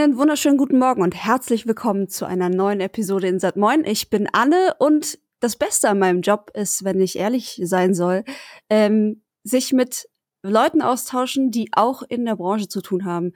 Einen 0.00 0.16
wunderschönen 0.16 0.56
guten 0.56 0.78
Morgen 0.78 1.02
und 1.02 1.14
herzlich 1.14 1.66
willkommen 1.66 2.08
zu 2.08 2.24
einer 2.24 2.48
neuen 2.48 2.80
Episode 2.80 3.28
in 3.28 3.38
Moin. 3.56 3.84
Ich 3.84 4.08
bin 4.08 4.30
Anne 4.32 4.74
und 4.78 5.18
das 5.40 5.56
Beste 5.56 5.90
an 5.90 5.98
meinem 5.98 6.22
Job 6.22 6.50
ist, 6.54 6.84
wenn 6.84 7.02
ich 7.02 7.18
ehrlich 7.18 7.60
sein 7.64 7.92
soll, 7.92 8.24
ähm, 8.70 9.22
sich 9.42 9.74
mit 9.74 10.08
Leuten 10.42 10.80
austauschen, 10.80 11.50
die 11.50 11.68
auch 11.72 12.02
in 12.02 12.24
der 12.24 12.36
Branche 12.36 12.66
zu 12.66 12.80
tun 12.80 13.04
haben. 13.04 13.34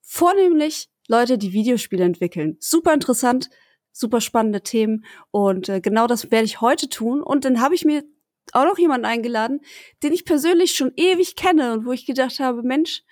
Vornehmlich 0.00 0.88
Leute, 1.06 1.36
die 1.36 1.52
Videospiele 1.52 2.04
entwickeln. 2.04 2.56
Super 2.60 2.94
interessant, 2.94 3.50
super 3.92 4.22
spannende 4.22 4.62
Themen 4.62 5.04
und 5.32 5.68
äh, 5.68 5.82
genau 5.82 6.06
das 6.06 6.30
werde 6.30 6.46
ich 6.46 6.62
heute 6.62 6.88
tun. 6.88 7.22
Und 7.22 7.44
dann 7.44 7.60
habe 7.60 7.74
ich 7.74 7.84
mir 7.84 8.04
auch 8.52 8.64
noch 8.64 8.78
jemanden 8.78 9.04
eingeladen, 9.04 9.60
den 10.02 10.14
ich 10.14 10.24
persönlich 10.24 10.72
schon 10.76 10.92
ewig 10.96 11.36
kenne 11.36 11.74
und 11.74 11.84
wo 11.84 11.92
ich 11.92 12.06
gedacht 12.06 12.40
habe, 12.40 12.62
Mensch, 12.62 13.02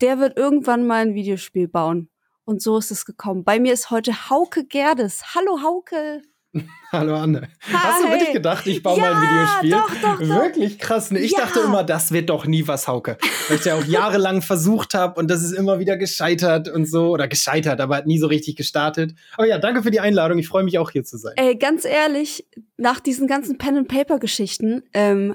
der 0.00 0.20
wird 0.20 0.38
irgendwann 0.38 0.86
mal 0.86 1.02
ein 1.02 1.14
Videospiel 1.14 1.66
bauen. 1.66 2.08
Und 2.46 2.62
so 2.62 2.78
ist 2.78 2.92
es 2.92 3.04
gekommen. 3.04 3.42
Bei 3.42 3.58
mir 3.58 3.72
ist 3.72 3.90
heute 3.90 4.30
Hauke 4.30 4.64
Gerdes. 4.64 5.34
Hallo 5.34 5.62
Hauke. 5.64 6.22
Hallo 6.92 7.16
Anne. 7.16 7.48
Hi. 7.60 7.72
Hast 7.72 8.04
du 8.04 8.08
wirklich 8.08 8.32
gedacht, 8.32 8.64
ich 8.68 8.84
baue 8.84 9.00
ja, 9.00 9.12
mal 9.12 9.14
ein 9.14 9.22
Videospiel? 9.22 9.70
Doch, 9.72 9.90
doch, 10.00 10.20
doch. 10.20 10.42
Wirklich 10.44 10.78
krass. 10.78 11.10
Ne? 11.10 11.18
Ich 11.18 11.32
ja. 11.32 11.40
dachte 11.40 11.58
immer, 11.58 11.82
das 11.82 12.12
wird 12.12 12.30
doch 12.30 12.46
nie 12.46 12.68
was, 12.68 12.86
Hauke. 12.86 13.18
Weil 13.48 13.58
ich 13.58 13.64
ja 13.64 13.74
auch 13.74 13.84
jahrelang 13.84 14.42
versucht 14.42 14.94
habe 14.94 15.18
und 15.18 15.28
das 15.28 15.42
ist 15.42 15.54
immer 15.54 15.80
wieder 15.80 15.96
gescheitert 15.96 16.68
und 16.68 16.88
so. 16.88 17.10
Oder 17.10 17.26
gescheitert, 17.26 17.80
aber 17.80 17.96
hat 17.96 18.06
nie 18.06 18.18
so 18.18 18.28
richtig 18.28 18.54
gestartet. 18.54 19.16
Aber 19.36 19.48
ja, 19.48 19.58
danke 19.58 19.82
für 19.82 19.90
die 19.90 20.00
Einladung. 20.00 20.38
Ich 20.38 20.46
freue 20.46 20.62
mich 20.62 20.78
auch 20.78 20.92
hier 20.92 21.02
zu 21.02 21.18
sein. 21.18 21.32
Ey, 21.34 21.56
ganz 21.56 21.84
ehrlich, 21.84 22.46
nach 22.76 23.00
diesen 23.00 23.26
ganzen 23.26 23.58
Pen-and-Paper-Geschichten 23.58 24.84
ähm, 24.94 25.34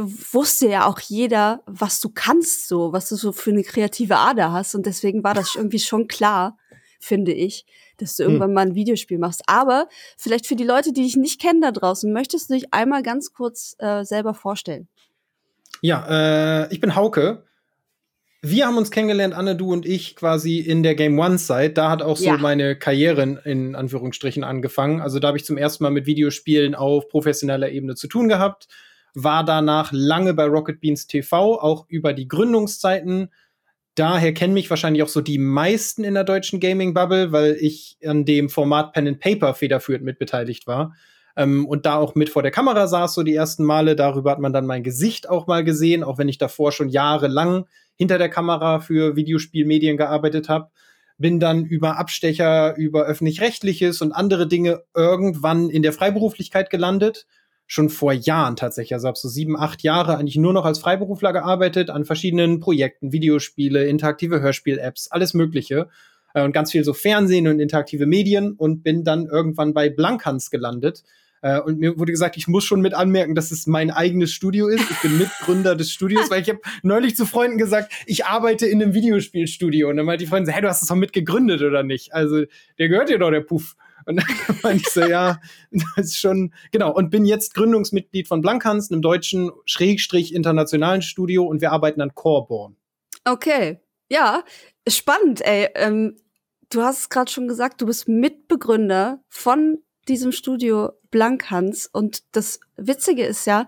wusste 0.00 0.68
ja 0.68 0.86
auch 0.86 1.00
jeder, 1.00 1.62
was 1.66 2.00
du 2.00 2.10
kannst, 2.10 2.68
so, 2.68 2.92
was 2.92 3.08
du 3.08 3.16
so 3.16 3.32
für 3.32 3.50
eine 3.50 3.62
kreative 3.62 4.16
Ader 4.16 4.52
hast. 4.52 4.74
Und 4.74 4.86
deswegen 4.86 5.24
war 5.24 5.34
das 5.34 5.54
irgendwie 5.54 5.78
schon 5.78 6.08
klar, 6.08 6.58
finde 6.98 7.32
ich, 7.32 7.66
dass 7.98 8.16
du 8.16 8.24
hm. 8.24 8.30
irgendwann 8.30 8.54
mal 8.54 8.66
ein 8.66 8.74
Videospiel 8.74 9.18
machst. 9.18 9.42
Aber 9.46 9.88
vielleicht 10.16 10.46
für 10.46 10.56
die 10.56 10.64
Leute, 10.64 10.92
die 10.92 11.02
dich 11.02 11.16
nicht 11.16 11.40
kennen 11.40 11.60
da 11.60 11.72
draußen, 11.72 12.12
möchtest 12.12 12.50
du 12.50 12.54
dich 12.54 12.72
einmal 12.72 13.02
ganz 13.02 13.32
kurz 13.32 13.76
äh, 13.78 14.04
selber 14.04 14.34
vorstellen? 14.34 14.88
Ja, 15.82 16.64
äh, 16.64 16.72
ich 16.72 16.80
bin 16.80 16.94
Hauke. 16.94 17.44
Wir 18.42 18.66
haben 18.66 18.76
uns 18.76 18.90
kennengelernt, 18.90 19.34
Anne, 19.34 19.56
du 19.56 19.72
und 19.72 19.86
ich, 19.86 20.14
quasi 20.14 20.58
in 20.58 20.82
der 20.82 20.94
Game 20.94 21.18
One-Zeit. 21.18 21.76
Da 21.76 21.90
hat 21.90 22.02
auch 22.02 22.16
so 22.16 22.26
ja. 22.26 22.36
meine 22.36 22.76
Karriere 22.76 23.22
in, 23.22 23.36
in 23.44 23.74
Anführungsstrichen 23.74 24.44
angefangen. 24.44 25.00
Also 25.00 25.18
da 25.18 25.28
habe 25.28 25.38
ich 25.38 25.44
zum 25.44 25.56
ersten 25.56 25.82
Mal 25.82 25.90
mit 25.90 26.06
Videospielen 26.06 26.74
auf 26.74 27.08
professioneller 27.08 27.70
Ebene 27.70 27.94
zu 27.94 28.08
tun 28.08 28.28
gehabt 28.28 28.68
war 29.16 29.44
danach 29.44 29.92
lange 29.92 30.34
bei 30.34 30.44
Rocket 30.44 30.78
Beans 30.78 31.06
TV, 31.06 31.58
auch 31.58 31.86
über 31.88 32.12
die 32.12 32.28
Gründungszeiten. 32.28 33.32
Daher 33.94 34.34
kennen 34.34 34.52
mich 34.52 34.68
wahrscheinlich 34.68 35.02
auch 35.02 35.08
so 35.08 35.22
die 35.22 35.38
meisten 35.38 36.04
in 36.04 36.12
der 36.12 36.24
deutschen 36.24 36.60
Gaming-Bubble, 36.60 37.32
weil 37.32 37.56
ich 37.58 37.96
an 38.04 38.26
dem 38.26 38.50
Format 38.50 38.92
Pen 38.92 39.08
and 39.08 39.20
Paper 39.20 39.54
federführend 39.54 40.04
mitbeteiligt 40.04 40.66
war. 40.66 40.94
Ähm, 41.34 41.64
und 41.66 41.86
da 41.86 41.96
auch 41.96 42.14
mit 42.14 42.28
vor 42.28 42.42
der 42.42 42.50
Kamera 42.50 42.86
saß, 42.86 43.14
so 43.14 43.22
die 43.22 43.34
ersten 43.34 43.64
Male. 43.64 43.96
Darüber 43.96 44.32
hat 44.32 44.38
man 44.38 44.52
dann 44.52 44.66
mein 44.66 44.82
Gesicht 44.82 45.30
auch 45.30 45.46
mal 45.46 45.64
gesehen, 45.64 46.04
auch 46.04 46.18
wenn 46.18 46.28
ich 46.28 46.36
davor 46.36 46.70
schon 46.70 46.90
jahrelang 46.90 47.64
hinter 47.94 48.18
der 48.18 48.28
Kamera 48.28 48.80
für 48.80 49.16
Videospielmedien 49.16 49.96
gearbeitet 49.96 50.50
habe. 50.50 50.68
Bin 51.16 51.40
dann 51.40 51.64
über 51.64 51.96
Abstecher, 51.96 52.76
über 52.76 53.04
öffentlich-rechtliches 53.04 54.02
und 54.02 54.12
andere 54.12 54.46
Dinge 54.46 54.82
irgendwann 54.94 55.70
in 55.70 55.82
der 55.82 55.94
Freiberuflichkeit 55.94 56.68
gelandet 56.68 57.26
schon 57.66 57.88
vor 57.88 58.12
Jahren 58.12 58.56
tatsächlich. 58.56 58.94
Also 58.94 59.08
habe 59.08 59.18
so 59.18 59.28
sieben, 59.28 59.58
acht 59.58 59.82
Jahre 59.82 60.16
eigentlich 60.16 60.36
nur 60.36 60.52
noch 60.52 60.64
als 60.64 60.78
Freiberufler 60.78 61.32
gearbeitet 61.32 61.90
an 61.90 62.04
verschiedenen 62.04 62.60
Projekten, 62.60 63.12
Videospiele, 63.12 63.86
interaktive 63.86 64.40
Hörspiel-Apps, 64.40 65.10
alles 65.10 65.34
Mögliche. 65.34 65.88
Äh, 66.34 66.44
und 66.44 66.52
ganz 66.52 66.70
viel 66.70 66.84
so 66.84 66.92
Fernsehen 66.92 67.48
und 67.48 67.58
interaktive 67.58 68.06
Medien 68.06 68.52
und 68.52 68.82
bin 68.82 69.02
dann 69.02 69.26
irgendwann 69.26 69.74
bei 69.74 69.90
Blankhans 69.90 70.50
gelandet. 70.50 71.02
Äh, 71.42 71.60
und 71.60 71.78
mir 71.78 71.98
wurde 71.98 72.12
gesagt, 72.12 72.36
ich 72.36 72.46
muss 72.46 72.64
schon 72.64 72.80
mit 72.80 72.94
anmerken, 72.94 73.34
dass 73.34 73.50
es 73.50 73.66
mein 73.66 73.90
eigenes 73.90 74.32
Studio 74.32 74.68
ist. 74.68 74.90
Ich 74.90 75.00
bin 75.00 75.18
Mitgründer 75.18 75.74
des 75.74 75.90
Studios, 75.90 76.30
weil 76.30 76.42
ich 76.42 76.48
habe 76.48 76.60
neulich 76.82 77.16
zu 77.16 77.26
Freunden 77.26 77.58
gesagt, 77.58 77.92
ich 78.06 78.26
arbeite 78.26 78.66
in 78.66 78.82
einem 78.82 78.94
Videospielstudio. 78.94 79.88
Und 79.88 79.96
dann 79.96 80.06
meinte 80.06 80.24
die 80.24 80.28
Freundin, 80.28 80.52
hey, 80.52 80.62
du 80.62 80.68
hast 80.68 80.82
es 80.82 80.88
doch 80.88 80.94
mitgegründet 80.94 81.62
oder 81.62 81.82
nicht? 81.82 82.14
Also, 82.14 82.44
der 82.78 82.88
gehört 82.88 83.08
dir 83.08 83.18
doch, 83.18 83.30
der 83.30 83.40
Puff. 83.40 83.76
Und 84.06 84.16
dann 84.16 84.26
meinte 84.62 84.84
ich 84.86 84.92
so, 84.92 85.02
ja, 85.02 85.40
das 85.70 86.06
ist 86.06 86.18
schon, 86.18 86.54
genau. 86.70 86.92
Und 86.94 87.10
bin 87.10 87.26
jetzt 87.26 87.54
Gründungsmitglied 87.54 88.28
von 88.28 88.40
Blankhans, 88.40 88.90
einem 88.90 89.02
deutschen, 89.02 89.50
schrägstrich 89.66 90.34
internationalen 90.34 91.02
Studio 91.02 91.44
und 91.44 91.60
wir 91.60 91.72
arbeiten 91.72 92.00
an 92.00 92.14
Coreborn. 92.14 92.76
Okay. 93.24 93.80
Ja, 94.08 94.44
spannend, 94.88 95.44
ey. 95.44 95.68
Ähm, 95.74 96.16
du 96.70 96.82
hast 96.82 97.00
es 97.00 97.08
gerade 97.08 97.30
schon 97.30 97.48
gesagt, 97.48 97.80
du 97.80 97.86
bist 97.86 98.08
Mitbegründer 98.08 99.20
von 99.28 99.78
diesem 100.08 100.32
Studio 100.32 100.92
Blankhans. 101.10 101.88
Und 101.92 102.22
das 102.36 102.60
Witzige 102.76 103.24
ist 103.24 103.46
ja, 103.46 103.66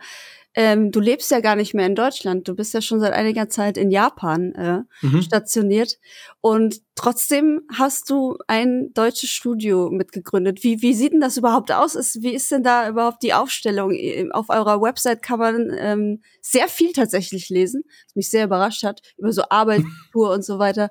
ähm, 0.54 0.91
du 0.91 1.00
lebst 1.00 1.31
ja 1.31 1.41
gar 1.41 1.56
nicht 1.56 1.75
mehr 1.75 1.86
in 1.86 1.94
Deutschland. 1.94 2.48
Du 2.48 2.54
bist 2.54 2.75
ja 2.75 2.81
schon 2.81 3.00
seit 3.00 3.12
einiger 3.12 3.48
Zeit 3.48 3.76
in 3.76 3.91
Japan 3.91 4.53
äh, 4.54 5.06
mhm. 5.06 5.22
stationiert. 5.22 5.98
Und 6.41 6.81
trotzdem 6.94 7.62
hast 7.72 8.10
du 8.10 8.38
ein 8.47 8.92
deutsches 8.94 9.31
Studio 9.31 9.91
mitgegründet. 9.91 10.64
Wie, 10.64 10.81
wie 10.82 10.94
sieht 10.94 11.12
denn 11.12 11.20
das 11.20 11.36
überhaupt 11.36 11.70
aus? 11.70 11.94
Ist, 11.94 12.22
wie 12.22 12.34
ist 12.34 12.50
denn 12.50 12.62
da 12.62 12.88
überhaupt 12.88 13.22
die 13.22 13.34
Aufstellung? 13.34 13.92
Auf 14.32 14.48
eurer 14.48 14.81
Website 14.81 15.22
kann 15.22 15.38
man 15.38 15.70
ähm, 15.78 16.22
sehr 16.41 16.69
viel 16.69 16.92
tatsächlich 16.92 17.50
lesen, 17.50 17.82
was 18.06 18.16
mich 18.16 18.30
sehr 18.30 18.44
überrascht 18.44 18.84
hat, 18.84 19.03
über 19.16 19.32
so 19.32 19.42
Arbeitskultur 19.50 20.30
und 20.34 20.44
so 20.44 20.59
weiter. 20.59 20.91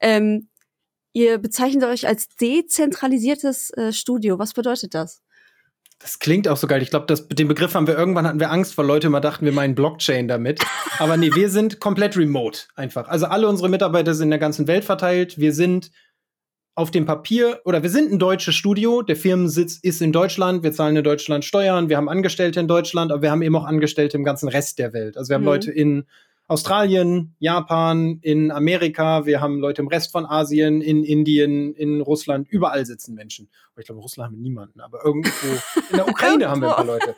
Ähm, 0.00 0.48
ihr 1.12 1.38
bezeichnet 1.38 1.84
euch 1.84 2.06
als 2.06 2.28
dezentralisiertes 2.28 3.70
äh, 3.70 3.92
Studio. 3.92 4.38
Was 4.38 4.52
bedeutet 4.54 4.94
das? 4.94 5.21
Das 6.02 6.18
klingt 6.18 6.48
auch 6.48 6.56
so 6.56 6.66
geil. 6.66 6.82
Ich 6.82 6.90
glaube, 6.90 7.14
den 7.14 7.48
Begriff 7.48 7.74
haben 7.74 7.86
wir 7.86 7.96
irgendwann 7.96 8.26
hatten 8.26 8.40
wir 8.40 8.50
Angst, 8.50 8.76
weil 8.76 8.86
Leute 8.86 9.06
immer 9.06 9.20
dachten, 9.20 9.44
wir 9.44 9.52
meinen 9.52 9.76
Blockchain 9.76 10.26
damit. 10.26 10.60
Aber 10.98 11.16
nee, 11.16 11.30
wir 11.32 11.48
sind 11.48 11.78
komplett 11.78 12.16
remote 12.16 12.62
einfach. 12.74 13.08
Also 13.08 13.26
alle 13.26 13.48
unsere 13.48 13.68
Mitarbeiter 13.68 14.12
sind 14.12 14.24
in 14.24 14.30
der 14.30 14.40
ganzen 14.40 14.66
Welt 14.66 14.84
verteilt. 14.84 15.38
Wir 15.38 15.54
sind 15.54 15.92
auf 16.74 16.90
dem 16.90 17.06
Papier 17.06 17.60
oder 17.64 17.82
wir 17.82 17.90
sind 17.90 18.10
ein 18.10 18.18
deutsches 18.18 18.56
Studio. 18.56 19.02
Der 19.02 19.14
Firmensitz 19.14 19.78
ist 19.80 20.02
in 20.02 20.10
Deutschland. 20.10 20.64
Wir 20.64 20.72
zahlen 20.72 20.96
in 20.96 21.04
Deutschland 21.04 21.44
Steuern. 21.44 21.88
Wir 21.88 21.98
haben 21.98 22.08
Angestellte 22.08 22.58
in 22.58 22.66
Deutschland, 22.66 23.12
aber 23.12 23.22
wir 23.22 23.30
haben 23.30 23.42
eben 23.42 23.54
auch 23.54 23.64
Angestellte 23.64 24.16
im 24.16 24.24
ganzen 24.24 24.48
Rest 24.48 24.80
der 24.80 24.92
Welt. 24.92 25.16
Also 25.16 25.28
wir 25.28 25.34
haben 25.34 25.42
mhm. 25.42 25.48
Leute 25.48 25.70
in 25.70 26.04
Australien, 26.52 27.34
Japan, 27.38 28.18
in 28.20 28.50
Amerika, 28.50 29.24
wir 29.24 29.40
haben 29.40 29.58
Leute 29.58 29.80
im 29.80 29.88
Rest 29.88 30.12
von 30.12 30.26
Asien, 30.26 30.82
in 30.82 31.02
Indien, 31.02 31.74
in 31.74 32.02
Russland, 32.02 32.46
überall 32.46 32.84
sitzen 32.84 33.14
Menschen. 33.14 33.48
Ich 33.78 33.86
glaube, 33.86 33.98
in 33.98 34.02
Russland 34.02 34.26
haben 34.28 34.36
wir 34.36 34.42
niemanden, 34.42 34.80
aber 34.80 35.02
irgendwo 35.02 35.46
in 35.90 35.96
der 35.96 36.06
Ukraine 36.06 36.50
haben 36.50 36.60
wir 36.60 36.68
ein 36.68 36.76
paar 36.76 36.84
Leute. 36.84 37.16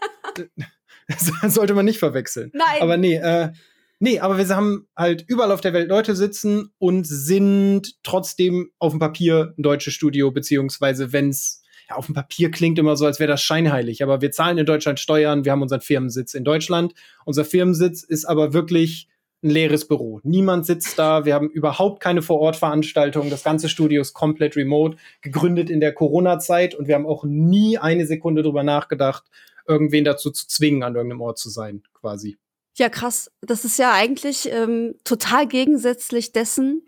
Das 1.08 1.32
sollte 1.54 1.74
man 1.74 1.84
nicht 1.84 1.98
verwechseln. 1.98 2.52
Nein. 2.54 2.80
Aber 2.80 2.96
nee, 2.96 3.16
äh, 3.16 3.50
nee, 3.98 4.20
aber 4.20 4.38
wir 4.38 4.48
haben 4.54 4.86
halt 4.96 5.24
überall 5.26 5.50
auf 5.50 5.60
der 5.60 5.72
Welt 5.72 5.88
Leute 5.88 6.14
sitzen 6.14 6.70
und 6.78 7.04
sind 7.04 7.96
trotzdem 8.04 8.70
auf 8.78 8.92
dem 8.92 9.00
Papier 9.00 9.52
ein 9.58 9.62
deutsches 9.62 9.94
Studio, 9.94 10.30
beziehungsweise 10.30 11.12
wenn's 11.12 11.60
ja, 11.88 11.96
auf 11.96 12.06
dem 12.06 12.14
Papier 12.14 12.50
klingt 12.50 12.78
immer 12.78 12.96
so, 12.96 13.04
als 13.04 13.18
wäre 13.18 13.30
das 13.30 13.42
scheinheilig, 13.42 14.02
aber 14.02 14.20
wir 14.20 14.30
zahlen 14.30 14.58
in 14.58 14.64
Deutschland 14.64 15.00
Steuern, 15.00 15.44
wir 15.44 15.52
haben 15.52 15.60
unseren 15.60 15.80
Firmensitz 15.80 16.34
in 16.34 16.44
Deutschland. 16.44 16.94
Unser 17.26 17.44
Firmensitz 17.44 18.02
ist 18.02 18.24
aber 18.24 18.54
wirklich 18.54 19.08
ein 19.44 19.50
leeres 19.50 19.87
Büro. 19.87 20.21
Niemand 20.25 20.66
sitzt 20.66 20.99
da. 20.99 21.25
Wir 21.25 21.34
haben 21.34 21.50
überhaupt 21.50 22.00
keine 22.00 22.22
Vorortveranstaltungen. 22.22 23.31
Das 23.31 23.44
ganze 23.44 23.69
Studio 23.69 24.00
ist 24.00 24.15
komplett 24.15 24.56
remote, 24.56 24.97
gegründet 25.21 25.71
in 25.71 25.81
der 25.81 25.93
Corona-Zeit 25.93 26.75
und 26.75 26.88
wir 26.88 26.94
haben 26.94 27.06
auch 27.06 27.25
nie 27.25 27.79
eine 27.79 28.06
Sekunde 28.06 28.43
drüber 28.43 28.62
nachgedacht, 28.62 29.25
irgendwen 29.69 30.05
dazu 30.05 30.31
zu 30.31 30.49
zwingen, 30.49 30.82
an 30.82 30.94
irgendeinem 30.94 31.20
Ort 31.20 31.38
zu 31.38 31.50
sein, 31.50 31.82
quasi. 31.93 32.38
Ja, 32.76 32.88
krass. 32.88 33.31
Das 33.41 33.64
ist 33.64 33.79
ja 33.79 33.93
eigentlich 33.93 34.50
ähm, 34.50 34.94
total 35.05 35.47
gegensätzlich 35.47 36.32
dessen, 36.32 36.82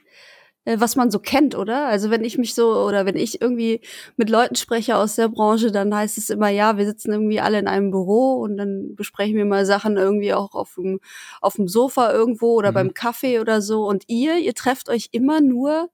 was 0.67 0.97
man 0.97 1.11
so 1.11 1.21
kennt, 1.21 1.55
oder? 1.55 1.87
Also 1.87 2.11
wenn 2.11 2.25
ich 2.25 2.39
mich 2.39 2.55
so 2.55 2.75
oder 2.75 3.07
wenn 3.07 3.17
ich 3.17 3.41
irgendwie 3.41 3.81
mit 4.17 4.29
Leuten 4.29 4.57
spreche 4.57 4.97
aus 4.97 5.15
der 5.15 5.29
Branche, 5.29 5.71
dann 5.71 5.95
heißt 5.95 6.19
es 6.19 6.29
immer, 6.29 6.49
ja, 6.49 6.77
wir 6.77 6.85
sitzen 6.87 7.13
irgendwie 7.13 7.41
alle 7.41 7.59
in 7.59 7.69
einem 7.69 7.93
Büro 7.93 8.41
und 8.43 8.57
dann 8.57 8.97
besprechen 8.97 9.37
wir 9.37 9.45
mal 9.45 9.65
Sachen 9.65 9.97
irgendwie 9.97 10.35
auch 10.35 10.55
auf 10.55 10.75
dem, 10.75 10.99
auf 11.41 11.55
dem 11.55 11.69
Sofa 11.69 12.13
irgendwo 12.13 12.55
oder 12.55 12.73
mhm. 12.73 12.75
beim 12.75 12.95
Kaffee 12.95 13.39
oder 13.39 13.63
so. 13.63 13.87
Und 13.87 14.05
ihr, 14.09 14.39
ihr 14.39 14.55
trefft 14.55 14.89
euch 14.89 15.11
immer 15.13 15.41
nur 15.41 15.89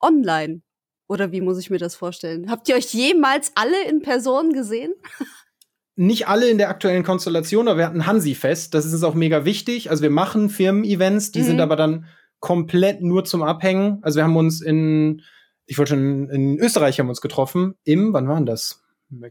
online. 0.00 0.62
Oder 1.08 1.30
wie 1.30 1.40
muss 1.40 1.58
ich 1.58 1.70
mir 1.70 1.78
das 1.78 1.94
vorstellen? 1.94 2.50
Habt 2.50 2.68
ihr 2.68 2.74
euch 2.74 2.92
jemals 2.92 3.52
alle 3.54 3.84
in 3.88 4.02
Person 4.02 4.52
gesehen? 4.52 4.92
nicht 5.96 6.26
alle 6.26 6.48
in 6.48 6.58
der 6.58 6.68
aktuellen 6.68 7.04
Konstellation, 7.04 7.68
aber 7.68 7.78
wir 7.78 7.86
hatten 7.86 8.06
Hansi-Fest. 8.06 8.74
Das 8.74 8.84
ist 8.84 8.92
uns 8.92 9.04
auch 9.04 9.14
mega 9.14 9.44
wichtig. 9.44 9.88
Also 9.90 10.02
wir 10.02 10.10
machen 10.10 10.50
Firmen-Events, 10.50 11.30
die 11.30 11.40
mhm. 11.40 11.44
sind 11.44 11.60
aber 11.60 11.76
dann 11.76 12.06
komplett 12.46 13.02
nur 13.02 13.24
zum 13.24 13.42
Abhängen. 13.42 13.98
Also 14.02 14.18
wir 14.18 14.24
haben 14.24 14.36
uns 14.36 14.60
in, 14.60 15.20
ich 15.64 15.78
wollte 15.78 15.94
schon 15.94 16.30
in 16.30 16.60
Österreich 16.60 17.00
haben 17.00 17.08
uns 17.08 17.20
getroffen. 17.20 17.74
Im, 17.82 18.12
wann 18.12 18.28
war 18.28 18.36
denn 18.36 18.46
das? 18.46 18.84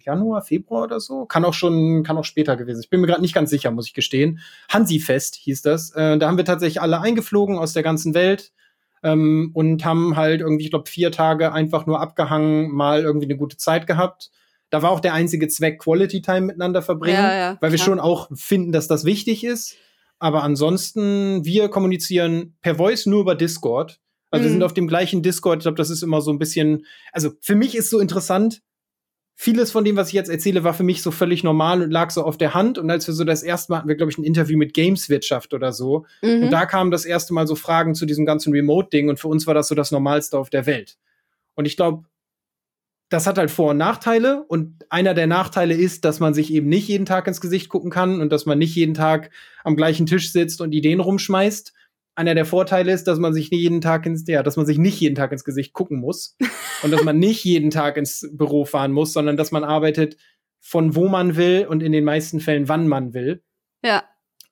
Januar, 0.03 0.41
Februar 0.41 0.83
oder 0.83 0.99
so? 0.99 1.25
Kann 1.25 1.45
auch 1.45 1.53
schon, 1.53 2.03
kann 2.03 2.17
auch 2.17 2.25
später 2.25 2.57
gewesen. 2.57 2.81
Ich 2.83 2.89
bin 2.89 2.99
mir 2.99 3.07
gerade 3.07 3.21
nicht 3.21 3.33
ganz 3.33 3.49
sicher, 3.49 3.71
muss 3.71 3.87
ich 3.87 3.93
gestehen. 3.93 4.41
Hansi-Fest 4.67 5.35
hieß 5.35 5.61
das. 5.61 5.91
Äh, 5.91 6.17
da 6.17 6.27
haben 6.27 6.35
wir 6.35 6.43
tatsächlich 6.43 6.81
alle 6.81 6.99
eingeflogen 6.99 7.57
aus 7.57 7.71
der 7.71 7.83
ganzen 7.83 8.13
Welt. 8.15 8.51
ähm, 9.01 9.51
und 9.53 9.85
haben 9.85 10.17
halt 10.17 10.41
irgendwie, 10.41 10.65
ich 10.65 10.71
glaube, 10.71 10.89
vier 10.89 11.11
Tage 11.11 11.53
einfach 11.53 11.85
nur 11.85 12.01
abgehangen, 12.01 12.69
mal 12.71 13.01
irgendwie 13.01 13.27
eine 13.27 13.37
gute 13.37 13.55
Zeit 13.55 13.87
gehabt. 13.87 14.29
Da 14.71 14.81
war 14.81 14.91
auch 14.91 14.99
der 14.99 15.13
einzige 15.13 15.47
Zweck 15.47 15.79
Quality 15.79 16.21
Time 16.21 16.41
miteinander 16.41 16.81
verbringen, 16.81 17.23
ja, 17.23 17.35
ja, 17.35 17.57
weil 17.61 17.71
wir 17.71 17.77
schon 17.77 17.99
auch 17.99 18.29
finden, 18.33 18.73
dass 18.73 18.87
das 18.89 19.05
wichtig 19.05 19.45
ist. 19.45 19.77
Aber 20.19 20.43
ansonsten, 20.43 21.43
wir 21.43 21.69
kommunizieren 21.69 22.55
per 22.61 22.75
Voice 22.75 23.05
nur 23.05 23.21
über 23.21 23.35
Discord. 23.35 23.99
Also 24.31 24.41
mhm. 24.41 24.45
wir 24.45 24.51
sind 24.51 24.63
auf 24.63 24.73
dem 24.73 24.87
gleichen 24.87 25.21
Discord. 25.21 25.59
Ich 25.59 25.63
glaube, 25.63 25.77
das 25.77 25.89
ist 25.89 26.03
immer 26.03 26.21
so 26.21 26.31
ein 26.31 26.39
bisschen, 26.39 26.85
also 27.11 27.31
für 27.41 27.55
mich 27.55 27.75
ist 27.75 27.89
so 27.89 27.99
interessant, 27.99 28.61
vieles 29.35 29.71
von 29.71 29.83
dem, 29.83 29.97
was 29.97 30.07
ich 30.07 30.13
jetzt 30.13 30.29
erzähle, 30.29 30.63
war 30.63 30.73
für 30.73 30.83
mich 30.83 31.01
so 31.01 31.11
völlig 31.11 31.43
normal 31.43 31.81
und 31.81 31.91
lag 31.91 32.09
so 32.09 32.23
auf 32.23 32.37
der 32.37 32.53
Hand. 32.53 32.77
Und 32.77 32.89
als 32.89 33.05
wir 33.07 33.13
so 33.13 33.25
das 33.25 33.43
erste 33.43 33.71
Mal 33.71 33.79
hatten 33.79 33.89
wir, 33.89 33.95
glaube 33.95 34.11
ich, 34.11 34.17
ein 34.17 34.23
Interview 34.23 34.57
mit 34.57 34.73
Gameswirtschaft 34.73 35.53
oder 35.53 35.73
so. 35.73 36.05
Mhm. 36.21 36.43
Und 36.43 36.51
da 36.51 36.65
kamen 36.65 36.91
das 36.91 37.05
erste 37.05 37.33
Mal 37.33 37.45
so 37.45 37.55
Fragen 37.55 37.95
zu 37.95 38.05
diesem 38.05 38.25
ganzen 38.25 38.53
Remote-Ding. 38.53 39.09
Und 39.09 39.19
für 39.19 39.27
uns 39.27 39.45
war 39.45 39.53
das 39.53 39.67
so 39.67 39.75
das 39.75 39.91
Normalste 39.91 40.39
auf 40.39 40.49
der 40.49 40.65
Welt. 40.65 40.97
Und 41.55 41.65
ich 41.65 41.75
glaube, 41.75 42.05
das 43.09 43.27
hat 43.27 43.37
halt 43.37 43.51
Vor- 43.51 43.71
und 43.71 43.77
Nachteile. 43.77 44.43
Und 44.47 44.83
einer 44.89 45.13
der 45.13 45.27
Nachteile 45.27 45.75
ist, 45.75 46.05
dass 46.05 46.19
man 46.19 46.33
sich 46.33 46.51
eben 46.51 46.67
nicht 46.67 46.87
jeden 46.87 47.05
Tag 47.05 47.27
ins 47.27 47.41
Gesicht 47.41 47.69
gucken 47.69 47.91
kann 47.91 48.21
und 48.21 48.31
dass 48.31 48.45
man 48.45 48.57
nicht 48.57 48.75
jeden 48.75 48.93
Tag 48.93 49.31
am 49.63 49.75
gleichen 49.75 50.05
Tisch 50.05 50.31
sitzt 50.31 50.61
und 50.61 50.73
Ideen 50.73 50.99
rumschmeißt 50.99 51.73
einer 52.15 52.33
der 52.33 52.45
Vorteile 52.45 52.91
ist, 52.93 53.05
dass 53.05 53.19
man 53.19 53.33
sich 53.33 53.51
nicht 53.51 53.59
jeden 53.59 53.81
Tag 53.81 54.05
ins, 54.05 54.25
ja, 54.27 54.41
dass 54.41 54.55
man 54.55 54.65
sich 54.65 54.77
nicht 54.77 54.99
jeden 54.99 55.15
Tag 55.15 55.31
ins 55.31 55.43
Gesicht 55.43 55.73
gucken 55.73 55.99
muss 55.99 56.37
und 56.83 56.91
dass 56.91 57.03
man 57.03 57.19
nicht 57.19 57.43
jeden 57.43 57.69
Tag 57.69 57.97
ins 57.97 58.27
Büro 58.31 58.65
fahren 58.65 58.93
muss, 58.93 59.13
sondern 59.13 59.37
dass 59.37 59.51
man 59.51 59.63
arbeitet 59.63 60.17
von 60.61 60.95
wo 60.95 61.07
man 61.07 61.35
will 61.35 61.67
und 61.69 61.83
in 61.83 61.91
den 61.91 62.05
meisten 62.05 62.39
Fällen 62.39 62.67
wann 62.67 62.87
man 62.87 63.13
will. 63.13 63.43
Ja. 63.83 64.03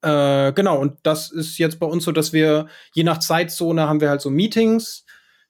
Äh, 0.02 0.54
genau, 0.54 0.80
und 0.80 1.00
das 1.04 1.32
ist 1.32 1.58
jetzt 1.58 1.80
bei 1.80 1.88
uns 1.88 2.04
so, 2.04 2.12
dass 2.12 2.34
wir 2.34 2.68
je 2.94 3.04
nach 3.04 3.20
Zeitzone 3.20 3.88
haben 3.88 4.02
wir 4.02 4.10
halt 4.10 4.22
so 4.22 4.30
Meetings 4.30 5.06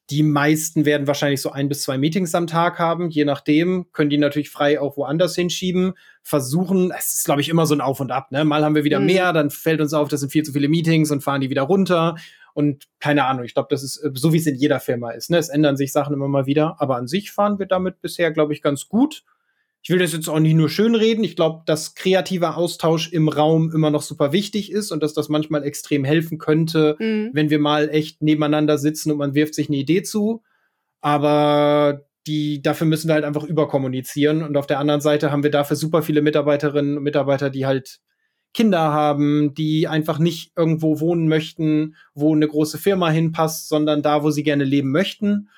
die 0.09 0.23
meisten 0.23 0.85
werden 0.85 1.07
wahrscheinlich 1.07 1.41
so 1.41 1.51
ein 1.51 1.69
bis 1.69 1.83
zwei 1.83 1.97
Meetings 1.97 2.35
am 2.35 2.47
Tag 2.47 2.77
haben. 2.77 3.09
Je 3.09 3.25
nachdem 3.25 3.87
können 3.93 4.09
die 4.09 4.17
natürlich 4.17 4.49
frei 4.49 4.79
auch 4.79 4.97
woanders 4.97 5.35
hinschieben. 5.35 5.93
Versuchen, 6.21 6.91
es 6.97 7.13
ist, 7.13 7.25
glaube 7.25 7.41
ich, 7.41 7.49
immer 7.49 7.65
so 7.65 7.73
ein 7.73 7.81
Auf 7.81 7.99
und 7.99 8.11
Ab. 8.11 8.31
Ne? 8.31 8.43
Mal 8.43 8.63
haben 8.63 8.75
wir 8.75 8.83
wieder 8.83 8.99
mhm. 8.99 9.05
mehr, 9.05 9.33
dann 9.33 9.49
fällt 9.49 9.79
uns 9.79 9.93
auf, 9.93 10.09
das 10.09 10.19
sind 10.19 10.31
viel 10.31 10.43
zu 10.43 10.51
viele 10.51 10.67
Meetings 10.67 11.09
und 11.11 11.21
fahren 11.21 11.41
die 11.41 11.49
wieder 11.49 11.63
runter. 11.63 12.15
Und 12.53 12.85
keine 12.99 13.25
Ahnung, 13.25 13.45
ich 13.45 13.53
glaube, 13.53 13.69
das 13.71 13.81
ist 13.81 14.01
so, 14.13 14.33
wie 14.33 14.37
es 14.37 14.45
in 14.45 14.55
jeder 14.55 14.79
Firma 14.79 15.11
ist. 15.11 15.31
Ne? 15.31 15.37
Es 15.37 15.49
ändern 15.49 15.77
sich 15.77 15.91
Sachen 15.91 16.13
immer 16.13 16.27
mal 16.27 16.45
wieder. 16.45 16.75
Aber 16.79 16.97
an 16.97 17.07
sich 17.07 17.31
fahren 17.31 17.57
wir 17.57 17.65
damit 17.65 18.01
bisher, 18.01 18.31
glaube 18.31 18.53
ich, 18.53 18.61
ganz 18.61 18.87
gut 18.87 19.23
ich 19.83 19.89
will 19.89 19.99
das 19.99 20.13
jetzt 20.13 20.29
auch 20.29 20.39
nicht 20.39 20.53
nur 20.53 20.69
schön 20.69 20.95
reden. 20.95 21.25
Ich 21.25 21.35
glaube, 21.35 21.63
dass 21.65 21.93
kreativer 21.93 22.55
Austausch 22.55 23.11
im 23.11 23.27
Raum 23.27 23.69
immer 23.69 23.91
noch 23.91 24.01
super 24.01 24.31
wichtig 24.31 24.71
ist 24.71 24.93
und 24.93 25.03
dass 25.03 25.13
das 25.13 25.27
manchmal 25.27 25.65
extrem 25.65 26.05
helfen 26.05 26.37
könnte, 26.37 26.95
mhm. 26.99 27.31
wenn 27.33 27.49
wir 27.49 27.59
mal 27.59 27.89
echt 27.89 28.21
nebeneinander 28.21 28.77
sitzen 28.77 29.11
und 29.11 29.17
man 29.17 29.35
wirft 29.35 29.53
sich 29.53 29.67
eine 29.67 29.75
Idee 29.75 30.01
zu. 30.01 30.41
Aber 31.01 32.05
die, 32.27 32.61
dafür 32.61 32.87
müssen 32.87 33.09
wir 33.09 33.15
halt 33.15 33.25
einfach 33.25 33.43
überkommunizieren. 33.43 34.41
Und 34.41 34.55
auf 34.55 34.67
der 34.67 34.79
anderen 34.79 35.01
Seite 35.01 35.33
haben 35.33 35.43
wir 35.43 35.51
dafür 35.51 35.75
super 35.75 36.01
viele 36.01 36.21
Mitarbeiterinnen 36.21 36.95
und 36.95 37.03
Mitarbeiter, 37.03 37.49
die 37.49 37.65
halt 37.65 37.99
Kinder 38.53 38.79
haben, 38.79 39.53
die 39.53 39.89
einfach 39.89 40.17
nicht 40.17 40.53
irgendwo 40.55 41.01
wohnen 41.01 41.27
möchten, 41.27 41.95
wo 42.13 42.33
eine 42.33 42.47
große 42.47 42.77
Firma 42.77 43.09
hinpasst, 43.09 43.67
sondern 43.67 44.01
da, 44.01 44.23
wo 44.23 44.31
sie 44.31 44.43
gerne 44.43 44.63
leben 44.63 44.91
möchten 44.91 45.49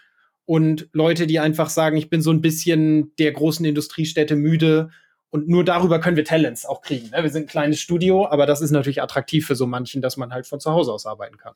und 0.45 0.89
Leute, 0.93 1.27
die 1.27 1.39
einfach 1.39 1.69
sagen, 1.69 1.97
ich 1.97 2.09
bin 2.09 2.21
so 2.21 2.31
ein 2.31 2.41
bisschen 2.41 3.15
der 3.17 3.31
großen 3.31 3.65
Industriestädte 3.65 4.35
müde 4.35 4.89
und 5.31 5.47
nur 5.47 5.63
darüber 5.63 5.99
können 5.99 6.17
wir 6.17 6.25
Talents 6.25 6.65
auch 6.65 6.81
kriegen. 6.81 7.09
Ne? 7.09 7.23
Wir 7.23 7.29
sind 7.29 7.43
ein 7.43 7.49
kleines 7.49 7.81
Studio, 7.81 8.27
aber 8.27 8.45
das 8.45 8.61
ist 8.61 8.71
natürlich 8.71 9.01
attraktiv 9.01 9.45
für 9.45 9.55
so 9.55 9.67
manchen, 9.67 10.01
dass 10.01 10.17
man 10.17 10.31
halt 10.31 10.47
von 10.47 10.59
zu 10.59 10.71
Hause 10.71 10.93
aus 10.93 11.05
arbeiten 11.05 11.37
kann. 11.37 11.53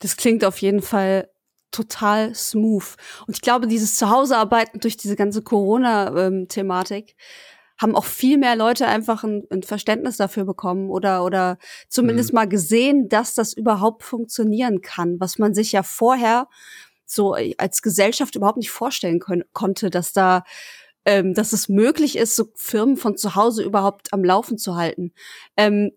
Das 0.00 0.16
klingt 0.16 0.44
auf 0.44 0.58
jeden 0.58 0.82
Fall 0.82 1.28
total 1.70 2.34
smooth. 2.34 2.96
Und 3.26 3.36
ich 3.36 3.40
glaube, 3.42 3.66
dieses 3.66 3.96
Zuhausearbeiten 3.96 4.80
durch 4.80 4.96
diese 4.96 5.16
ganze 5.16 5.42
Corona-Thematik 5.42 7.16
haben 7.78 7.96
auch 7.96 8.04
viel 8.04 8.38
mehr 8.38 8.54
Leute 8.54 8.86
einfach 8.86 9.24
ein, 9.24 9.42
ein 9.50 9.62
Verständnis 9.62 10.16
dafür 10.16 10.44
bekommen 10.44 10.90
oder, 10.90 11.24
oder 11.24 11.58
zumindest 11.88 12.32
mhm. 12.32 12.36
mal 12.36 12.48
gesehen, 12.48 13.08
dass 13.08 13.34
das 13.34 13.52
überhaupt 13.52 14.04
funktionieren 14.04 14.80
kann, 14.80 15.18
was 15.18 15.38
man 15.38 15.54
sich 15.54 15.72
ja 15.72 15.82
vorher 15.82 16.48
so 17.06 17.36
äh, 17.36 17.54
als 17.58 17.82
Gesellschaft 17.82 18.34
überhaupt 18.34 18.58
nicht 18.58 18.70
vorstellen 18.70 19.20
können, 19.20 19.44
konnte, 19.52 19.90
dass 19.90 20.12
da 20.12 20.44
ähm, 21.04 21.34
dass 21.34 21.52
es 21.52 21.68
möglich 21.68 22.16
ist, 22.16 22.36
so 22.36 22.50
Firmen 22.54 22.96
von 22.96 23.16
zu 23.16 23.34
Hause 23.34 23.62
überhaupt 23.62 24.12
am 24.12 24.24
Laufen 24.24 24.58
zu 24.58 24.76
halten. 24.76 25.12
Ähm, 25.56 25.92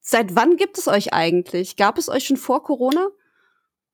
seit 0.00 0.34
wann 0.34 0.56
gibt 0.56 0.78
es 0.78 0.88
euch 0.88 1.12
eigentlich? 1.12 1.76
Gab 1.76 1.98
es 1.98 2.08
euch 2.08 2.24
schon 2.24 2.36
vor 2.36 2.62
Corona? 2.62 3.06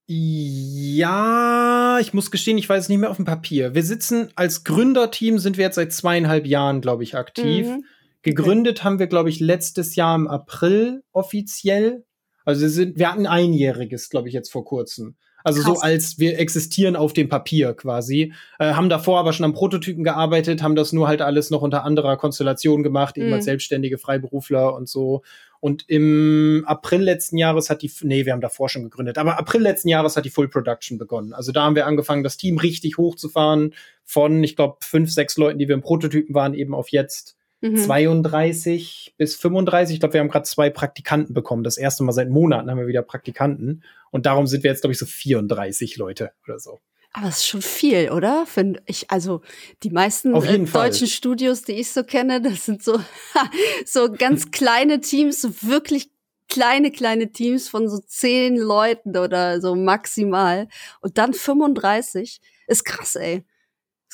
Ja, 0.07 1.99
ich 2.01 2.13
muss 2.13 2.31
gestehen, 2.31 2.59
ich 2.59 2.69
weiß 2.69 2.85
es 2.85 2.89
nicht 2.89 2.99
mehr 2.99 3.11
auf 3.11 3.17
dem 3.17 3.25
Papier. 3.25 3.75
Wir 3.75 3.83
sitzen 3.83 4.31
als 4.35 4.65
Gründerteam 4.65 5.39
sind 5.39 5.57
wir 5.57 5.65
jetzt 5.65 5.77
seit 5.77 5.93
zweieinhalb 5.93 6.47
Jahren, 6.47 6.81
glaube 6.81 7.03
ich, 7.03 7.17
aktiv. 7.17 7.67
Mhm. 7.67 7.85
Gegründet 8.23 8.79
okay. 8.79 8.85
haben 8.85 8.99
wir, 8.99 9.07
glaube 9.07 9.31
ich, 9.31 9.41
letztes 9.41 9.97
Jahr 9.97 10.15
im 10.15 10.29
April 10.29 11.03
offiziell. 11.13 12.05
Also 12.45 12.63
wir, 12.63 12.71
sind, 12.71 12.99
wir 12.99 13.11
hatten 13.11 13.27
einjähriges, 13.27 14.11
glaube 14.11 14.29
ich, 14.29 14.35
jetzt 14.35 14.51
vor 14.51 14.65
kurzem. 14.65 15.17
Also 15.45 15.63
Krass. 15.63 15.75
so 15.75 15.81
als 15.81 16.19
wir 16.19 16.39
existieren 16.39 16.97
auf 16.97 17.13
dem 17.13 17.29
Papier 17.29 17.75
quasi. 17.75 18.33
Äh, 18.59 18.73
haben 18.73 18.89
davor 18.89 19.19
aber 19.19 19.33
schon 19.33 19.45
am 19.45 19.55
Prototypen 19.55 20.05
gearbeitet, 20.05 20.63
haben 20.63 20.77
das 20.77 20.93
nur 20.93 21.09
halt 21.09 21.23
alles 21.23 21.51
noch 21.51 21.63
unter 21.63 21.85
anderer 21.85 22.17
Konstellation 22.17 22.83
gemacht, 22.83 23.17
mhm. 23.17 23.25
eben 23.25 23.33
als 23.33 23.45
mhm. 23.45 23.51
selbstständige 23.51 23.99
Freiberufler 23.99 24.75
und 24.75 24.89
so. 24.89 25.23
Und 25.61 25.85
im 25.89 26.65
April 26.67 27.03
letzten 27.03 27.39
Jahres 27.39 27.71
hat 27.71 27.83
die, 27.83 27.93
nee, 28.03 28.27
wir 28.27 28.33
haben 28.33 28.41
davor 28.41 28.69
schon 28.69 28.83
gegründet, 28.83 29.17
aber 29.17 29.39
April 29.39 29.63
letzten 29.63 29.89
Jahres 29.89 30.17
hat 30.17 30.25
die 30.25 30.31
Full 30.31 30.49
Production 30.49 30.99
begonnen. 30.99 31.33
Also 31.33 31.53
da 31.53 31.63
haben 31.63 31.77
wir 31.77 31.87
angefangen, 31.87 32.25
das 32.25 32.37
Team 32.37 32.59
richtig 32.59 32.99
hochzufahren 32.99 33.73
von, 34.05 34.43
ich 34.43 34.57
glaube, 34.57 34.79
fünf, 34.81 35.13
sechs 35.13 35.37
Leuten, 35.37 35.61
die 35.61 35.69
wir 35.69 35.77
im 35.77 35.81
Prototypen 35.81 36.35
waren, 36.35 36.55
eben 36.55 36.75
auf 36.75 36.89
jetzt 36.89 37.37
32 37.63 39.13
mhm. 39.13 39.17
bis 39.17 39.37
35. 39.37 39.95
Ich 39.95 40.01
glaube, 40.01 40.15
wir 40.15 40.21
haben 40.21 40.29
gerade 40.29 40.45
zwei 40.45 40.71
Praktikanten 40.71 41.35
bekommen. 41.35 41.63
Das 41.63 41.77
erste 41.77 42.03
Mal 42.03 42.13
seit 42.13 42.29
Monaten 42.29 42.71
haben 42.71 42.79
wir 42.79 42.87
wieder 42.87 43.03
Praktikanten. 43.03 43.85
Und 44.11 44.27
darum 44.27 44.47
sind 44.47 44.65
wir 44.65 44.71
jetzt, 44.71 44.83
glaube 44.83 44.93
ich, 44.93 44.99
so 44.99 45.07
34 45.07 45.97
Leute 45.97 46.33
oder 46.45 46.59
so. 46.59 46.81
Aber 47.13 47.29
es 47.29 47.39
ist 47.39 47.47
schon 47.47 47.63
viel, 47.63 48.11
oder? 48.11 48.47
Finde 48.47 48.83
ich, 48.87 49.11
also 49.11 49.43
die 49.83 49.91
meisten 49.91 50.35
äh, 50.35 50.41
deutschen 50.41 50.67
Fall. 50.67 50.93
Studios, 50.95 51.63
die 51.63 51.73
ich 51.73 51.93
so 51.93 52.05
kenne, 52.05 52.41
das 52.41 52.65
sind 52.65 52.83
so, 52.83 52.99
so 53.85 54.11
ganz 54.11 54.51
kleine 54.51 55.01
Teams, 55.01 55.47
wirklich 55.63 56.11
kleine, 56.49 56.91
kleine 56.91 57.31
Teams 57.31 57.69
von 57.69 57.89
so 57.89 57.99
zehn 57.99 58.57
Leuten 58.57 59.17
oder 59.17 59.61
so 59.61 59.75
maximal. 59.75 60.69
Und 61.01 61.19
dann 61.19 61.35
35. 61.35 62.41
Ist 62.67 62.85
krass, 62.85 63.17
ey. 63.17 63.45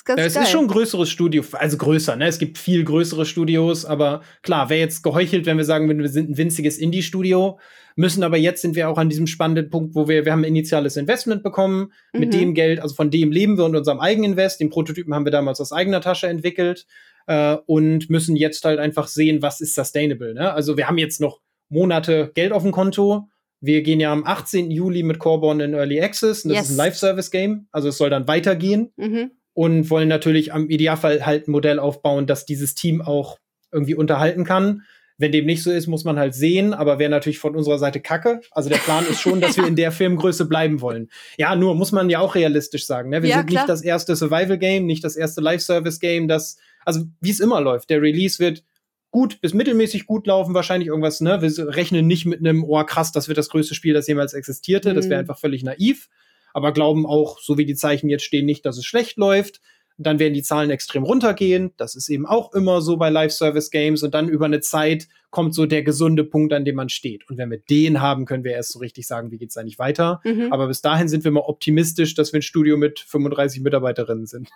Ganz 0.09 0.23
es 0.23 0.35
geil. 0.35 0.45
ist 0.45 0.51
schon 0.51 0.65
ein 0.65 0.69
größeres 0.69 1.11
Studio, 1.11 1.45
also 1.53 1.77
größer, 1.77 2.17
ne? 2.17 2.29
Es 2.29 2.39
gibt 2.39 2.57
viel 2.57 2.83
größere 2.83 3.27
Studios, 3.27 3.85
aber 3.85 4.23
klar, 4.41 4.71
wäre 4.71 4.81
jetzt 4.81 5.03
geheuchelt, 5.03 5.45
wenn 5.45 5.59
wir 5.59 5.67
sagen, 5.67 5.87
wir 5.87 6.09
sind 6.09 6.31
ein 6.31 6.39
winziges 6.39 6.79
Indie-Studio, 6.79 7.59
müssen 7.95 8.23
aber 8.23 8.39
jetzt 8.39 8.63
sind 8.63 8.75
wir 8.75 8.89
auch 8.89 8.97
an 8.97 9.11
diesem 9.11 9.27
spannenden 9.27 9.69
Punkt, 9.69 9.95
wo 9.95 10.09
wir, 10.09 10.25
wir 10.25 10.33
haben 10.33 10.41
ein 10.41 10.45
initiales 10.45 10.97
Investment 10.97 11.43
bekommen, 11.43 11.93
mhm. 12.15 12.21
mit 12.21 12.33
dem 12.33 12.55
Geld, 12.55 12.81
also 12.81 12.95
von 12.95 13.11
dem 13.11 13.31
leben 13.31 13.59
wir 13.59 13.67
und 13.67 13.77
unserem 13.77 14.01
eigenen 14.01 14.31
Invest. 14.31 14.61
Den 14.61 14.71
Prototypen 14.71 15.13
haben 15.15 15.27
wir 15.27 15.31
damals 15.31 15.61
aus 15.61 15.73
eigener 15.73 16.01
Tasche 16.01 16.27
entwickelt 16.27 16.87
äh, 17.27 17.59
und 17.67 18.09
müssen 18.09 18.35
jetzt 18.35 18.65
halt 18.65 18.79
einfach 18.79 19.09
sehen, 19.09 19.43
was 19.43 19.61
ist 19.61 19.75
sustainable. 19.75 20.33
Ne? 20.33 20.51
Also 20.55 20.79
wir 20.79 20.89
haben 20.89 20.97
jetzt 20.97 21.21
noch 21.21 21.43
Monate 21.69 22.31
Geld 22.35 22.53
auf 22.53 22.63
dem 22.63 22.73
Konto. 22.73 23.29
Wir 23.61 23.83
gehen 23.83 24.01
ja 24.01 24.11
am 24.11 24.25
18. 24.25 24.71
Juli 24.71 25.03
mit 25.03 25.19
Corborn 25.19 25.61
in 25.61 25.75
Early 25.75 26.01
Access. 26.01 26.47
Und 26.47 26.53
das 26.53 26.61
yes. 26.61 26.71
ist 26.71 26.75
ein 26.77 26.79
Live-Service-Game. 26.79 27.69
Also 27.73 27.89
es 27.89 27.99
soll 27.99 28.09
dann 28.09 28.27
weitergehen. 28.27 28.91
Mhm 28.97 29.33
und 29.59 29.91
wollen 29.91 30.07
natürlich 30.07 30.53
am 30.53 30.71
Idealfall 30.71 31.27
halt 31.27 31.49
ein 31.49 31.51
Modell 31.51 31.81
aufbauen, 31.81 32.29
dass 32.29 32.47
dieses 32.47 32.77
Team 32.77 33.03
auch 33.03 33.41
irgendwie 33.73 33.97
unterhalten 33.97 34.45
kann. 34.45 34.83
Wenn 35.17 35.33
dem 35.33 35.47
nicht 35.47 35.65
so 35.65 35.73
ist, 35.73 35.89
muss 35.89 36.05
man 36.05 36.17
halt 36.17 36.33
sehen, 36.33 36.73
aber 36.73 37.01
wäre 37.01 37.11
natürlich 37.11 37.41
von 37.41 37.57
unserer 37.57 37.81
Seite 37.81 37.99
kacke. 37.99 38.41
Also 38.53 38.69
der 38.69 38.77
Plan 38.77 39.05
ist 39.05 39.21
schon, 39.21 39.41
dass 39.41 39.57
wir 39.57 39.67
in 39.67 39.75
der 39.75 39.91
Firmengröße 39.91 40.47
bleiben 40.47 40.81
wollen. 40.81 41.11
Ja, 41.39 41.57
nur 41.57 41.75
muss 41.75 41.91
man 41.91 42.09
ja 42.09 42.21
auch 42.21 42.37
realistisch 42.37 42.87
sagen. 42.87 43.11
Ne? 43.11 43.25
Wir 43.25 43.31
ja, 43.31 43.39
sind 43.39 43.49
klar. 43.49 43.63
nicht 43.63 43.69
das 43.69 43.83
erste 43.83 44.15
Survival-Game, 44.15 44.87
nicht 44.87 45.03
das 45.03 45.17
erste 45.17 45.41
Live-Service-Game, 45.41 46.29
das, 46.29 46.59
also 46.85 47.07
wie 47.21 47.31
es 47.31 47.41
immer 47.41 47.61
läuft. 47.61 47.91
Der 47.91 48.01
Release 48.01 48.39
wird 48.39 48.63
gut 49.11 49.41
bis 49.41 49.55
mittelmäßig 49.55 50.07
gut 50.07 50.29
laufen, 50.29 50.55
wahrscheinlich 50.55 50.87
irgendwas, 50.87 51.21
ne? 51.21 51.43
Wir 51.43 51.75
rechnen 51.75 52.07
nicht 52.07 52.27
mit 52.27 52.39
einem, 52.39 52.63
oh 52.63 52.85
krass, 52.85 53.11
das 53.11 53.27
wird 53.27 53.39
das 53.39 53.49
größte 53.49 53.75
Spiel, 53.75 53.93
das 53.93 54.07
jemals 54.07 54.35
existierte. 54.35 54.93
Mhm. 54.93 54.95
Das 54.95 55.09
wäre 55.09 55.19
einfach 55.19 55.41
völlig 55.41 55.65
naiv 55.65 56.09
aber 56.53 56.73
glauben 56.73 57.07
auch, 57.07 57.39
so 57.39 57.59
wie 57.59 57.67
die 57.67 57.75
Zeichen 57.75 58.09
jetzt 58.09 58.25
stehen, 58.25 58.47
nicht, 58.47 58.65
dass 58.67 58.79
es 58.79 58.85
schlecht 58.85 59.17
läuft. 59.17 59.61
Dann 60.01 60.21
werden 60.21 60.35
die 60.35 60.43
Zahlen 60.43 60.71
extrem 60.71 61.03
runtergehen. 61.03 61.73
Das 61.77 61.97
ist 61.97 62.09
eben 62.09 62.25
auch 62.25 62.55
immer 62.55 62.81
so 62.81 62.97
bei 62.97 63.11
Live-Service-Games. 63.11 64.05
Und 64.05 64.15
dann 64.15 64.29
über 64.29 64.45
eine 64.45 64.61
Zeit 64.61 65.09
kommt 65.31 65.55
so 65.55 65.67
der 65.67 65.83
gesunde 65.83 66.23
Punkt, 66.23 66.53
an 66.53 66.65
dem 66.65 66.77
man 66.77 66.89
steht. 66.89 67.29
Und 67.29 67.37
wenn 67.37 67.51
wir 67.51 67.59
den 67.59 68.01
haben, 68.01 68.25
können 68.25 68.45
wir 68.45 68.53
erst 68.53 68.73
so 68.73 68.79
richtig 68.79 69.09
sagen, 69.09 69.33
wie 69.33 69.39
geht 69.39 69.51
es 69.51 69.57
eigentlich 69.57 69.81
weiter. 69.81 70.21
Mhm. 70.23 70.53
Aber 70.53 70.69
bis 70.69 70.83
dahin 70.83 71.09
sind 71.09 71.25
wir 71.25 71.33
mal 71.33 71.41
optimistisch, 71.41 72.15
dass 72.15 72.33
wir 72.33 72.39
ein 72.39 72.43
Studio 72.43 72.77
mit 72.77 73.01
35 73.01 73.61
Mitarbeiterinnen 73.61 74.27
sind. 74.27 74.49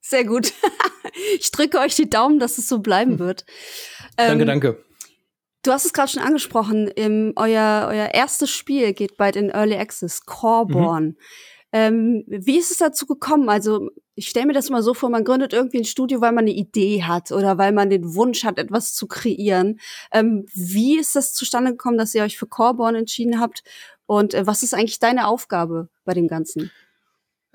Sehr 0.00 0.24
gut. 0.24 0.52
ich 1.38 1.52
drücke 1.52 1.78
euch 1.78 1.94
die 1.94 2.10
Daumen, 2.10 2.40
dass 2.40 2.58
es 2.58 2.68
so 2.68 2.80
bleiben 2.80 3.20
wird. 3.20 3.44
Danke, 4.16 4.42
ähm, 4.42 4.46
danke. 4.48 4.85
Du 5.66 5.72
hast 5.72 5.84
es 5.84 5.92
gerade 5.92 6.08
schon 6.08 6.22
angesprochen, 6.22 6.86
im, 6.86 7.32
euer, 7.34 7.88
euer 7.90 8.14
erstes 8.14 8.50
Spiel 8.50 8.92
geht 8.92 9.16
bald 9.16 9.34
in 9.34 9.50
Early 9.50 9.76
Access, 9.76 10.24
Coreborn. 10.24 11.04
Mhm. 11.04 11.16
Ähm, 11.72 12.24
wie 12.28 12.58
ist 12.58 12.70
es 12.70 12.76
dazu 12.76 13.04
gekommen? 13.04 13.48
Also 13.48 13.90
ich 14.14 14.28
stelle 14.28 14.46
mir 14.46 14.52
das 14.52 14.70
mal 14.70 14.82
so 14.82 14.94
vor, 14.94 15.10
man 15.10 15.24
gründet 15.24 15.52
irgendwie 15.52 15.78
ein 15.78 15.84
Studio, 15.84 16.20
weil 16.20 16.30
man 16.30 16.44
eine 16.44 16.54
Idee 16.54 17.02
hat 17.02 17.32
oder 17.32 17.58
weil 17.58 17.72
man 17.72 17.90
den 17.90 18.14
Wunsch 18.14 18.44
hat, 18.44 18.58
etwas 18.58 18.94
zu 18.94 19.08
kreieren. 19.08 19.80
Ähm, 20.12 20.46
wie 20.54 20.98
ist 20.98 21.16
das 21.16 21.34
zustande 21.34 21.72
gekommen, 21.72 21.98
dass 21.98 22.14
ihr 22.14 22.22
euch 22.22 22.38
für 22.38 22.46
Coreborn 22.46 22.94
entschieden 22.94 23.40
habt? 23.40 23.64
Und 24.06 24.34
äh, 24.34 24.46
was 24.46 24.62
ist 24.62 24.72
eigentlich 24.72 25.00
deine 25.00 25.26
Aufgabe 25.26 25.88
bei 26.04 26.14
dem 26.14 26.28
Ganzen? 26.28 26.70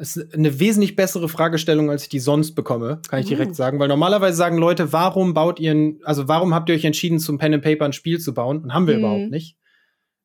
Ist 0.01 0.34
eine 0.34 0.60
wesentlich 0.60 0.96
bessere 0.96 1.29
Fragestellung, 1.29 1.91
als 1.91 2.03
ich 2.03 2.10
die 2.10 2.20
sonst 2.20 2.55
bekomme, 2.55 3.01
kann 3.08 3.20
ich 3.20 3.27
direkt 3.27 3.51
mhm. 3.51 3.55
sagen. 3.55 3.79
Weil 3.79 3.88
normalerweise 3.88 4.36
sagen 4.36 4.58
Leute, 4.58 4.91
warum 4.91 5.36
baut 5.36 5.60
ihr, 5.60 5.72
ein, 5.72 6.00
also 6.03 6.27
warum 6.27 6.55
habt 6.55 6.70
ihr 6.70 6.75
euch 6.75 6.86
entschieden, 6.86 7.20
zum 7.20 7.38
Pen 7.38 7.53
and 7.53 7.63
Paper 7.63 7.86
ein 7.86 7.93
Spiel 7.93 8.20
zu 8.20 8.34
bauen? 8.34 8.63
Und 8.63 8.74
haben 8.74 8.88
wir 8.88 8.96
mhm. 8.96 9.00
überhaupt 9.00 9.29
nicht. 9.29 9.58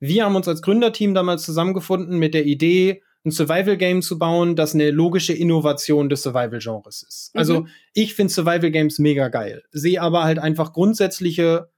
Wir 0.00 0.24
haben 0.24 0.34
uns 0.34 0.48
als 0.48 0.62
Gründerteam 0.62 1.12
damals 1.12 1.42
zusammengefunden 1.42 2.18
mit 2.18 2.32
der 2.32 2.46
Idee, 2.46 3.02
ein 3.26 3.32
Survival-Game 3.32 4.00
zu 4.00 4.18
bauen, 4.18 4.56
das 4.56 4.74
eine 4.74 4.90
logische 4.90 5.34
Innovation 5.34 6.08
des 6.08 6.22
Survival-Genres 6.22 7.02
ist. 7.02 7.30
Also, 7.34 7.52
mhm. 7.52 7.58
Also 7.64 7.74
ich 7.92 8.14
finde 8.14 8.32
Survival-Games 8.32 8.98
mega 8.98 9.28
geil, 9.28 9.62
sehe 9.72 10.00
aber 10.00 10.24
halt 10.24 10.38
einfach 10.38 10.72
grundsätzliche 10.72 11.68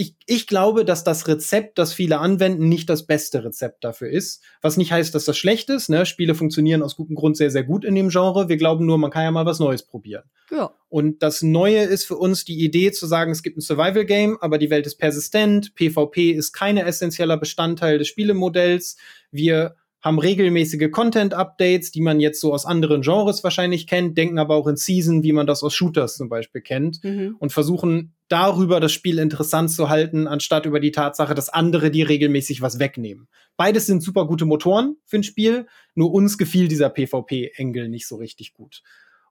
ich, 0.00 0.16
ich 0.24 0.46
glaube, 0.46 0.86
dass 0.86 1.04
das 1.04 1.28
Rezept, 1.28 1.76
das 1.76 1.92
viele 1.92 2.20
anwenden, 2.20 2.70
nicht 2.70 2.88
das 2.88 3.06
beste 3.06 3.44
Rezept 3.44 3.84
dafür 3.84 4.08
ist. 4.08 4.42
Was 4.62 4.78
nicht 4.78 4.92
heißt, 4.92 5.14
dass 5.14 5.26
das 5.26 5.36
schlecht 5.36 5.68
ist. 5.68 5.90
Ne? 5.90 6.06
Spiele 6.06 6.34
funktionieren 6.34 6.82
aus 6.82 6.96
gutem 6.96 7.16
Grund 7.16 7.36
sehr, 7.36 7.50
sehr 7.50 7.64
gut 7.64 7.84
in 7.84 7.94
dem 7.94 8.08
Genre. 8.08 8.48
Wir 8.48 8.56
glauben 8.56 8.86
nur, 8.86 8.96
man 8.96 9.10
kann 9.10 9.24
ja 9.24 9.30
mal 9.30 9.44
was 9.44 9.58
Neues 9.58 9.82
probieren. 9.82 10.22
Ja. 10.50 10.72
Und 10.88 11.22
das 11.22 11.42
Neue 11.42 11.82
ist 11.82 12.06
für 12.06 12.16
uns 12.16 12.46
die 12.46 12.64
Idee 12.64 12.92
zu 12.92 13.06
sagen, 13.06 13.30
es 13.30 13.42
gibt 13.42 13.58
ein 13.58 13.60
Survival-Game, 13.60 14.38
aber 14.40 14.56
die 14.56 14.70
Welt 14.70 14.86
ist 14.86 14.96
persistent. 14.96 15.74
PvP 15.74 16.30
ist 16.30 16.52
kein 16.54 16.78
essentieller 16.78 17.36
Bestandteil 17.36 17.98
des 17.98 18.08
Spielemodells. 18.08 18.96
Wir 19.30 19.76
haben 20.02 20.18
regelmäßige 20.18 20.90
Content-Updates, 20.90 21.90
die 21.90 22.00
man 22.00 22.20
jetzt 22.20 22.40
so 22.40 22.54
aus 22.54 22.64
anderen 22.64 23.02
Genres 23.02 23.44
wahrscheinlich 23.44 23.86
kennt, 23.86 24.16
denken 24.16 24.38
aber 24.38 24.54
auch 24.54 24.66
in 24.66 24.76
Season, 24.76 25.22
wie 25.22 25.32
man 25.32 25.46
das 25.46 25.62
aus 25.62 25.74
Shooters 25.74 26.16
zum 26.16 26.28
Beispiel 26.28 26.62
kennt 26.62 27.04
mhm. 27.04 27.36
und 27.38 27.52
versuchen 27.52 28.14
darüber 28.28 28.80
das 28.80 28.92
Spiel 28.92 29.18
interessant 29.18 29.70
zu 29.70 29.90
halten, 29.90 30.26
anstatt 30.26 30.64
über 30.64 30.80
die 30.80 30.92
Tatsache, 30.92 31.34
dass 31.34 31.50
andere 31.50 31.90
die 31.90 32.02
regelmäßig 32.02 32.62
was 32.62 32.78
wegnehmen. 32.78 33.28
Beides 33.56 33.86
sind 33.86 34.02
super 34.02 34.26
gute 34.26 34.46
Motoren 34.46 34.96
für 35.04 35.18
ein 35.18 35.22
Spiel, 35.22 35.66
nur 35.94 36.12
uns 36.12 36.38
gefiel 36.38 36.68
dieser 36.68 36.88
PvP-Engel 36.88 37.88
nicht 37.88 38.08
so 38.08 38.16
richtig 38.16 38.54
gut. 38.54 38.82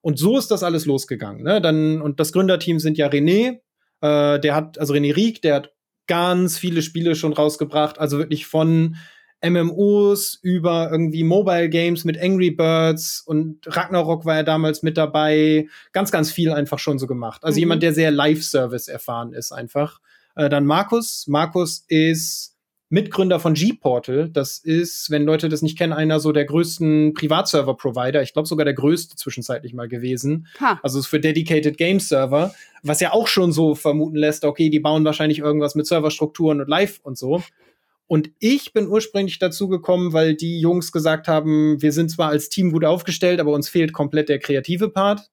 Und 0.02 0.20
so 0.20 0.38
ist 0.38 0.52
das 0.52 0.64
alles 0.64 0.86
losgegangen. 0.86 1.44
Ne? 1.44 1.62
Dann, 1.62 2.02
und 2.02 2.20
das 2.20 2.32
Gründerteam 2.32 2.80
sind 2.80 2.98
ja 2.98 3.08
René, 3.08 3.60
äh, 4.02 4.40
der 4.40 4.56
hat, 4.56 4.78
also 4.78 4.94
René 4.94 5.16
Rieck, 5.16 5.42
der 5.42 5.56
hat 5.56 5.74
ganz 6.08 6.58
viele 6.58 6.82
Spiele 6.82 7.16
schon 7.16 7.34
rausgebracht, 7.34 8.00
also 8.00 8.18
wirklich 8.18 8.46
von 8.46 8.96
MMOs 9.42 10.40
über 10.42 10.90
irgendwie 10.92 11.24
Mobile 11.24 11.70
Games 11.70 12.04
mit 12.04 12.22
Angry 12.22 12.52
Birds 12.52 13.22
und 13.26 13.60
Ragnarok 13.66 14.26
war 14.26 14.38
ja 14.38 14.44
damals 14.44 14.84
mit 14.84 14.98
dabei. 14.98 15.68
Ganz, 15.94 16.12
ganz 16.12 16.32
viel 16.32 16.52
einfach 16.52 16.80
schon 16.80 17.00
so 17.00 17.08
gemacht. 17.08 17.44
Also 17.44 17.58
mhm. 17.58 17.60
jemand, 17.60 17.84
der 17.84 17.94
sehr 17.94 18.12
Live-Service 18.12 18.88
erfahren 18.88 19.34
ist 19.34 19.52
einfach. 19.52 20.00
Äh, 20.36 20.50
dann 20.50 20.66
Markus. 20.66 21.26
Markus 21.28 21.86
ist 21.88 22.58
Mitgründer 22.90 23.40
von 23.40 23.54
G-Portal. 23.54 24.30
Das 24.30 24.58
ist, 24.58 25.12
wenn 25.12 25.24
Leute 25.24 25.48
das 25.48 25.62
nicht 25.62 25.78
kennen, 25.78 25.94
einer 25.94 26.20
so 26.20 26.32
der 26.32 26.46
größten 26.46 27.14
Privatserver-Provider. 27.14 28.22
Ich 28.24 28.34
glaube 28.34 28.48
sogar 28.48 28.66
der 28.66 28.74
größte 28.74 29.16
zwischenzeitlich 29.16 29.74
mal 29.74 29.88
gewesen. 29.88 30.48
Ha. 30.60 30.80
Also 30.82 31.00
ist 31.00 31.06
für 31.06 31.20
Dedicated 31.20 31.78
Game 31.78 32.00
Server, 32.00 32.54
was 32.82 33.00
ja 33.00 33.14
auch 33.14 33.28
schon 33.28 33.52
so 33.52 33.76
vermuten 33.76 34.16
lässt, 34.16 34.44
okay, 34.44 34.70
die 34.70 34.80
bauen 34.80 35.06
wahrscheinlich 35.06 35.40
irgendwas 35.40 35.76
mit 35.76 35.86
Serverstrukturen 35.86 36.62
und 36.62 36.68
Live 36.68 37.00
und 37.04 37.18
so. 37.18 37.44
Und 38.10 38.32
ich 38.40 38.74
bin 38.74 38.88
ursprünglich 38.88 39.38
dazu 39.38 39.68
gekommen, 39.68 40.14
weil 40.14 40.34
die 40.34 40.60
Jungs 40.60 40.92
gesagt 40.92 41.28
haben, 41.28 41.80
wir 41.80 41.92
sind 41.92 42.10
zwar 42.10 42.30
als 42.30 42.50
Team 42.50 42.72
gut 42.72 42.84
aufgestellt, 42.84 43.40
aber 43.40 43.52
uns 43.52 43.70
fehlt 43.70 43.94
komplett 43.94 44.30
der 44.30 44.40
kreative 44.40 44.90
Part. 44.90 45.30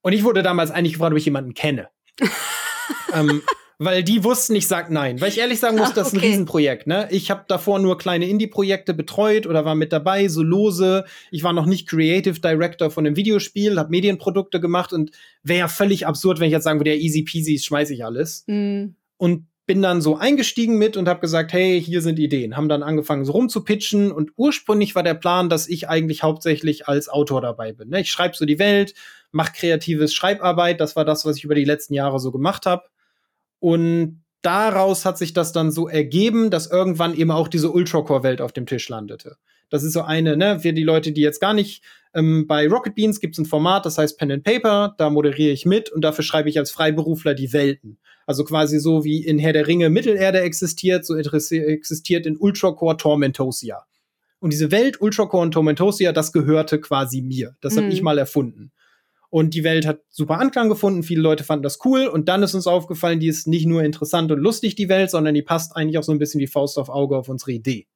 Und 0.00 0.12
ich 0.12 0.24
wurde 0.24 0.42
damals 0.42 0.72
eigentlich 0.72 0.94
gefragt, 0.94 1.12
ob 1.12 1.18
ich 1.18 1.24
jemanden 1.24 1.54
kenne. 1.54 1.88
ähm, 3.14 3.42
weil 3.78 4.02
die 4.02 4.24
wussten, 4.24 4.56
ich 4.56 4.66
sag 4.66 4.90
nein. 4.90 5.20
Weil 5.20 5.28
ich 5.28 5.38
ehrlich 5.38 5.60
sagen 5.60 5.78
muss, 5.78 5.94
das 5.94 6.08
ist 6.08 6.14
ein 6.14 6.18
Riesenprojekt. 6.18 6.88
Ne? 6.88 7.06
Ich 7.12 7.30
habe 7.30 7.44
davor 7.46 7.78
nur 7.78 7.96
kleine 7.96 8.26
Indie-Projekte 8.26 8.92
betreut 8.92 9.46
oder 9.46 9.64
war 9.64 9.76
mit 9.76 9.92
dabei, 9.92 10.26
so 10.26 10.42
lose. 10.42 11.04
Ich 11.30 11.44
war 11.44 11.52
noch 11.52 11.66
nicht 11.66 11.88
Creative 11.88 12.40
Director 12.40 12.90
von 12.90 13.06
einem 13.06 13.14
Videospiel, 13.14 13.78
habe 13.78 13.90
Medienprodukte 13.90 14.58
gemacht 14.58 14.92
und 14.92 15.12
wäre 15.44 15.60
ja 15.60 15.68
völlig 15.68 16.08
absurd, 16.08 16.40
wenn 16.40 16.48
ich 16.48 16.52
jetzt 16.54 16.64
sagen 16.64 16.80
würde, 16.80 16.92
ja, 16.92 17.00
easy 17.00 17.22
peasy, 17.22 17.56
schmeiß 17.56 17.90
ich 17.90 18.04
alles. 18.04 18.42
Mm. 18.48 18.96
Und 19.16 19.46
bin 19.72 19.80
dann 19.80 20.02
so 20.02 20.18
eingestiegen 20.18 20.76
mit 20.76 20.98
und 20.98 21.08
habe 21.08 21.20
gesagt, 21.20 21.54
hey, 21.54 21.82
hier 21.82 22.02
sind 22.02 22.18
Ideen. 22.18 22.58
Haben 22.58 22.68
dann 22.68 22.82
angefangen 22.82 23.24
so 23.24 23.32
rumzupitchen 23.32 24.12
und 24.12 24.32
ursprünglich 24.36 24.94
war 24.94 25.02
der 25.02 25.14
Plan, 25.14 25.48
dass 25.48 25.66
ich 25.66 25.88
eigentlich 25.88 26.22
hauptsächlich 26.22 26.88
als 26.88 27.08
Autor 27.08 27.40
dabei 27.40 27.72
bin. 27.72 27.88
Ne? 27.88 28.02
Ich 28.02 28.10
schreibe 28.10 28.36
so 28.36 28.44
die 28.44 28.58
Welt, 28.58 28.92
mache 29.30 29.54
kreatives 29.56 30.12
Schreibarbeit, 30.12 30.78
das 30.78 30.94
war 30.94 31.06
das, 31.06 31.24
was 31.24 31.38
ich 31.38 31.44
über 31.44 31.54
die 31.54 31.64
letzten 31.64 31.94
Jahre 31.94 32.20
so 32.20 32.30
gemacht 32.32 32.66
habe. 32.66 32.82
Und 33.60 34.22
daraus 34.42 35.06
hat 35.06 35.16
sich 35.16 35.32
das 35.32 35.52
dann 35.52 35.70
so 35.70 35.88
ergeben, 35.88 36.50
dass 36.50 36.70
irgendwann 36.70 37.14
eben 37.14 37.30
auch 37.30 37.48
diese 37.48 37.70
Ultracore-Welt 37.70 38.42
auf 38.42 38.52
dem 38.52 38.66
Tisch 38.66 38.90
landete. 38.90 39.38
Das 39.70 39.84
ist 39.84 39.94
so 39.94 40.02
eine, 40.02 40.36
ne, 40.36 40.60
für 40.60 40.74
die 40.74 40.84
Leute, 40.84 41.12
die 41.12 41.22
jetzt 41.22 41.40
gar 41.40 41.54
nicht 41.54 41.82
ähm, 42.12 42.46
bei 42.46 42.68
Rocket 42.68 42.94
Beans 42.94 43.20
gibt 43.20 43.36
es 43.36 43.38
ein 43.38 43.46
Format, 43.46 43.86
das 43.86 43.96
heißt 43.96 44.18
Pen 44.18 44.32
and 44.32 44.44
Paper, 44.44 44.94
da 44.98 45.08
moderiere 45.08 45.52
ich 45.52 45.64
mit 45.64 45.90
und 45.90 46.02
dafür 46.02 46.24
schreibe 46.24 46.50
ich 46.50 46.58
als 46.58 46.70
Freiberufler 46.70 47.32
die 47.32 47.54
Welten. 47.54 47.98
Also 48.26 48.44
quasi 48.44 48.78
so 48.78 49.04
wie 49.04 49.24
in 49.24 49.38
Herr 49.38 49.52
der 49.52 49.66
Ringe 49.66 49.90
Mittelerde 49.90 50.40
existiert, 50.40 51.04
so 51.04 51.16
existiert 51.16 52.26
in 52.26 52.36
Ultracore 52.36 52.96
Tormentosia. 52.96 53.84
Und 54.38 54.52
diese 54.52 54.70
Welt 54.70 55.00
Ultracore 55.00 55.42
und 55.42 55.52
Tormentosia, 55.52 56.12
das 56.12 56.32
gehörte 56.32 56.80
quasi 56.80 57.22
mir. 57.22 57.56
Das 57.60 57.76
habe 57.76 57.88
ich 57.88 58.00
mhm. 58.00 58.04
mal 58.04 58.18
erfunden. 58.18 58.72
Und 59.30 59.54
die 59.54 59.64
Welt 59.64 59.86
hat 59.86 60.00
super 60.10 60.38
Anklang 60.40 60.68
gefunden, 60.68 61.02
viele 61.02 61.22
Leute 61.22 61.42
fanden 61.42 61.62
das 61.62 61.78
cool 61.86 62.06
und 62.06 62.28
dann 62.28 62.42
ist 62.42 62.54
uns 62.54 62.66
aufgefallen, 62.66 63.18
die 63.18 63.28
ist 63.28 63.46
nicht 63.46 63.64
nur 63.64 63.82
interessant 63.82 64.30
und 64.30 64.38
lustig, 64.38 64.74
die 64.74 64.90
Welt, 64.90 65.10
sondern 65.10 65.32
die 65.32 65.40
passt 65.40 65.74
eigentlich 65.74 65.96
auch 65.96 66.02
so 66.02 66.12
ein 66.12 66.18
bisschen 66.18 66.40
wie 66.40 66.46
Faust 66.46 66.76
auf 66.76 66.90
Auge 66.90 67.16
auf 67.16 67.30
unsere 67.30 67.52
Idee. 67.52 67.86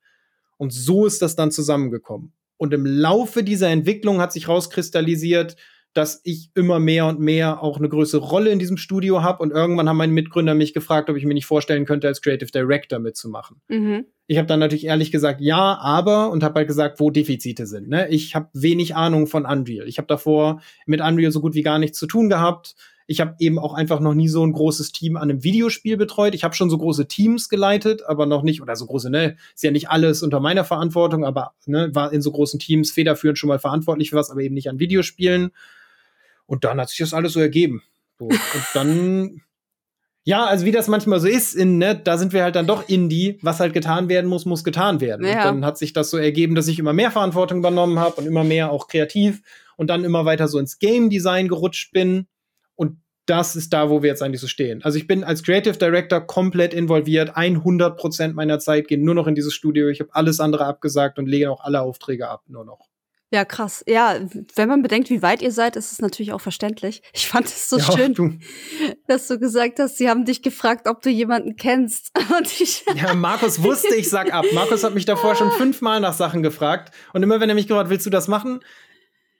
Und 0.56 0.72
so 0.72 1.04
ist 1.04 1.20
das 1.20 1.36
dann 1.36 1.50
zusammengekommen. 1.50 2.32
Und 2.56 2.72
im 2.72 2.86
Laufe 2.86 3.42
dieser 3.42 3.68
Entwicklung 3.68 4.20
hat 4.20 4.32
sich 4.32 4.48
rauskristallisiert, 4.48 5.56
dass 5.96 6.20
ich 6.24 6.50
immer 6.54 6.78
mehr 6.78 7.06
und 7.06 7.20
mehr 7.20 7.62
auch 7.62 7.78
eine 7.78 7.88
größere 7.88 8.20
Rolle 8.20 8.50
in 8.50 8.58
diesem 8.58 8.76
Studio 8.76 9.22
habe. 9.22 9.42
Und 9.42 9.50
irgendwann 9.50 9.88
haben 9.88 9.96
meine 9.96 10.12
Mitgründer 10.12 10.54
mich 10.54 10.74
gefragt, 10.74 11.08
ob 11.08 11.16
ich 11.16 11.24
mir 11.24 11.32
nicht 11.32 11.46
vorstellen 11.46 11.86
könnte, 11.86 12.06
als 12.06 12.20
Creative 12.20 12.50
Director 12.50 12.98
mitzumachen. 12.98 13.62
Mhm. 13.68 14.04
Ich 14.26 14.36
habe 14.36 14.46
dann 14.46 14.60
natürlich 14.60 14.86
ehrlich 14.86 15.10
gesagt, 15.10 15.40
ja, 15.40 15.78
aber 15.78 16.30
und 16.30 16.42
habe 16.42 16.56
halt 16.56 16.68
gesagt, 16.68 17.00
wo 17.00 17.10
Defizite 17.10 17.66
sind. 17.66 17.88
Ne? 17.88 18.08
Ich 18.08 18.34
habe 18.34 18.48
wenig 18.52 18.94
Ahnung 18.94 19.26
von 19.26 19.46
Unreal. 19.46 19.88
Ich 19.88 19.96
habe 19.96 20.06
davor 20.06 20.60
mit 20.84 21.00
Unreal 21.00 21.32
so 21.32 21.40
gut 21.40 21.54
wie 21.54 21.62
gar 21.62 21.78
nichts 21.78 21.98
zu 21.98 22.06
tun 22.06 22.28
gehabt. 22.28 22.74
Ich 23.06 23.20
habe 23.20 23.36
eben 23.38 23.58
auch 23.58 23.72
einfach 23.72 24.00
noch 24.00 24.14
nie 24.14 24.28
so 24.28 24.44
ein 24.44 24.52
großes 24.52 24.92
Team 24.92 25.16
an 25.16 25.30
einem 25.30 25.44
Videospiel 25.44 25.96
betreut. 25.96 26.34
Ich 26.34 26.44
habe 26.44 26.54
schon 26.54 26.68
so 26.68 26.76
große 26.76 27.06
Teams 27.06 27.48
geleitet, 27.48 28.02
aber 28.04 28.26
noch 28.26 28.42
nicht, 28.42 28.60
oder 28.60 28.74
so 28.74 28.84
große, 28.84 29.08
ne, 29.10 29.36
ist 29.54 29.62
ja 29.62 29.70
nicht 29.70 29.88
alles 29.88 30.22
unter 30.22 30.40
meiner 30.40 30.64
Verantwortung, 30.64 31.24
aber 31.24 31.52
ne, 31.66 31.90
war 31.94 32.12
in 32.12 32.20
so 32.20 32.32
großen 32.32 32.58
Teams 32.58 32.90
federführend 32.90 33.38
schon 33.38 33.48
mal 33.48 33.60
verantwortlich 33.60 34.10
für 34.10 34.16
was, 34.16 34.30
aber 34.30 34.40
eben 34.40 34.54
nicht 34.54 34.68
an 34.68 34.80
Videospielen. 34.80 35.52
Und 36.46 36.64
dann 36.64 36.80
hat 36.80 36.88
sich 36.88 36.98
das 36.98 37.14
alles 37.14 37.32
so 37.32 37.40
ergeben. 37.40 37.82
So. 38.18 38.26
Und 38.26 38.40
dann, 38.74 39.42
ja, 40.24 40.44
also 40.44 40.64
wie 40.64 40.72
das 40.72 40.88
manchmal 40.88 41.20
so 41.20 41.28
ist, 41.28 41.54
in, 41.54 41.78
ne, 41.78 41.94
da 41.96 42.18
sind 42.18 42.32
wir 42.32 42.42
halt 42.42 42.56
dann 42.56 42.66
doch 42.66 42.88
Indie. 42.88 43.38
Was 43.42 43.60
halt 43.60 43.74
getan 43.74 44.08
werden 44.08 44.28
muss, 44.28 44.46
muss 44.46 44.64
getan 44.64 45.00
werden. 45.00 45.26
Ja. 45.26 45.48
Und 45.48 45.56
dann 45.56 45.64
hat 45.64 45.78
sich 45.78 45.92
das 45.92 46.10
so 46.10 46.16
ergeben, 46.16 46.54
dass 46.54 46.68
ich 46.68 46.78
immer 46.78 46.92
mehr 46.92 47.10
Verantwortung 47.10 47.58
übernommen 47.58 47.98
habe 47.98 48.16
und 48.16 48.26
immer 48.26 48.44
mehr 48.44 48.70
auch 48.70 48.88
kreativ 48.88 49.42
und 49.76 49.88
dann 49.88 50.04
immer 50.04 50.24
weiter 50.24 50.48
so 50.48 50.58
ins 50.58 50.78
Game 50.78 51.10
Design 51.10 51.48
gerutscht 51.48 51.92
bin. 51.92 52.26
Und 52.74 52.98
das 53.26 53.56
ist 53.56 53.72
da, 53.72 53.90
wo 53.90 54.02
wir 54.02 54.10
jetzt 54.10 54.22
eigentlich 54.22 54.40
so 54.40 54.46
stehen. 54.46 54.82
Also 54.84 54.98
ich 54.98 55.06
bin 55.06 55.24
als 55.24 55.42
Creative 55.42 55.76
Director 55.76 56.20
komplett 56.20 56.72
involviert. 56.72 57.36
100 57.36 57.96
Prozent 57.96 58.36
meiner 58.36 58.58
Zeit 58.58 58.88
gehen 58.88 59.04
nur 59.04 59.14
noch 59.14 59.26
in 59.26 59.34
dieses 59.34 59.52
Studio. 59.52 59.88
Ich 59.88 60.00
habe 60.00 60.14
alles 60.14 60.40
andere 60.40 60.64
abgesagt 60.64 61.18
und 61.18 61.26
lege 61.26 61.50
auch 61.50 61.60
alle 61.60 61.82
Aufträge 61.82 62.28
ab, 62.28 62.44
nur 62.48 62.64
noch. 62.64 62.88
Ja, 63.32 63.44
krass. 63.44 63.82
Ja, 63.88 64.20
wenn 64.54 64.68
man 64.68 64.82
bedenkt, 64.82 65.10
wie 65.10 65.20
weit 65.20 65.42
ihr 65.42 65.50
seid, 65.50 65.74
ist 65.74 65.90
es 65.90 66.00
natürlich 66.00 66.32
auch 66.32 66.40
verständlich. 66.40 67.02
Ich 67.12 67.26
fand 67.26 67.46
es 67.46 67.68
so 67.68 67.78
ja, 67.78 67.92
schön, 67.92 68.14
du. 68.14 68.38
dass 69.08 69.26
du 69.26 69.38
gesagt 69.38 69.80
hast, 69.80 69.98
sie 69.98 70.08
haben 70.08 70.24
dich 70.24 70.42
gefragt, 70.42 70.86
ob 70.86 71.02
du 71.02 71.10
jemanden 71.10 71.56
kennst. 71.56 72.12
ja, 72.94 73.14
Markus 73.14 73.62
wusste, 73.62 73.94
ich 73.96 74.08
sag 74.08 74.32
ab. 74.32 74.44
Markus 74.52 74.84
hat 74.84 74.94
mich 74.94 75.06
davor 75.06 75.34
schon 75.34 75.50
fünfmal 75.50 76.00
nach 76.00 76.12
Sachen 76.12 76.42
gefragt. 76.44 76.94
Und 77.12 77.22
immer 77.24 77.40
wenn 77.40 77.48
er 77.48 77.56
mich 77.56 77.66
gefragt 77.66 77.90
willst 77.90 78.06
du 78.06 78.10
das 78.10 78.28
machen? 78.28 78.60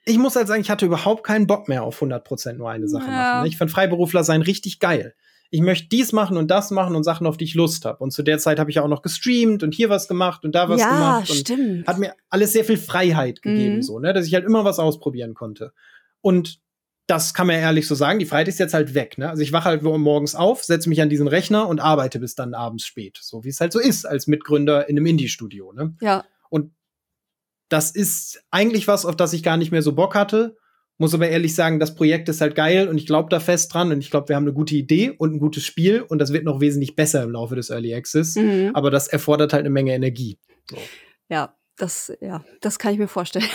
ich 0.07 0.17
muss 0.17 0.35
halt 0.35 0.47
sagen, 0.47 0.61
ich 0.61 0.69
hatte 0.69 0.85
überhaupt 0.85 1.25
keinen 1.25 1.47
Bock 1.47 1.67
mehr 1.67 1.83
auf 1.83 2.01
100% 2.01 2.53
nur 2.53 2.69
eine 2.69 2.87
Sache 2.87 3.05
ja. 3.05 3.11
machen. 3.11 3.41
Ne? 3.41 3.47
Ich 3.49 3.57
fand 3.57 3.69
Freiberufler 3.71 4.23
sein 4.23 4.41
richtig 4.41 4.79
geil. 4.79 5.13
Ich 5.49 5.61
möchte 5.61 5.87
dies 5.89 6.11
machen 6.11 6.37
und 6.37 6.51
das 6.51 6.71
machen 6.71 6.95
und 6.95 7.03
Sachen, 7.03 7.27
auf 7.27 7.37
die 7.37 7.45
ich 7.45 7.55
Lust 7.55 7.85
habe. 7.85 7.97
Und 7.99 8.11
zu 8.11 8.23
der 8.23 8.37
Zeit 8.37 8.59
habe 8.59 8.69
ich 8.69 8.79
auch 8.79 8.87
noch 8.87 9.01
gestreamt 9.01 9.63
und 9.63 9.73
hier 9.73 9.89
was 9.89 10.07
gemacht 10.07 10.43
und 10.43 10.55
da 10.55 10.69
was 10.69 10.81
ja, 10.81 10.89
gemacht. 10.89 11.29
Und 11.29 11.37
stimmt. 11.37 11.87
Hat 11.87 11.99
mir 11.99 12.13
alles 12.29 12.53
sehr 12.53 12.65
viel 12.65 12.77
Freiheit 12.77 13.41
gegeben, 13.41 13.77
mhm. 13.77 13.81
so, 13.81 13.99
ne? 13.99 14.13
dass 14.13 14.27
ich 14.27 14.33
halt 14.33 14.45
immer 14.45 14.65
was 14.65 14.79
ausprobieren 14.79 15.33
konnte. 15.33 15.73
Und 16.21 16.59
das 17.07 17.33
kann 17.33 17.47
man 17.47 17.55
ja 17.55 17.61
ehrlich 17.61 17.87
so 17.87 17.95
sagen, 17.95 18.19
die 18.19 18.25
Freiheit 18.25 18.49
ist 18.49 18.59
jetzt 18.59 18.73
halt 18.73 18.93
weg. 18.93 19.17
Ne? 19.17 19.29
Also 19.29 19.41
ich 19.41 19.53
wache 19.53 19.65
halt 19.65 19.81
morgens 19.81 20.35
auf, 20.35 20.63
setze 20.63 20.89
mich 20.89 21.01
an 21.01 21.09
diesen 21.09 21.29
Rechner 21.29 21.67
und 21.69 21.79
arbeite 21.79 22.19
bis 22.19 22.35
dann 22.35 22.53
abends 22.53 22.85
spät. 22.85 23.17
So 23.21 23.45
wie 23.45 23.49
es 23.49 23.61
halt 23.61 23.71
so 23.71 23.79
ist 23.79 24.05
als 24.05 24.27
Mitgründer 24.27 24.89
in 24.89 24.97
einem 24.97 25.05
Indie-Studio. 25.05 25.71
Ne? 25.71 25.95
Ja. 26.01 26.25
Und 26.49 26.73
das 27.69 27.91
ist 27.91 28.43
eigentlich 28.51 28.87
was, 28.89 29.05
auf 29.05 29.15
das 29.15 29.31
ich 29.31 29.41
gar 29.41 29.55
nicht 29.55 29.71
mehr 29.71 29.81
so 29.81 29.93
Bock 29.93 30.15
hatte. 30.15 30.57
Muss 30.99 31.13
aber 31.13 31.29
ehrlich 31.29 31.53
sagen, 31.53 31.79
das 31.79 31.93
Projekt 31.93 32.27
ist 32.27 32.41
halt 32.41 32.55
geil 32.55 32.87
und 32.87 32.97
ich 32.97 33.05
glaube 33.05 33.29
da 33.29 33.39
fest 33.39 33.73
dran 33.73 33.91
und 33.91 33.99
ich 33.99 34.09
glaube, 34.09 34.29
wir 34.29 34.35
haben 34.35 34.45
eine 34.45 34.53
gute 34.53 34.75
Idee 34.75 35.11
und 35.11 35.33
ein 35.33 35.39
gutes 35.39 35.63
Spiel 35.63 36.01
und 36.01 36.19
das 36.19 36.33
wird 36.33 36.43
noch 36.43 36.59
wesentlich 36.59 36.95
besser 36.95 37.23
im 37.23 37.31
Laufe 37.31 37.55
des 37.55 37.69
Early 37.69 37.93
Access. 37.93 38.35
Mhm. 38.35 38.71
Aber 38.73 38.89
das 38.89 39.07
erfordert 39.07 39.53
halt 39.53 39.61
eine 39.61 39.69
Menge 39.69 39.93
Energie. 39.93 40.39
So. 40.69 40.77
Ja, 41.29 41.55
das, 41.77 42.11
ja, 42.19 42.43
das 42.61 42.79
kann 42.79 42.93
ich 42.93 42.99
mir 42.99 43.07
vorstellen. 43.07 43.45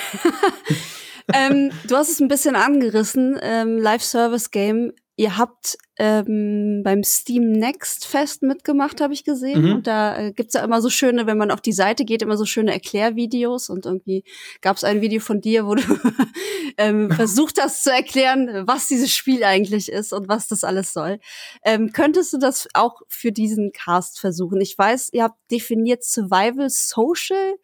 ähm, 1.34 1.72
du 1.88 1.96
hast 1.96 2.11
es 2.11 2.20
ein 2.20 2.28
bisschen 2.28 2.54
angerissen, 2.54 3.38
ähm, 3.42 3.78
Live-Service-Game. 3.78 4.92
Ihr 5.16 5.37
habt 5.37 5.76
ähm, 5.99 6.81
beim 6.83 7.04
Steam 7.04 7.52
Next 7.52 8.07
Fest 8.07 8.42
mitgemacht, 8.42 9.00
habe 9.02 9.12
ich 9.12 9.25
gesehen. 9.25 9.66
Mhm. 9.66 9.73
Und 9.73 9.87
da 9.87 10.16
äh, 10.16 10.33
gibt's 10.33 10.54
ja 10.54 10.64
immer 10.64 10.81
so 10.81 10.88
schöne, 10.88 11.26
wenn 11.26 11.37
man 11.37 11.50
auf 11.50 11.61
die 11.61 11.73
Seite 11.73 12.07
geht, 12.07 12.23
immer 12.23 12.38
so 12.38 12.47
schöne 12.47 12.73
Erklärvideos. 12.73 13.69
Und 13.69 13.85
irgendwie 13.85 14.25
gab's 14.62 14.85
ein 14.85 15.02
Video 15.02 15.21
von 15.21 15.42
dir, 15.42 15.66
wo 15.66 15.75
du 15.75 15.83
ähm, 16.78 17.11
versucht 17.12 17.61
hast 17.61 17.85
zu 17.85 17.92
erklären, 17.92 18.66
was 18.66 18.88
dieses 18.88 19.14
Spiel 19.14 19.45
eigentlich 19.45 19.92
ist 19.92 20.14
und 20.14 20.28
was 20.28 20.49
das 20.49 20.64
alles 20.64 20.95
soll. 20.95 21.19
Ähm, 21.62 21.92
könntest 21.92 22.33
du 22.33 22.38
das 22.38 22.69
auch 22.73 23.02
für 23.09 23.33
diesen 23.33 23.73
Cast 23.73 24.19
versuchen? 24.19 24.62
Ich 24.62 24.78
weiß, 24.78 25.11
ihr 25.12 25.25
habt 25.25 25.38
definiert 25.50 26.04
Survival 26.04 26.71
Social. 26.71 27.57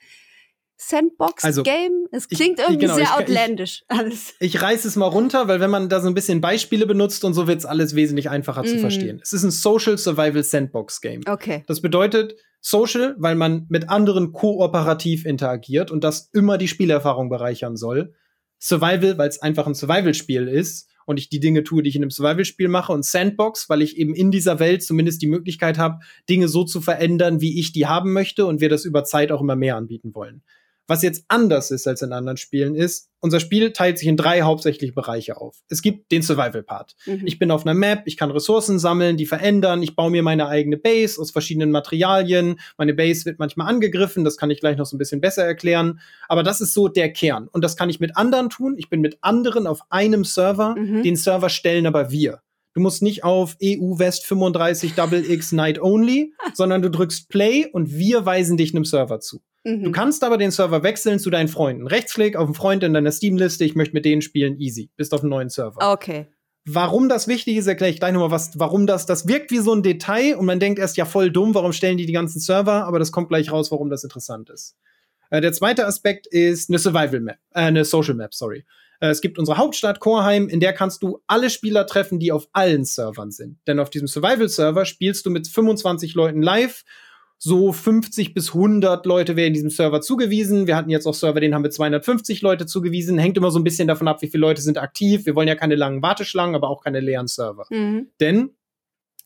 Sandbox-Game? 0.78 2.06
Also, 2.10 2.26
es 2.28 2.28
klingt 2.28 2.60
ich, 2.60 2.64
irgendwie 2.64 2.86
genau, 2.86 2.94
sehr 2.94 3.04
ich, 3.04 3.10
outlandish. 3.10 3.84
alles. 3.88 4.34
Ich 4.40 4.62
reiße 4.62 4.86
es 4.86 4.96
mal 4.96 5.06
runter, 5.06 5.48
weil 5.48 5.60
wenn 5.60 5.70
man 5.70 5.88
da 5.88 6.00
so 6.00 6.08
ein 6.08 6.14
bisschen 6.14 6.40
Beispiele 6.40 6.86
benutzt 6.86 7.24
und 7.24 7.34
so 7.34 7.46
wird 7.46 7.58
es 7.58 7.66
alles 7.66 7.94
wesentlich 7.94 8.30
einfacher 8.30 8.62
mm. 8.62 8.66
zu 8.66 8.78
verstehen. 8.78 9.20
Es 9.22 9.32
ist 9.32 9.42
ein 9.42 9.50
Social 9.50 9.98
Survival 9.98 10.42
Sandbox-Game. 10.42 11.22
Okay. 11.28 11.64
Das 11.66 11.82
bedeutet 11.82 12.36
Social, 12.60 13.16
weil 13.18 13.34
man 13.34 13.66
mit 13.68 13.88
anderen 13.88 14.32
kooperativ 14.32 15.26
interagiert 15.26 15.90
und 15.90 16.04
das 16.04 16.30
immer 16.32 16.58
die 16.58 16.68
Spielerfahrung 16.68 17.28
bereichern 17.28 17.76
soll. 17.76 18.14
Survival, 18.60 19.18
weil 19.18 19.28
es 19.28 19.40
einfach 19.40 19.66
ein 19.66 19.74
Survival-Spiel 19.74 20.48
ist 20.48 20.88
und 21.06 21.18
ich 21.18 21.28
die 21.28 21.40
Dinge 21.40 21.62
tue, 21.62 21.82
die 21.82 21.88
ich 21.88 21.96
in 21.96 22.02
einem 22.02 22.10
Survival-Spiel 22.10 22.68
mache. 22.68 22.92
Und 22.92 23.04
Sandbox, 23.04 23.68
weil 23.68 23.82
ich 23.82 23.96
eben 23.96 24.14
in 24.14 24.30
dieser 24.30 24.58
Welt 24.58 24.82
zumindest 24.82 25.22
die 25.22 25.26
Möglichkeit 25.26 25.78
habe, 25.78 26.00
Dinge 26.28 26.48
so 26.48 26.64
zu 26.64 26.80
verändern, 26.80 27.40
wie 27.40 27.58
ich 27.58 27.72
die 27.72 27.86
haben 27.86 28.12
möchte 28.12 28.46
und 28.46 28.60
wir 28.60 28.68
das 28.68 28.84
über 28.84 29.04
Zeit 29.04 29.32
auch 29.32 29.40
immer 29.40 29.56
mehr 29.56 29.76
anbieten 29.76 30.14
wollen. 30.14 30.42
Was 30.88 31.02
jetzt 31.02 31.26
anders 31.28 31.70
ist 31.70 31.86
als 31.86 32.00
in 32.00 32.12
anderen 32.14 32.38
Spielen 32.38 32.74
ist, 32.74 33.10
unser 33.20 33.40
Spiel 33.40 33.72
teilt 33.72 33.98
sich 33.98 34.08
in 34.08 34.16
drei 34.16 34.40
hauptsächliche 34.40 34.94
Bereiche 34.94 35.36
auf. 35.36 35.58
Es 35.68 35.82
gibt 35.82 36.10
den 36.10 36.22
Survival-Part. 36.22 36.96
Mhm. 37.04 37.26
Ich 37.26 37.38
bin 37.38 37.50
auf 37.50 37.66
einer 37.66 37.74
Map, 37.74 38.04
ich 38.06 38.16
kann 38.16 38.30
Ressourcen 38.30 38.78
sammeln, 38.78 39.18
die 39.18 39.26
verändern, 39.26 39.82
ich 39.82 39.96
baue 39.96 40.10
mir 40.10 40.22
meine 40.22 40.48
eigene 40.48 40.78
Base 40.78 41.20
aus 41.20 41.30
verschiedenen 41.30 41.70
Materialien. 41.70 42.58
Meine 42.78 42.94
Base 42.94 43.26
wird 43.26 43.38
manchmal 43.38 43.68
angegriffen, 43.68 44.24
das 44.24 44.38
kann 44.38 44.50
ich 44.50 44.60
gleich 44.60 44.78
noch 44.78 44.86
so 44.86 44.96
ein 44.96 44.98
bisschen 44.98 45.20
besser 45.20 45.44
erklären. 45.44 46.00
Aber 46.26 46.42
das 46.42 46.62
ist 46.62 46.72
so 46.72 46.88
der 46.88 47.12
Kern. 47.12 47.48
Und 47.48 47.62
das 47.62 47.76
kann 47.76 47.90
ich 47.90 48.00
mit 48.00 48.16
anderen 48.16 48.48
tun. 48.48 48.76
Ich 48.78 48.88
bin 48.88 49.02
mit 49.02 49.18
anderen 49.20 49.66
auf 49.66 49.82
einem 49.90 50.24
Server. 50.24 50.74
Mhm. 50.74 51.02
Den 51.02 51.16
Server 51.16 51.50
stellen 51.50 51.86
aber 51.86 52.10
wir. 52.10 52.40
Du 52.72 52.80
musst 52.80 53.02
nicht 53.02 53.24
auf 53.24 53.56
EU 53.62 53.98
West 53.98 54.24
35 54.26 54.94
Double 54.94 55.28
X 55.28 55.52
Night 55.52 55.82
Only, 55.82 56.32
sondern 56.54 56.80
du 56.80 56.90
drückst 56.90 57.28
Play 57.28 57.66
und 57.66 57.92
wir 57.92 58.24
weisen 58.24 58.56
dich 58.56 58.74
einem 58.74 58.84
Server 58.84 59.20
zu. 59.20 59.40
Mhm. 59.68 59.84
Du 59.84 59.92
kannst 59.92 60.24
aber 60.24 60.38
den 60.38 60.50
Server 60.50 60.82
wechseln 60.82 61.18
zu 61.18 61.28
deinen 61.28 61.48
Freunden. 61.48 61.86
Rechtsklick 61.86 62.36
auf 62.36 62.46
einen 62.46 62.54
Freund 62.54 62.82
in 62.82 62.94
deiner 62.94 63.12
Steam-Liste, 63.12 63.64
ich 63.64 63.74
möchte 63.74 63.94
mit 63.94 64.04
denen 64.04 64.22
spielen, 64.22 64.58
easy. 64.58 64.90
Bist 64.96 65.12
auf 65.12 65.20
einem 65.20 65.30
neuen 65.30 65.50
Server. 65.50 65.92
Okay. 65.92 66.26
Warum 66.64 67.08
das 67.08 67.28
wichtig 67.28 67.56
ist, 67.56 67.66
erkläre 67.66 67.92
ich 67.92 67.98
gleich 67.98 68.12
nochmal 68.12 68.30
was, 68.30 68.58
warum 68.58 68.86
das, 68.86 69.06
das 69.06 69.28
wirkt 69.28 69.50
wie 69.50 69.58
so 69.58 69.74
ein 69.74 69.82
Detail 69.82 70.36
und 70.36 70.46
man 70.46 70.60
denkt 70.60 70.78
erst 70.78 70.96
ja 70.96 71.04
voll 71.04 71.30
dumm, 71.30 71.54
warum 71.54 71.72
stellen 71.72 71.98
die 71.98 72.06
die 72.06 72.12
ganzen 72.12 72.40
Server, 72.40 72.84
aber 72.84 72.98
das 72.98 73.12
kommt 73.12 73.28
gleich 73.28 73.52
raus, 73.52 73.70
warum 73.70 73.90
das 73.90 74.04
interessant 74.04 74.50
ist. 74.50 74.76
Äh, 75.30 75.40
der 75.40 75.52
zweite 75.52 75.86
Aspekt 75.86 76.26
ist 76.26 76.70
eine 76.70 76.78
Survival 76.78 77.20
Map, 77.20 77.38
äh, 77.52 77.60
eine 77.60 77.84
Social 77.84 78.14
Map, 78.14 78.34
sorry. 78.34 78.64
Äh, 79.00 79.08
es 79.08 79.20
gibt 79.20 79.38
unsere 79.38 79.56
Hauptstadt 79.56 80.00
Chorheim, 80.00 80.48
in 80.48 80.60
der 80.60 80.72
kannst 80.72 81.02
du 81.02 81.22
alle 81.26 81.50
Spieler 81.50 81.86
treffen, 81.86 82.18
die 82.18 82.32
auf 82.32 82.48
allen 82.52 82.84
Servern 82.84 83.30
sind. 83.30 83.58
Denn 83.66 83.80
auf 83.80 83.90
diesem 83.90 84.08
Survival-Server 84.08 84.84
spielst 84.84 85.24
du 85.26 85.30
mit 85.30 85.48
25 85.48 86.14
Leuten 86.14 86.42
live 86.42 86.84
so 87.38 87.72
50 87.72 88.34
bis 88.34 88.48
100 88.48 89.06
Leute 89.06 89.36
werden 89.36 89.54
diesem 89.54 89.70
Server 89.70 90.00
zugewiesen. 90.00 90.66
Wir 90.66 90.76
hatten 90.76 90.90
jetzt 90.90 91.06
auch 91.06 91.14
Server, 91.14 91.40
denen 91.40 91.54
haben 91.54 91.62
wir 91.62 91.70
250 91.70 92.42
Leute 92.42 92.66
zugewiesen. 92.66 93.16
Hängt 93.16 93.36
immer 93.36 93.52
so 93.52 93.60
ein 93.60 93.64
bisschen 93.64 93.86
davon 93.86 94.08
ab, 94.08 94.22
wie 94.22 94.26
viele 94.28 94.40
Leute 94.40 94.60
sind 94.60 94.76
aktiv. 94.76 95.24
Wir 95.24 95.36
wollen 95.36 95.46
ja 95.46 95.54
keine 95.54 95.76
langen 95.76 96.02
Warteschlangen, 96.02 96.56
aber 96.56 96.68
auch 96.68 96.82
keine 96.82 97.00
leeren 97.00 97.28
Server. 97.28 97.64
Mhm. 97.70 98.08
Denn, 98.20 98.50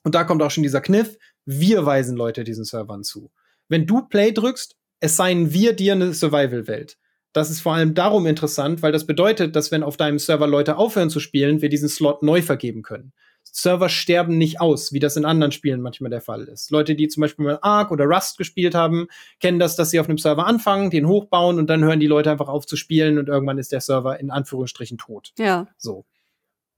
und 0.05 0.15
da 0.15 0.25
kommt 0.25 0.43
auch 0.43 0.51
schon 0.51 0.63
dieser 0.63 0.83
Kniff, 0.83 1.17
wir 1.47 1.87
weisen 1.87 2.17
Leute 2.17 2.45
diesen 2.45 2.65
Servern 2.65 3.03
zu. 3.03 3.31
Wenn 3.69 3.87
du 3.87 4.03
Play 4.03 4.33
drückst, 4.33 4.77
assignen 5.03 5.53
wir 5.53 5.73
dir 5.73 5.95
eine 5.95 6.13
Survival-Welt. 6.13 6.99
Das 7.33 7.49
ist 7.49 7.63
vor 7.63 7.75
allem 7.75 7.95
darum 7.95 8.27
interessant, 8.27 8.83
weil 8.83 8.93
das 8.93 9.07
bedeutet, 9.07 9.57
dass 9.57 9.73
wenn 9.73 9.83
auf 9.83 9.97
deinem 9.97 10.19
Server 10.19 10.47
Leute 10.47 10.77
aufhören 10.77 11.09
zu 11.09 11.19
spielen, 11.19 11.63
wir 11.63 11.71
diesen 11.71 11.89
Slot 11.89 12.23
neu 12.23 12.43
vergeben 12.43 12.83
können. 12.83 13.15
Server 13.55 13.89
sterben 13.89 14.39
nicht 14.39 14.61
aus, 14.61 14.93
wie 14.93 14.99
das 14.99 15.17
in 15.17 15.25
anderen 15.25 15.53
Spielen 15.53 15.81
manchmal 15.81 16.11
der 16.11 16.23
Fall 16.23 16.45
ist. 16.45 16.71
Leute, 16.71 16.95
die 16.95 17.07
zum 17.09 17.21
Beispiel 17.21 17.45
mal 17.45 17.59
Ark 17.63 17.91
oder 17.91 18.07
Rust 18.07 18.39
gespielt 18.39 18.75
haben, 18.75 19.07
kennen 19.41 19.59
das, 19.59 19.77
dass 19.77 19.91
sie 19.91 20.01
auf 20.01 20.09
einem 20.09 20.19
Server 20.19 20.47
anfangen, 20.47 20.91
den 20.91 21.07
hochbauen 21.07 21.59
und 21.59 21.69
dann 21.69 21.85
hören 21.85 22.01
die 22.01 22.07
Leute 22.07 22.31
einfach 22.31 22.49
auf 22.49 22.67
zu 22.67 22.77
spielen 22.77 23.19
und 23.19 23.29
irgendwann 23.29 23.59
ist 23.59 23.71
der 23.71 23.81
Server 23.81 24.19
in 24.19 24.31
Anführungsstrichen 24.31 24.99
tot. 24.99 25.33
Ja. 25.39 25.69
So. 25.77 26.07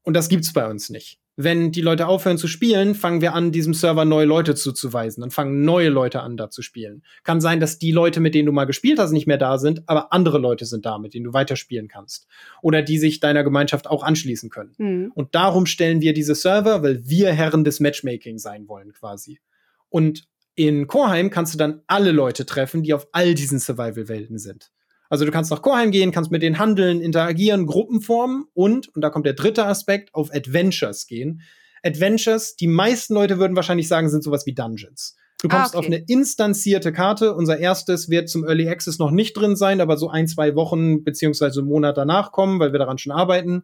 Und 0.03 0.13
das 0.13 0.29
gibt's 0.29 0.53
bei 0.53 0.69
uns 0.69 0.89
nicht 0.89 1.19
wenn 1.37 1.71
die 1.71 1.81
Leute 1.81 2.07
aufhören 2.07 2.37
zu 2.37 2.47
spielen, 2.47 2.95
fangen 2.95 3.19
wir 3.19 3.33
an, 3.33 3.51
diesem 3.51 3.73
Server 3.73 4.05
neue 4.05 4.25
Leute 4.25 4.55
zuzuweisen. 4.55 5.21
Dann 5.21 5.31
fangen 5.31 5.63
neue 5.63 5.89
Leute 5.89 6.21
an, 6.21 6.37
da 6.37 6.49
zu 6.49 6.61
spielen. 6.61 7.03
Kann 7.23 7.41
sein, 7.41 7.59
dass 7.59 7.77
die 7.77 7.91
Leute, 7.91 8.21
mit 8.21 8.35
denen 8.35 8.45
du 8.45 8.51
mal 8.53 8.65
gespielt 8.65 8.99
hast, 8.99 9.11
nicht 9.11 9.27
mehr 9.27 9.37
da 9.37 9.57
sind, 9.57 9.83
aber 9.87 10.13
andere 10.13 10.37
Leute 10.37 10.65
sind 10.65 10.85
da, 10.85 10.97
mit 10.97 11.13
denen 11.13 11.25
du 11.25 11.33
weiterspielen 11.33 11.89
kannst. 11.89 12.27
Oder 12.61 12.81
die 12.81 12.97
sich 12.97 13.19
deiner 13.19 13.43
Gemeinschaft 13.43 13.87
auch 13.87 14.03
anschließen 14.03 14.49
können. 14.49 14.73
Mhm. 14.77 15.11
Und 15.13 15.35
darum 15.35 15.65
stellen 15.65 15.99
wir 15.99 16.13
diese 16.13 16.35
Server, 16.35 16.83
weil 16.83 17.07
wir 17.07 17.33
Herren 17.33 17.65
des 17.65 17.81
Matchmaking 17.81 18.37
sein 18.37 18.69
wollen, 18.69 18.93
quasi. 18.93 19.39
Und 19.89 20.27
in 20.55 20.87
Chorheim 20.87 21.29
kannst 21.29 21.53
du 21.53 21.57
dann 21.57 21.81
alle 21.87 22.11
Leute 22.11 22.45
treffen, 22.45 22.81
die 22.81 22.93
auf 22.93 23.09
all 23.11 23.33
diesen 23.33 23.59
Survival-Welten 23.59 24.37
sind. 24.37 24.71
Also 25.09 25.25
du 25.25 25.31
kannst 25.31 25.51
nach 25.51 25.61
Chorheim 25.61 25.91
gehen, 25.91 26.11
kannst 26.11 26.31
mit 26.31 26.41
denen 26.41 26.59
handeln, 26.59 27.01
interagieren, 27.01 27.65
Gruppen 27.65 28.01
formen 28.01 28.45
und, 28.53 28.87
und 28.95 29.01
da 29.01 29.09
kommt 29.09 29.25
der 29.25 29.33
dritte 29.33 29.65
Aspekt, 29.65 30.13
auf 30.13 30.33
Adventures 30.33 31.07
gehen. 31.07 31.41
Adventures, 31.83 32.55
die 32.55 32.67
meisten 32.67 33.13
Leute 33.13 33.37
würden 33.37 33.55
wahrscheinlich 33.55 33.87
sagen, 33.87 34.09
sind 34.09 34.23
sowas 34.23 34.45
wie 34.45 34.53
Dungeons. 34.53 35.15
Du 35.41 35.49
kommst 35.49 35.75
ah, 35.75 35.77
okay. 35.77 35.87
auf 35.87 35.93
eine 35.93 36.03
instanzierte 36.07 36.91
Karte. 36.91 37.35
Unser 37.35 37.59
erstes 37.59 38.09
wird 38.09 38.29
zum 38.29 38.45
Early 38.45 38.67
Access 38.67 38.97
noch 38.97 39.11
nicht 39.11 39.37
drin 39.37 39.55
sein, 39.55 39.81
aber 39.81 39.97
so 39.97 40.09
ein, 40.09 40.27
zwei 40.27 40.55
Wochen 40.55 41.03
beziehungsweise 41.03 41.59
einen 41.59 41.69
Monat 41.69 41.97
danach 41.97 42.31
kommen, 42.31 42.59
weil 42.59 42.71
wir 42.71 42.79
daran 42.79 42.97
schon 42.97 43.11
arbeiten. 43.11 43.63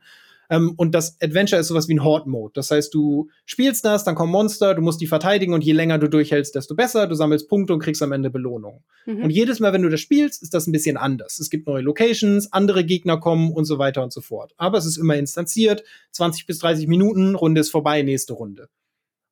Ähm, 0.51 0.73
und 0.75 0.93
das 0.93 1.17
Adventure 1.21 1.61
ist 1.61 1.69
sowas 1.69 1.87
wie 1.87 1.93
ein 1.93 2.03
Horde-Mode. 2.03 2.51
Das 2.53 2.69
heißt, 2.71 2.93
du 2.93 3.29
spielst 3.45 3.85
das, 3.85 4.03
dann 4.03 4.15
kommen 4.15 4.33
Monster, 4.33 4.75
du 4.75 4.81
musst 4.81 4.99
die 4.99 5.07
verteidigen 5.07 5.53
und 5.53 5.63
je 5.63 5.71
länger 5.71 5.97
du 5.97 6.09
durchhältst, 6.09 6.53
desto 6.53 6.75
besser. 6.75 7.07
Du 7.07 7.15
sammelst 7.15 7.47
Punkte 7.47 7.73
und 7.73 7.79
kriegst 7.79 8.03
am 8.03 8.11
Ende 8.11 8.29
Belohnung. 8.29 8.83
Mhm. 9.05 9.23
Und 9.23 9.29
jedes 9.29 9.61
Mal, 9.61 9.71
wenn 9.71 9.81
du 9.81 9.87
das 9.87 10.01
spielst, 10.01 10.43
ist 10.43 10.53
das 10.53 10.67
ein 10.67 10.73
bisschen 10.73 10.97
anders. 10.97 11.39
Es 11.39 11.49
gibt 11.49 11.67
neue 11.67 11.81
Locations, 11.81 12.51
andere 12.51 12.83
Gegner 12.83 13.17
kommen 13.17 13.53
und 13.53 13.63
so 13.63 13.79
weiter 13.79 14.03
und 14.03 14.11
so 14.11 14.19
fort. 14.19 14.51
Aber 14.57 14.77
es 14.77 14.85
ist 14.85 14.97
immer 14.97 15.15
instanziert. 15.15 15.83
20 16.11 16.45
bis 16.45 16.59
30 16.59 16.87
Minuten, 16.87 17.35
Runde 17.35 17.61
ist 17.61 17.71
vorbei, 17.71 18.01
nächste 18.01 18.33
Runde. 18.33 18.67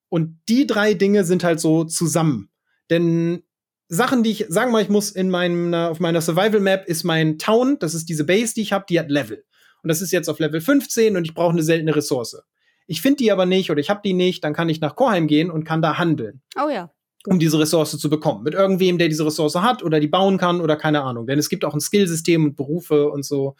Und 0.07 0.39
die 0.47 0.65
drei 0.65 0.93
Dinge 0.93 1.25
sind 1.25 1.43
halt 1.43 1.59
so 1.59 1.83
zusammen. 1.83 2.49
Denn 2.89 3.43
Sachen, 3.89 4.23
die 4.23 4.31
ich, 4.31 4.45
sagen 4.47 4.69
wir 4.69 4.73
mal, 4.73 4.83
ich 4.83 4.89
muss 4.89 5.11
in 5.11 5.29
meinem, 5.29 5.73
auf 5.73 5.99
meiner 5.99 6.21
Survival 6.21 6.61
Map 6.61 6.87
ist 6.87 7.03
mein 7.03 7.37
Town, 7.37 7.77
das 7.79 7.93
ist 7.93 8.07
diese 8.07 8.23
Base, 8.23 8.53
die 8.53 8.61
ich 8.61 8.71
habe, 8.71 8.85
die 8.87 8.99
hat 8.99 9.09
Level 9.09 9.43
und 9.83 9.87
das 9.89 10.01
ist 10.01 10.11
jetzt 10.11 10.29
auf 10.29 10.39
Level 10.39 10.61
15 10.61 11.15
und 11.15 11.25
ich 11.25 11.33
brauche 11.33 11.53
eine 11.53 11.63
seltene 11.63 11.95
Ressource. 11.95 12.41
Ich 12.87 13.01
finde 13.01 13.17
die 13.17 13.31
aber 13.31 13.45
nicht 13.45 13.69
oder 13.69 13.79
ich 13.79 13.89
habe 13.89 14.01
die 14.03 14.13
nicht, 14.13 14.43
dann 14.43 14.53
kann 14.53 14.67
ich 14.67 14.81
nach 14.81 14.95
Korheim 14.95 15.27
gehen 15.27 15.51
und 15.51 15.63
kann 15.63 15.81
da 15.81 15.99
handeln. 15.99 16.41
Oh 16.59 16.69
ja. 16.69 16.91
Um 17.25 17.37
diese 17.37 17.59
Ressource 17.59 17.97
zu 17.97 18.09
bekommen. 18.09 18.43
Mit 18.43 18.55
irgendwem, 18.55 18.97
der 18.97 19.09
diese 19.09 19.25
Ressource 19.25 19.55
hat 19.55 19.83
oder 19.83 19.99
die 19.99 20.07
bauen 20.07 20.37
kann 20.37 20.59
oder 20.59 20.75
keine 20.75 21.03
Ahnung. 21.03 21.27
Denn 21.27 21.37
es 21.37 21.49
gibt 21.49 21.65
auch 21.65 21.73
ein 21.73 21.81
Skillsystem 21.81 22.45
und 22.45 22.55
Berufe 22.55 23.09
und 23.09 23.23
so. 23.23 23.55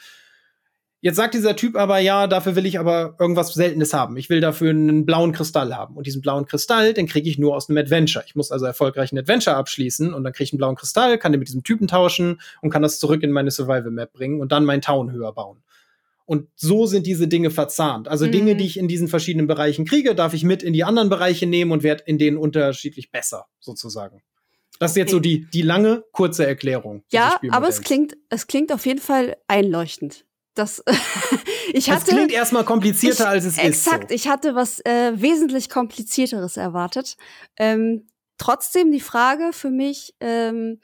Jetzt 1.01 1.15
sagt 1.15 1.33
dieser 1.33 1.55
Typ 1.55 1.77
aber, 1.77 1.99
ja, 1.99 2.27
dafür 2.27 2.55
will 2.55 2.65
ich 2.65 2.77
aber 2.79 3.15
irgendwas 3.19 3.53
Seltenes 3.53 3.93
haben. 3.93 4.17
Ich 4.17 4.29
will 4.29 4.41
dafür 4.41 4.71
einen 4.71 5.05
blauen 5.05 5.31
Kristall 5.31 5.75
haben. 5.75 5.95
Und 5.95 6.07
diesen 6.07 6.21
blauen 6.21 6.45
Kristall, 6.45 6.93
den 6.93 7.07
kriege 7.07 7.29
ich 7.29 7.37
nur 7.37 7.55
aus 7.55 7.69
einem 7.69 7.77
Adventure. 7.77 8.25
Ich 8.27 8.35
muss 8.35 8.51
also 8.51 8.65
erfolgreich 8.65 9.11
ein 9.13 9.19
Adventure 9.19 9.55
abschließen 9.55 10.13
und 10.13 10.23
dann 10.23 10.33
kriege 10.33 10.45
ich 10.45 10.53
einen 10.53 10.57
blauen 10.57 10.75
Kristall, 10.75 11.17
kann 11.17 11.31
den 11.31 11.39
mit 11.39 11.47
diesem 11.47 11.63
Typen 11.63 11.87
tauschen 11.87 12.41
und 12.61 12.71
kann 12.71 12.81
das 12.81 12.99
zurück 12.99 13.21
in 13.21 13.31
meine 13.31 13.51
Survival 13.51 13.91
Map 13.91 14.11
bringen 14.11 14.41
und 14.41 14.51
dann 14.51 14.65
meinen 14.65 14.81
Town 14.81 15.11
höher 15.11 15.31
bauen. 15.31 15.61
Und 16.29 16.47
so 16.55 16.85
sind 16.85 17.07
diese 17.07 17.27
Dinge 17.27 17.49
verzahnt. 17.49 18.07
Also 18.07 18.27
mhm. 18.27 18.31
Dinge, 18.31 18.55
die 18.55 18.63
ich 18.63 18.77
in 18.77 18.87
diesen 18.87 19.07
verschiedenen 19.07 19.47
Bereichen 19.47 19.83
kriege, 19.83 20.13
darf 20.13 20.35
ich 20.35 20.43
mit 20.43 20.61
in 20.61 20.73
die 20.73 20.83
anderen 20.83 21.09
Bereiche 21.09 21.47
nehmen 21.47 21.71
und 21.71 21.81
werde 21.81 22.03
in 22.05 22.19
denen 22.19 22.37
unterschiedlich 22.37 23.09
besser, 23.09 23.47
sozusagen. 23.59 24.21
Das 24.77 24.91
ist 24.91 24.97
jetzt 24.97 25.09
so 25.09 25.19
die, 25.19 25.47
die 25.49 25.63
lange, 25.63 26.03
kurze 26.11 26.45
Erklärung. 26.45 27.03
Ja, 27.11 27.39
aber 27.49 27.67
es 27.67 27.81
klingt, 27.81 28.15
es 28.29 28.45
klingt 28.45 28.71
auf 28.71 28.85
jeden 28.85 28.99
Fall 28.99 29.37
einleuchtend. 29.47 30.27
Das, 30.53 30.83
ich 31.73 31.89
hatte, 31.89 32.05
das 32.05 32.13
klingt 32.13 32.31
erstmal 32.31 32.63
komplizierter, 32.63 33.23
ich, 33.23 33.29
als 33.29 33.45
es 33.45 33.57
exakt, 33.57 33.71
ist. 33.71 33.87
Exakt, 33.87 34.09
so. 34.09 34.15
ich 34.15 34.27
hatte 34.27 34.53
was 34.53 34.85
äh, 34.85 35.13
wesentlich 35.15 35.67
komplizierteres 35.67 36.57
erwartet. 36.57 37.17
Ähm, 37.57 38.05
trotzdem 38.37 38.91
die 38.91 38.99
Frage 38.99 39.49
für 39.51 39.71
mich, 39.71 40.13
ähm, 40.19 40.79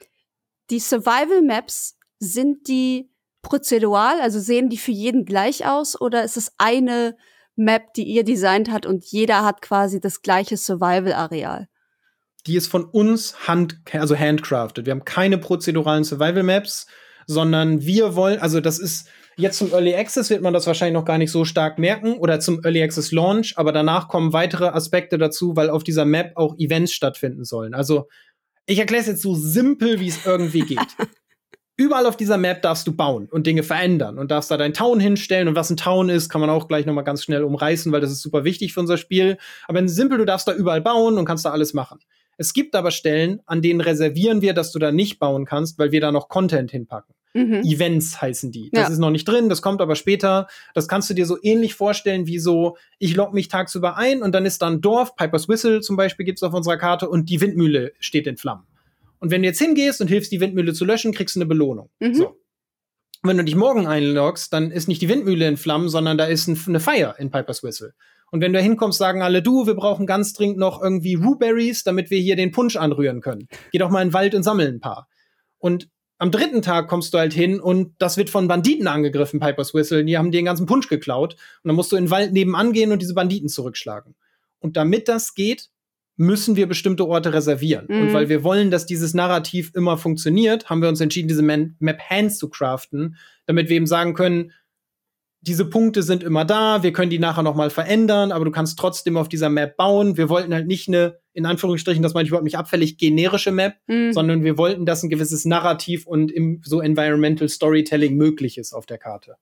die 0.70 0.80
Survival 0.80 1.42
Maps, 1.42 1.96
sind 2.18 2.66
die 2.66 3.10
prozedural, 3.46 4.20
also 4.20 4.40
sehen 4.40 4.68
die 4.68 4.76
für 4.76 4.90
jeden 4.90 5.24
gleich 5.24 5.66
aus 5.66 5.98
oder 6.00 6.24
ist 6.24 6.36
es 6.36 6.52
eine 6.58 7.16
Map, 7.54 7.94
die 7.94 8.02
ihr 8.02 8.24
designt 8.24 8.70
hat 8.70 8.86
und 8.86 9.04
jeder 9.04 9.44
hat 9.44 9.62
quasi 9.62 10.00
das 10.00 10.20
gleiche 10.20 10.56
Survival-Areal? 10.56 11.68
Die 12.46 12.56
ist 12.56 12.66
von 12.66 12.84
uns 12.84 13.48
hand, 13.48 13.78
also 13.92 14.16
handcrafted. 14.16 14.86
Wir 14.86 14.92
haben 14.92 15.04
keine 15.04 15.38
prozeduralen 15.38 16.04
Survival 16.04 16.42
Maps, 16.42 16.86
sondern 17.26 17.82
wir 17.82 18.14
wollen, 18.14 18.40
also 18.40 18.60
das 18.60 18.78
ist 18.78 19.08
jetzt 19.36 19.58
zum 19.58 19.72
Early 19.72 19.94
Access 19.94 20.30
wird 20.30 20.42
man 20.42 20.52
das 20.52 20.66
wahrscheinlich 20.66 20.94
noch 20.94 21.04
gar 21.04 21.18
nicht 21.18 21.30
so 21.30 21.44
stark 21.44 21.78
merken 21.78 22.14
oder 22.14 22.40
zum 22.40 22.64
Early 22.64 22.82
Access 22.82 23.12
Launch, 23.12 23.54
aber 23.56 23.72
danach 23.72 24.08
kommen 24.08 24.32
weitere 24.32 24.66
Aspekte 24.66 25.18
dazu, 25.18 25.56
weil 25.56 25.70
auf 25.70 25.84
dieser 25.84 26.04
Map 26.04 26.32
auch 26.34 26.56
Events 26.58 26.92
stattfinden 26.92 27.44
sollen. 27.44 27.74
Also 27.74 28.08
ich 28.66 28.78
erkläre 28.78 29.02
es 29.02 29.08
jetzt 29.08 29.22
so 29.22 29.34
simpel, 29.34 30.00
wie 30.00 30.08
es 30.08 30.26
irgendwie 30.26 30.62
geht. 30.62 30.78
Überall 31.78 32.06
auf 32.06 32.16
dieser 32.16 32.38
Map 32.38 32.62
darfst 32.62 32.86
du 32.86 32.96
bauen 32.96 33.28
und 33.30 33.46
Dinge 33.46 33.62
verändern 33.62 34.18
und 34.18 34.30
darfst 34.30 34.50
da 34.50 34.56
dein 34.56 34.72
Town 34.72 34.98
hinstellen. 34.98 35.46
Und 35.46 35.56
was 35.56 35.68
ein 35.68 35.76
Town 35.76 36.08
ist, 36.08 36.30
kann 36.30 36.40
man 36.40 36.48
auch 36.48 36.68
gleich 36.68 36.86
noch 36.86 36.94
mal 36.94 37.02
ganz 37.02 37.22
schnell 37.22 37.44
umreißen, 37.44 37.92
weil 37.92 38.00
das 38.00 38.10
ist 38.10 38.22
super 38.22 38.44
wichtig 38.44 38.72
für 38.72 38.80
unser 38.80 38.96
Spiel. 38.96 39.36
Aber 39.68 39.78
in 39.78 39.88
simpel, 39.88 40.16
du 40.16 40.24
darfst 40.24 40.48
da 40.48 40.54
überall 40.54 40.80
bauen 40.80 41.18
und 41.18 41.26
kannst 41.26 41.44
da 41.44 41.50
alles 41.50 41.74
machen. 41.74 41.98
Es 42.38 42.54
gibt 42.54 42.74
aber 42.74 42.90
Stellen, 42.90 43.40
an 43.46 43.60
denen 43.62 43.80
reservieren 43.80 44.40
wir, 44.40 44.54
dass 44.54 44.72
du 44.72 44.78
da 44.78 44.90
nicht 44.92 45.18
bauen 45.18 45.44
kannst, 45.44 45.78
weil 45.78 45.92
wir 45.92 46.00
da 46.00 46.12
noch 46.12 46.28
Content 46.28 46.70
hinpacken. 46.70 47.14
Mhm. 47.34 47.62
Events 47.64 48.20
heißen 48.22 48.50
die. 48.50 48.70
Das 48.72 48.88
ja. 48.88 48.92
ist 48.92 48.98
noch 48.98 49.10
nicht 49.10 49.28
drin, 49.28 49.50
das 49.50 49.60
kommt 49.60 49.82
aber 49.82 49.94
später. 49.94 50.46
Das 50.72 50.88
kannst 50.88 51.10
du 51.10 51.14
dir 51.14 51.26
so 51.26 51.36
ähnlich 51.42 51.74
vorstellen 51.74 52.26
wie 52.26 52.38
so, 52.38 52.78
ich 52.98 53.14
log 53.14 53.34
mich 53.34 53.48
tagsüber 53.48 53.98
ein 53.98 54.22
und 54.22 54.34
dann 54.34 54.46
ist 54.46 54.62
da 54.62 54.68
ein 54.68 54.80
Dorf, 54.80 55.16
Piper's 55.16 55.46
Whistle 55.46 55.82
zum 55.82 55.96
Beispiel 55.96 56.24
gibt's 56.24 56.42
auf 56.42 56.54
unserer 56.54 56.78
Karte 56.78 57.10
und 57.10 57.28
die 57.28 57.42
Windmühle 57.42 57.92
steht 58.00 58.26
in 58.26 58.38
Flammen. 58.38 58.64
Und 59.18 59.30
wenn 59.30 59.42
du 59.42 59.48
jetzt 59.48 59.58
hingehst 59.58 60.00
und 60.00 60.08
hilfst, 60.08 60.32
die 60.32 60.40
Windmühle 60.40 60.72
zu 60.72 60.84
löschen, 60.84 61.12
kriegst 61.12 61.36
du 61.36 61.40
eine 61.40 61.46
Belohnung. 61.46 61.90
Mhm. 62.00 62.14
So. 62.14 62.40
wenn 63.22 63.38
du 63.38 63.44
dich 63.44 63.56
morgen 63.56 63.86
einloggst, 63.86 64.52
dann 64.52 64.70
ist 64.70 64.88
nicht 64.88 65.02
die 65.02 65.08
Windmühle 65.08 65.48
in 65.48 65.56
Flammen, 65.56 65.88
sondern 65.88 66.18
da 66.18 66.26
ist 66.26 66.46
ein, 66.46 66.58
eine 66.66 66.80
Feier 66.80 67.16
in 67.18 67.30
Piper's 67.30 67.62
Whistle. 67.62 67.94
Und 68.30 68.40
wenn 68.40 68.52
du 68.52 68.60
hinkommst, 68.60 68.98
sagen 68.98 69.22
alle, 69.22 69.42
du, 69.42 69.66
wir 69.66 69.74
brauchen 69.74 70.06
ganz 70.06 70.32
dringend 70.32 70.58
noch 70.58 70.82
irgendwie 70.82 71.14
Ruberries, 71.14 71.84
damit 71.84 72.10
wir 72.10 72.18
hier 72.18 72.36
den 72.36 72.52
Punsch 72.52 72.76
anrühren 72.76 73.20
können. 73.20 73.48
Geh 73.72 73.78
doch 73.78 73.90
mal 73.90 74.02
in 74.02 74.08
den 74.08 74.14
Wald 74.14 74.34
und 74.34 74.42
sammel 74.42 74.68
ein 74.68 74.80
paar. 74.80 75.08
Und 75.58 75.88
am 76.18 76.30
dritten 76.30 76.62
Tag 76.62 76.88
kommst 76.88 77.12
du 77.12 77.18
halt 77.18 77.32
hin 77.32 77.60
und 77.60 77.94
das 77.98 78.16
wird 78.16 78.30
von 78.30 78.48
Banditen 78.48 78.88
angegriffen, 78.88 79.38
Piper's 79.38 79.74
Whistle. 79.74 80.04
Die 80.04 80.16
haben 80.16 80.30
dir 80.30 80.40
den 80.40 80.46
ganzen 80.46 80.66
Punsch 80.66 80.88
geklaut. 80.88 81.34
Und 81.34 81.68
dann 81.68 81.76
musst 81.76 81.92
du 81.92 81.96
in 81.96 82.06
den 82.06 82.10
Wald 82.10 82.32
nebenan 82.32 82.72
gehen 82.72 82.90
und 82.90 83.02
diese 83.02 83.14
Banditen 83.14 83.48
zurückschlagen. 83.48 84.14
Und 84.58 84.76
damit 84.76 85.08
das 85.08 85.34
geht, 85.34 85.68
müssen 86.16 86.56
wir 86.56 86.66
bestimmte 86.66 87.06
Orte 87.06 87.32
reservieren. 87.32 87.86
Mhm. 87.88 88.00
Und 88.00 88.12
weil 88.14 88.28
wir 88.28 88.42
wollen, 88.42 88.70
dass 88.70 88.86
dieses 88.86 89.14
Narrativ 89.14 89.72
immer 89.74 89.98
funktioniert, 89.98 90.70
haben 90.70 90.82
wir 90.82 90.88
uns 90.88 91.00
entschieden, 91.00 91.28
diese 91.28 91.42
Map 91.42 92.00
Hands 92.10 92.36
zu 92.36 92.48
craften, 92.48 93.16
damit 93.46 93.68
wir 93.68 93.76
eben 93.76 93.86
sagen 93.86 94.14
können, 94.14 94.52
diese 95.46 95.64
Punkte 95.64 96.02
sind 96.02 96.24
immer 96.24 96.44
da, 96.44 96.82
wir 96.82 96.92
können 96.92 97.10
die 97.10 97.20
nachher 97.20 97.42
noch 97.42 97.54
mal 97.54 97.70
verändern, 97.70 98.32
aber 98.32 98.44
du 98.44 98.50
kannst 98.50 98.78
trotzdem 98.78 99.16
auf 99.16 99.28
dieser 99.28 99.48
Map 99.48 99.76
bauen. 99.76 100.16
Wir 100.16 100.28
wollten 100.28 100.52
halt 100.52 100.66
nicht 100.66 100.88
eine, 100.88 101.18
in 101.34 101.46
Anführungsstrichen, 101.46 102.02
das 102.02 102.14
meine 102.14 102.24
ich 102.24 102.30
überhaupt 102.30 102.44
nicht 102.44 102.58
abfällig, 102.58 102.98
generische 102.98 103.52
Map, 103.52 103.74
mhm. 103.86 104.12
sondern 104.12 104.42
wir 104.42 104.58
wollten, 104.58 104.86
dass 104.86 105.02
ein 105.02 105.10
gewisses 105.10 105.44
Narrativ 105.44 106.06
und 106.06 106.32
im, 106.32 106.62
so 106.64 106.80
Environmental 106.80 107.48
Storytelling 107.48 108.16
möglich 108.16 108.58
ist 108.58 108.72
auf 108.72 108.86
der 108.86 108.98
Karte. 108.98 109.36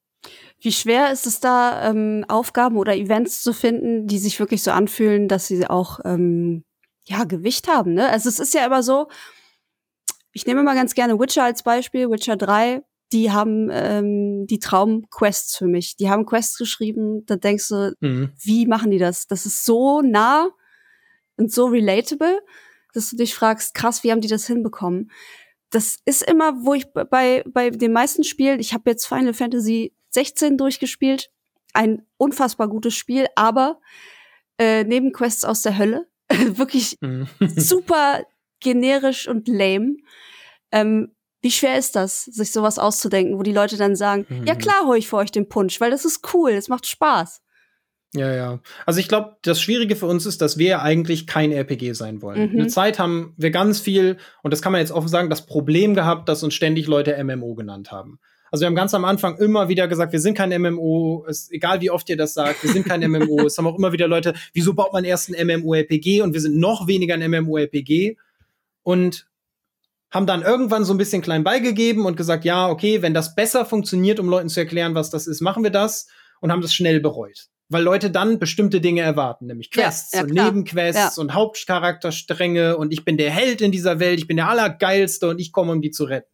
Wie 0.60 0.72
schwer 0.72 1.12
ist 1.12 1.26
es 1.26 1.40
da, 1.40 1.90
ähm, 1.90 2.24
Aufgaben 2.28 2.76
oder 2.76 2.96
Events 2.96 3.42
zu 3.42 3.52
finden, 3.52 4.06
die 4.06 4.18
sich 4.18 4.40
wirklich 4.40 4.62
so 4.62 4.70
anfühlen, 4.70 5.28
dass 5.28 5.46
sie 5.46 5.66
auch 5.66 6.00
ähm, 6.04 6.64
ja 7.04 7.24
Gewicht 7.24 7.68
haben? 7.68 7.94
Ne? 7.94 8.08
Also 8.08 8.28
es 8.28 8.38
ist 8.38 8.54
ja 8.54 8.64
immer 8.64 8.82
so, 8.82 9.08
ich 10.32 10.46
nehme 10.46 10.62
mal 10.62 10.74
ganz 10.74 10.94
gerne 10.94 11.18
Witcher 11.18 11.44
als 11.44 11.62
Beispiel, 11.62 12.10
Witcher 12.10 12.36
3, 12.36 12.82
die 13.12 13.30
haben 13.30 13.68
ähm, 13.70 14.46
die 14.46 14.58
Traumquests 14.58 15.56
für 15.56 15.66
mich. 15.66 15.96
Die 15.96 16.10
haben 16.10 16.26
Quests 16.26 16.58
geschrieben, 16.58 17.24
da 17.26 17.36
denkst 17.36 17.68
du, 17.68 17.94
mhm. 18.00 18.32
wie 18.42 18.66
machen 18.66 18.90
die 18.90 18.98
das? 18.98 19.26
Das 19.26 19.46
ist 19.46 19.64
so 19.64 20.00
nah 20.02 20.50
und 21.36 21.52
so 21.52 21.66
relatable, 21.66 22.40
dass 22.92 23.10
du 23.10 23.16
dich 23.16 23.34
fragst, 23.34 23.74
krass, 23.74 24.02
wie 24.02 24.10
haben 24.10 24.20
die 24.20 24.28
das 24.28 24.46
hinbekommen? 24.46 25.10
Das 25.70 25.98
ist 26.04 26.22
immer, 26.28 26.64
wo 26.64 26.74
ich 26.74 26.92
bei, 26.92 27.44
bei 27.46 27.70
den 27.70 27.92
meisten 27.92 28.24
Spielen, 28.24 28.60
ich 28.60 28.74
habe 28.74 28.90
jetzt 28.90 29.06
Final 29.06 29.34
Fantasy 29.34 29.92
16 30.14 30.56
durchgespielt, 30.56 31.30
ein 31.72 32.06
unfassbar 32.16 32.68
gutes 32.68 32.94
Spiel, 32.94 33.26
aber 33.36 33.80
äh, 34.58 34.84
Nebenquests 34.84 35.44
aus 35.44 35.62
der 35.62 35.76
Hölle, 35.76 36.06
wirklich 36.30 36.96
mhm. 37.00 37.28
super 37.40 38.24
generisch 38.60 39.28
und 39.28 39.48
lame. 39.48 39.96
Ähm, 40.72 41.14
wie 41.42 41.50
schwer 41.50 41.76
ist 41.76 41.94
das, 41.94 42.24
sich 42.24 42.52
sowas 42.52 42.78
auszudenken, 42.78 43.38
wo 43.38 43.42
die 43.42 43.52
Leute 43.52 43.76
dann 43.76 43.96
sagen, 43.96 44.24
mhm. 44.28 44.46
ja 44.46 44.54
klar 44.54 44.86
hole 44.86 44.98
ich 44.98 45.08
für 45.08 45.16
euch 45.16 45.30
den 45.30 45.48
Punsch, 45.48 45.80
weil 45.80 45.90
das 45.90 46.06
ist 46.06 46.32
cool, 46.32 46.52
es 46.52 46.68
macht 46.68 46.86
Spaß. 46.86 47.42
Ja, 48.14 48.32
ja. 48.32 48.60
Also 48.86 49.00
ich 49.00 49.08
glaube, 49.08 49.36
das 49.42 49.60
Schwierige 49.60 49.96
für 49.96 50.06
uns 50.06 50.24
ist, 50.24 50.40
dass 50.40 50.56
wir 50.56 50.82
eigentlich 50.82 51.26
kein 51.26 51.50
RPG 51.50 51.92
sein 51.94 52.22
wollen. 52.22 52.52
Mhm. 52.52 52.60
Eine 52.60 52.68
Zeit 52.68 53.00
haben 53.00 53.34
wir 53.36 53.50
ganz 53.50 53.80
viel, 53.80 54.18
und 54.42 54.52
das 54.52 54.62
kann 54.62 54.70
man 54.70 54.80
jetzt 54.80 54.92
offen 54.92 55.08
sagen, 55.08 55.30
das 55.30 55.46
Problem 55.46 55.94
gehabt, 55.94 56.28
dass 56.28 56.44
uns 56.44 56.54
ständig 56.54 56.86
Leute 56.86 57.22
MMO 57.22 57.54
genannt 57.54 57.90
haben. 57.90 58.20
Also 58.54 58.62
wir 58.62 58.66
haben 58.68 58.76
ganz 58.76 58.94
am 58.94 59.04
Anfang 59.04 59.36
immer 59.38 59.68
wieder 59.68 59.88
gesagt, 59.88 60.12
wir 60.12 60.20
sind 60.20 60.36
kein 60.36 60.50
MMO, 60.62 61.24
ist 61.26 61.50
egal 61.50 61.80
wie 61.80 61.90
oft 61.90 62.08
ihr 62.08 62.16
das 62.16 62.34
sagt, 62.34 62.62
wir 62.62 62.70
sind 62.70 62.86
kein 62.86 63.00
MMO. 63.10 63.46
es 63.46 63.58
haben 63.58 63.66
auch 63.66 63.76
immer 63.76 63.90
wieder 63.90 64.06
Leute, 64.06 64.32
wieso 64.52 64.74
baut 64.74 64.92
man 64.92 65.02
erst 65.02 65.28
ein 65.28 65.44
MMORPG 65.44 66.22
und 66.22 66.34
wir 66.34 66.40
sind 66.40 66.58
noch 66.58 66.86
weniger 66.86 67.14
ein 67.14 67.28
MMORPG. 67.28 68.16
Und 68.84 69.26
haben 70.12 70.26
dann 70.26 70.42
irgendwann 70.42 70.84
so 70.84 70.94
ein 70.94 70.98
bisschen 70.98 71.20
klein 71.20 71.42
beigegeben 71.42 72.06
und 72.06 72.16
gesagt, 72.16 72.44
ja, 72.44 72.68
okay, 72.68 73.02
wenn 73.02 73.12
das 73.12 73.34
besser 73.34 73.66
funktioniert, 73.66 74.20
um 74.20 74.28
Leuten 74.28 74.48
zu 74.48 74.60
erklären, 74.60 74.94
was 74.94 75.10
das 75.10 75.26
ist, 75.26 75.40
machen 75.40 75.64
wir 75.64 75.70
das 75.70 76.06
und 76.40 76.52
haben 76.52 76.62
das 76.62 76.72
schnell 76.72 77.00
bereut. 77.00 77.48
Weil 77.68 77.82
Leute 77.82 78.12
dann 78.12 78.38
bestimmte 78.38 78.80
Dinge 78.80 79.00
erwarten, 79.00 79.46
nämlich 79.46 79.72
Quests 79.72 80.12
ja, 80.12 80.20
ja, 80.20 80.26
und 80.26 80.32
Nebenquests 80.32 81.16
ja. 81.16 81.20
und 81.20 81.34
Hauptcharakterstränge 81.34 82.76
und 82.76 82.92
ich 82.92 83.04
bin 83.04 83.16
der 83.16 83.32
Held 83.32 83.62
in 83.62 83.72
dieser 83.72 83.98
Welt, 83.98 84.20
ich 84.20 84.28
bin 84.28 84.36
der 84.36 84.48
Allergeilste 84.48 85.28
und 85.28 85.40
ich 85.40 85.50
komme, 85.50 85.72
um 85.72 85.82
die 85.82 85.90
zu 85.90 86.04
retten. 86.04 86.33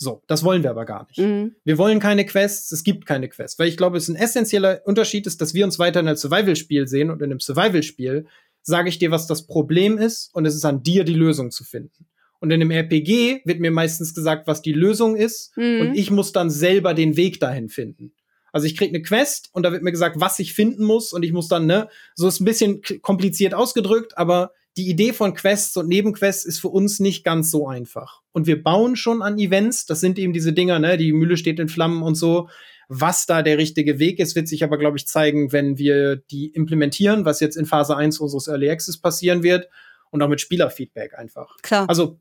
So, 0.00 0.22
das 0.28 0.44
wollen 0.44 0.62
wir 0.62 0.70
aber 0.70 0.84
gar 0.84 1.06
nicht. 1.08 1.18
Mhm. 1.18 1.56
Wir 1.64 1.76
wollen 1.76 1.98
keine 1.98 2.24
Quests, 2.24 2.70
es 2.70 2.84
gibt 2.84 3.04
keine 3.04 3.28
Quests, 3.28 3.58
weil 3.58 3.68
ich 3.68 3.76
glaube, 3.76 3.98
es 3.98 4.08
ein 4.08 4.14
essentieller 4.14 4.80
Unterschied 4.84 5.26
ist, 5.26 5.40
dass 5.40 5.54
wir 5.54 5.64
uns 5.64 5.80
weiterhin 5.80 6.06
als 6.06 6.20
Survival-Spiel 6.20 6.86
sehen 6.86 7.10
und 7.10 7.20
in 7.20 7.30
einem 7.30 7.40
Survival-Spiel 7.40 8.26
sage 8.62 8.88
ich 8.88 8.98
dir, 8.98 9.10
was 9.10 9.26
das 9.26 9.46
Problem 9.46 9.98
ist 9.98 10.30
und 10.34 10.46
es 10.46 10.54
ist 10.54 10.64
an 10.64 10.84
dir, 10.84 11.02
die 11.02 11.14
Lösung 11.14 11.50
zu 11.50 11.64
finden. 11.64 12.06
Und 12.40 12.52
in 12.52 12.60
einem 12.60 12.70
RPG 12.70 13.40
wird 13.44 13.58
mir 13.58 13.72
meistens 13.72 14.14
gesagt, 14.14 14.46
was 14.46 14.62
die 14.62 14.72
Lösung 14.72 15.16
ist. 15.16 15.56
Mhm. 15.56 15.80
Und 15.80 15.94
ich 15.94 16.12
muss 16.12 16.30
dann 16.30 16.50
selber 16.50 16.94
den 16.94 17.16
Weg 17.16 17.40
dahin 17.40 17.68
finden. 17.68 18.12
Also 18.52 18.66
ich 18.66 18.76
krieg 18.76 18.90
eine 18.90 19.02
Quest 19.02 19.50
und 19.52 19.64
da 19.64 19.72
wird 19.72 19.82
mir 19.82 19.90
gesagt, 19.90 20.20
was 20.20 20.38
ich 20.38 20.54
finden 20.54 20.84
muss. 20.84 21.12
Und 21.12 21.24
ich 21.24 21.32
muss 21.32 21.48
dann, 21.48 21.66
ne, 21.66 21.88
so 22.14 22.28
ist 22.28 22.40
ein 22.40 22.44
bisschen 22.44 22.82
kompliziert 23.02 23.54
ausgedrückt, 23.54 24.16
aber 24.16 24.52
die 24.78 24.88
Idee 24.88 25.12
von 25.12 25.34
Quests 25.34 25.76
und 25.76 25.88
Nebenquests 25.88 26.44
ist 26.44 26.60
für 26.60 26.68
uns 26.68 27.00
nicht 27.00 27.24
ganz 27.24 27.50
so 27.50 27.66
einfach. 27.66 28.22
Und 28.32 28.46
wir 28.46 28.62
bauen 28.62 28.94
schon 28.94 29.22
an 29.22 29.36
Events. 29.36 29.86
Das 29.86 30.00
sind 30.00 30.18
eben 30.18 30.32
diese 30.32 30.52
Dinger, 30.52 30.78
ne, 30.78 30.96
die 30.96 31.12
Mühle 31.12 31.36
steht 31.36 31.58
in 31.58 31.68
Flammen 31.68 32.02
und 32.02 32.14
so. 32.14 32.48
Was 32.88 33.26
da 33.26 33.42
der 33.42 33.58
richtige 33.58 33.98
Weg 33.98 34.20
ist, 34.20 34.36
wird 34.36 34.48
sich 34.48 34.62
aber, 34.62 34.78
glaube 34.78 34.96
ich, 34.96 35.06
zeigen, 35.06 35.52
wenn 35.52 35.76
wir 35.78 36.16
die 36.16 36.46
implementieren, 36.46 37.24
was 37.24 37.40
jetzt 37.40 37.56
in 37.56 37.66
Phase 37.66 37.96
1 37.96 38.20
unseres 38.20 38.46
Early 38.46 38.70
Access 38.70 38.98
passieren 38.98 39.42
wird 39.42 39.68
und 40.10 40.22
auch 40.22 40.28
mit 40.28 40.40
Spielerfeedback 40.40 41.18
einfach. 41.18 41.56
Klar. 41.62 41.88
Also 41.88 42.20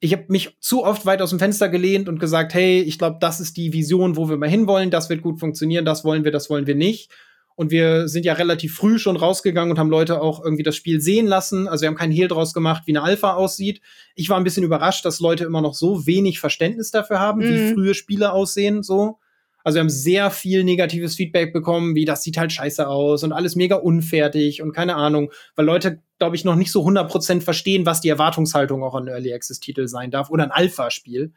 ich 0.00 0.12
habe 0.12 0.24
mich 0.28 0.56
zu 0.60 0.84
oft 0.84 1.04
weit 1.06 1.20
aus 1.20 1.30
dem 1.30 1.38
Fenster 1.38 1.68
gelehnt 1.68 2.08
und 2.08 2.18
gesagt, 2.20 2.54
hey, 2.54 2.80
ich 2.80 2.98
glaube, 2.98 3.18
das 3.20 3.38
ist 3.38 3.56
die 3.58 3.72
Vision, 3.72 4.16
wo 4.16 4.30
wir 4.30 4.38
mal 4.38 4.48
hinwollen, 4.48 4.90
das 4.90 5.10
wird 5.10 5.22
gut 5.22 5.38
funktionieren, 5.38 5.84
das 5.84 6.04
wollen 6.04 6.24
wir, 6.24 6.32
das 6.32 6.48
wollen 6.48 6.66
wir 6.66 6.74
nicht. 6.74 7.10
Und 7.58 7.72
wir 7.72 8.06
sind 8.06 8.24
ja 8.24 8.34
relativ 8.34 8.76
früh 8.76 9.00
schon 9.00 9.16
rausgegangen 9.16 9.72
und 9.72 9.80
haben 9.80 9.90
Leute 9.90 10.22
auch 10.22 10.44
irgendwie 10.44 10.62
das 10.62 10.76
Spiel 10.76 11.00
sehen 11.00 11.26
lassen. 11.26 11.66
Also 11.66 11.82
wir 11.82 11.88
haben 11.88 11.96
keinen 11.96 12.12
Hehl 12.12 12.28
draus 12.28 12.54
gemacht, 12.54 12.84
wie 12.86 12.92
eine 12.92 13.02
Alpha 13.02 13.34
aussieht. 13.34 13.80
Ich 14.14 14.30
war 14.30 14.36
ein 14.36 14.44
bisschen 14.44 14.62
überrascht, 14.62 15.04
dass 15.04 15.18
Leute 15.18 15.42
immer 15.42 15.60
noch 15.60 15.74
so 15.74 16.06
wenig 16.06 16.38
Verständnis 16.38 16.92
dafür 16.92 17.18
haben, 17.18 17.40
mhm. 17.40 17.42
wie 17.42 17.74
frühe 17.74 17.94
Spiele 17.94 18.30
aussehen, 18.30 18.84
so. 18.84 19.18
Also 19.64 19.74
wir 19.74 19.80
haben 19.80 19.90
sehr 19.90 20.30
viel 20.30 20.62
negatives 20.62 21.16
Feedback 21.16 21.52
bekommen, 21.52 21.96
wie 21.96 22.04
das 22.04 22.22
sieht 22.22 22.38
halt 22.38 22.52
scheiße 22.52 22.86
aus 22.86 23.24
und 23.24 23.32
alles 23.32 23.56
mega 23.56 23.74
unfertig 23.74 24.62
und 24.62 24.72
keine 24.72 24.94
Ahnung, 24.94 25.32
weil 25.56 25.66
Leute, 25.66 26.00
glaube 26.20 26.36
ich, 26.36 26.44
noch 26.44 26.54
nicht 26.54 26.70
so 26.70 26.86
100% 26.86 27.40
verstehen, 27.40 27.86
was 27.86 28.00
die 28.00 28.08
Erwartungshaltung 28.08 28.84
auch 28.84 28.94
an 28.94 29.08
Early 29.08 29.34
Access 29.34 29.58
Titel 29.58 29.88
sein 29.88 30.12
darf 30.12 30.30
oder 30.30 30.44
ein 30.44 30.52
Alpha-Spiel. 30.52 31.32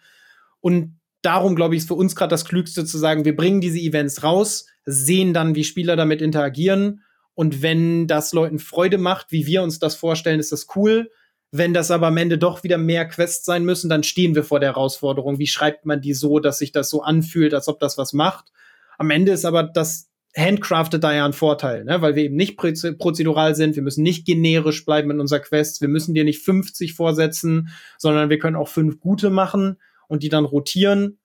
Und 0.59 1.00
darum, 1.21 1.55
glaube 1.55 1.75
ich, 1.75 1.81
ist 1.81 1.87
für 1.87 1.95
uns 1.95 2.15
gerade 2.15 2.31
das 2.31 2.45
Klügste 2.45 2.85
zu 2.85 2.97
sagen, 2.97 3.25
wir 3.25 3.35
bringen 3.35 3.61
diese 3.61 3.79
Events 3.79 4.23
raus, 4.23 4.65
sehen 4.85 5.33
dann, 5.33 5.55
wie 5.55 5.63
Spieler 5.63 5.95
damit 5.95 6.21
interagieren 6.21 7.03
und 7.33 7.61
wenn 7.61 8.07
das 8.07 8.33
Leuten 8.33 8.59
Freude 8.59 8.97
macht, 8.97 9.31
wie 9.31 9.45
wir 9.45 9.63
uns 9.63 9.79
das 9.79 9.95
vorstellen, 9.95 10.39
ist 10.39 10.51
das 10.51 10.67
cool. 10.75 11.11
Wenn 11.51 11.73
das 11.73 11.91
aber 11.91 12.07
am 12.07 12.17
Ende 12.17 12.37
doch 12.37 12.63
wieder 12.63 12.77
mehr 12.77 13.07
Quests 13.07 13.45
sein 13.45 13.65
müssen, 13.65 13.89
dann 13.89 14.03
stehen 14.03 14.35
wir 14.35 14.43
vor 14.43 14.59
der 14.59 14.69
Herausforderung. 14.69 15.37
Wie 15.37 15.47
schreibt 15.47 15.85
man 15.85 16.01
die 16.01 16.13
so, 16.13 16.39
dass 16.39 16.59
sich 16.59 16.71
das 16.71 16.89
so 16.89 17.01
anfühlt, 17.01 17.53
als 17.53 17.67
ob 17.67 17.79
das 17.79 17.97
was 17.97 18.13
macht? 18.13 18.51
Am 18.97 19.09
Ende 19.09 19.31
ist 19.31 19.45
aber 19.45 19.63
das 19.63 20.09
handcrafted 20.37 21.03
da 21.03 21.13
ja 21.13 21.25
ein 21.25 21.33
Vorteil, 21.33 21.83
ne? 21.83 22.01
weil 22.01 22.15
wir 22.15 22.23
eben 22.23 22.37
nicht 22.37 22.55
prozedural 22.55 23.53
sind, 23.53 23.75
wir 23.75 23.83
müssen 23.83 24.03
nicht 24.03 24.25
generisch 24.25 24.85
bleiben 24.85 25.11
in 25.11 25.19
unserer 25.19 25.39
Quest, 25.39 25.81
wir 25.81 25.89
müssen 25.89 26.13
dir 26.13 26.23
nicht 26.23 26.41
50 26.41 26.93
vorsetzen, 26.93 27.69
sondern 27.97 28.29
wir 28.29 28.39
können 28.39 28.55
auch 28.55 28.69
fünf 28.69 29.01
gute 29.01 29.29
machen 29.29 29.77
und 30.11 30.23
die 30.23 30.29
dann 30.29 30.45
rotieren. 30.45 31.17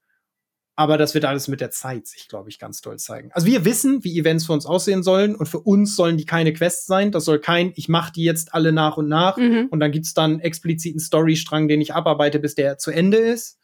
Aber 0.78 0.98
das 0.98 1.14
wird 1.14 1.24
alles 1.24 1.48
mit 1.48 1.62
der 1.62 1.70
Zeit 1.70 2.06
sich, 2.06 2.28
glaube 2.28 2.50
ich, 2.50 2.58
ganz 2.58 2.82
toll 2.82 2.98
zeigen. 2.98 3.32
Also 3.32 3.46
wir 3.46 3.64
wissen, 3.64 4.04
wie 4.04 4.18
Events 4.18 4.44
für 4.44 4.52
uns 4.52 4.66
aussehen 4.66 5.02
sollen 5.02 5.34
und 5.34 5.46
für 5.46 5.60
uns 5.60 5.96
sollen 5.96 6.18
die 6.18 6.26
keine 6.26 6.52
Quests 6.52 6.84
sein. 6.86 7.12
Das 7.12 7.24
soll 7.24 7.40
kein, 7.40 7.72
ich 7.76 7.88
mache 7.88 8.12
die 8.12 8.24
jetzt 8.24 8.52
alle 8.52 8.72
nach 8.72 8.98
und 8.98 9.08
nach 9.08 9.38
mhm. 9.38 9.68
und 9.70 9.80
dann 9.80 9.90
gibt's 9.90 10.12
dann 10.12 10.38
expliziten 10.38 11.00
Storystrang, 11.00 11.66
den 11.66 11.80
ich 11.80 11.94
abarbeite, 11.94 12.38
bis 12.38 12.54
der 12.54 12.76
zu 12.76 12.90
Ende 12.90 13.16
ist. 13.16 13.58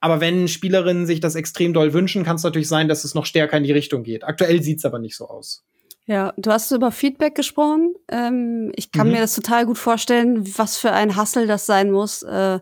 Aber 0.00 0.20
wenn 0.20 0.46
Spielerinnen 0.46 1.06
sich 1.06 1.18
das 1.18 1.34
extrem 1.34 1.72
doll 1.72 1.92
wünschen, 1.92 2.22
kann 2.22 2.36
es 2.36 2.44
natürlich 2.44 2.68
sein, 2.68 2.86
dass 2.86 3.02
es 3.02 3.16
noch 3.16 3.26
stärker 3.26 3.56
in 3.56 3.64
die 3.64 3.72
Richtung 3.72 4.04
geht. 4.04 4.22
Aktuell 4.22 4.62
sieht's 4.62 4.84
aber 4.84 5.00
nicht 5.00 5.16
so 5.16 5.26
aus. 5.26 5.64
Ja, 6.06 6.32
du 6.38 6.50
hast 6.50 6.70
über 6.70 6.90
Feedback 6.90 7.34
gesprochen. 7.34 7.94
Ähm, 8.10 8.72
ich 8.76 8.92
kann 8.92 9.08
mhm. 9.08 9.14
mir 9.14 9.20
das 9.20 9.34
total 9.34 9.66
gut 9.66 9.76
vorstellen, 9.76 10.56
was 10.56 10.78
für 10.78 10.92
ein 10.92 11.16
Hassel 11.16 11.46
das 11.46 11.66
sein 11.66 11.90
muss, 11.90 12.22
äh, 12.22 12.60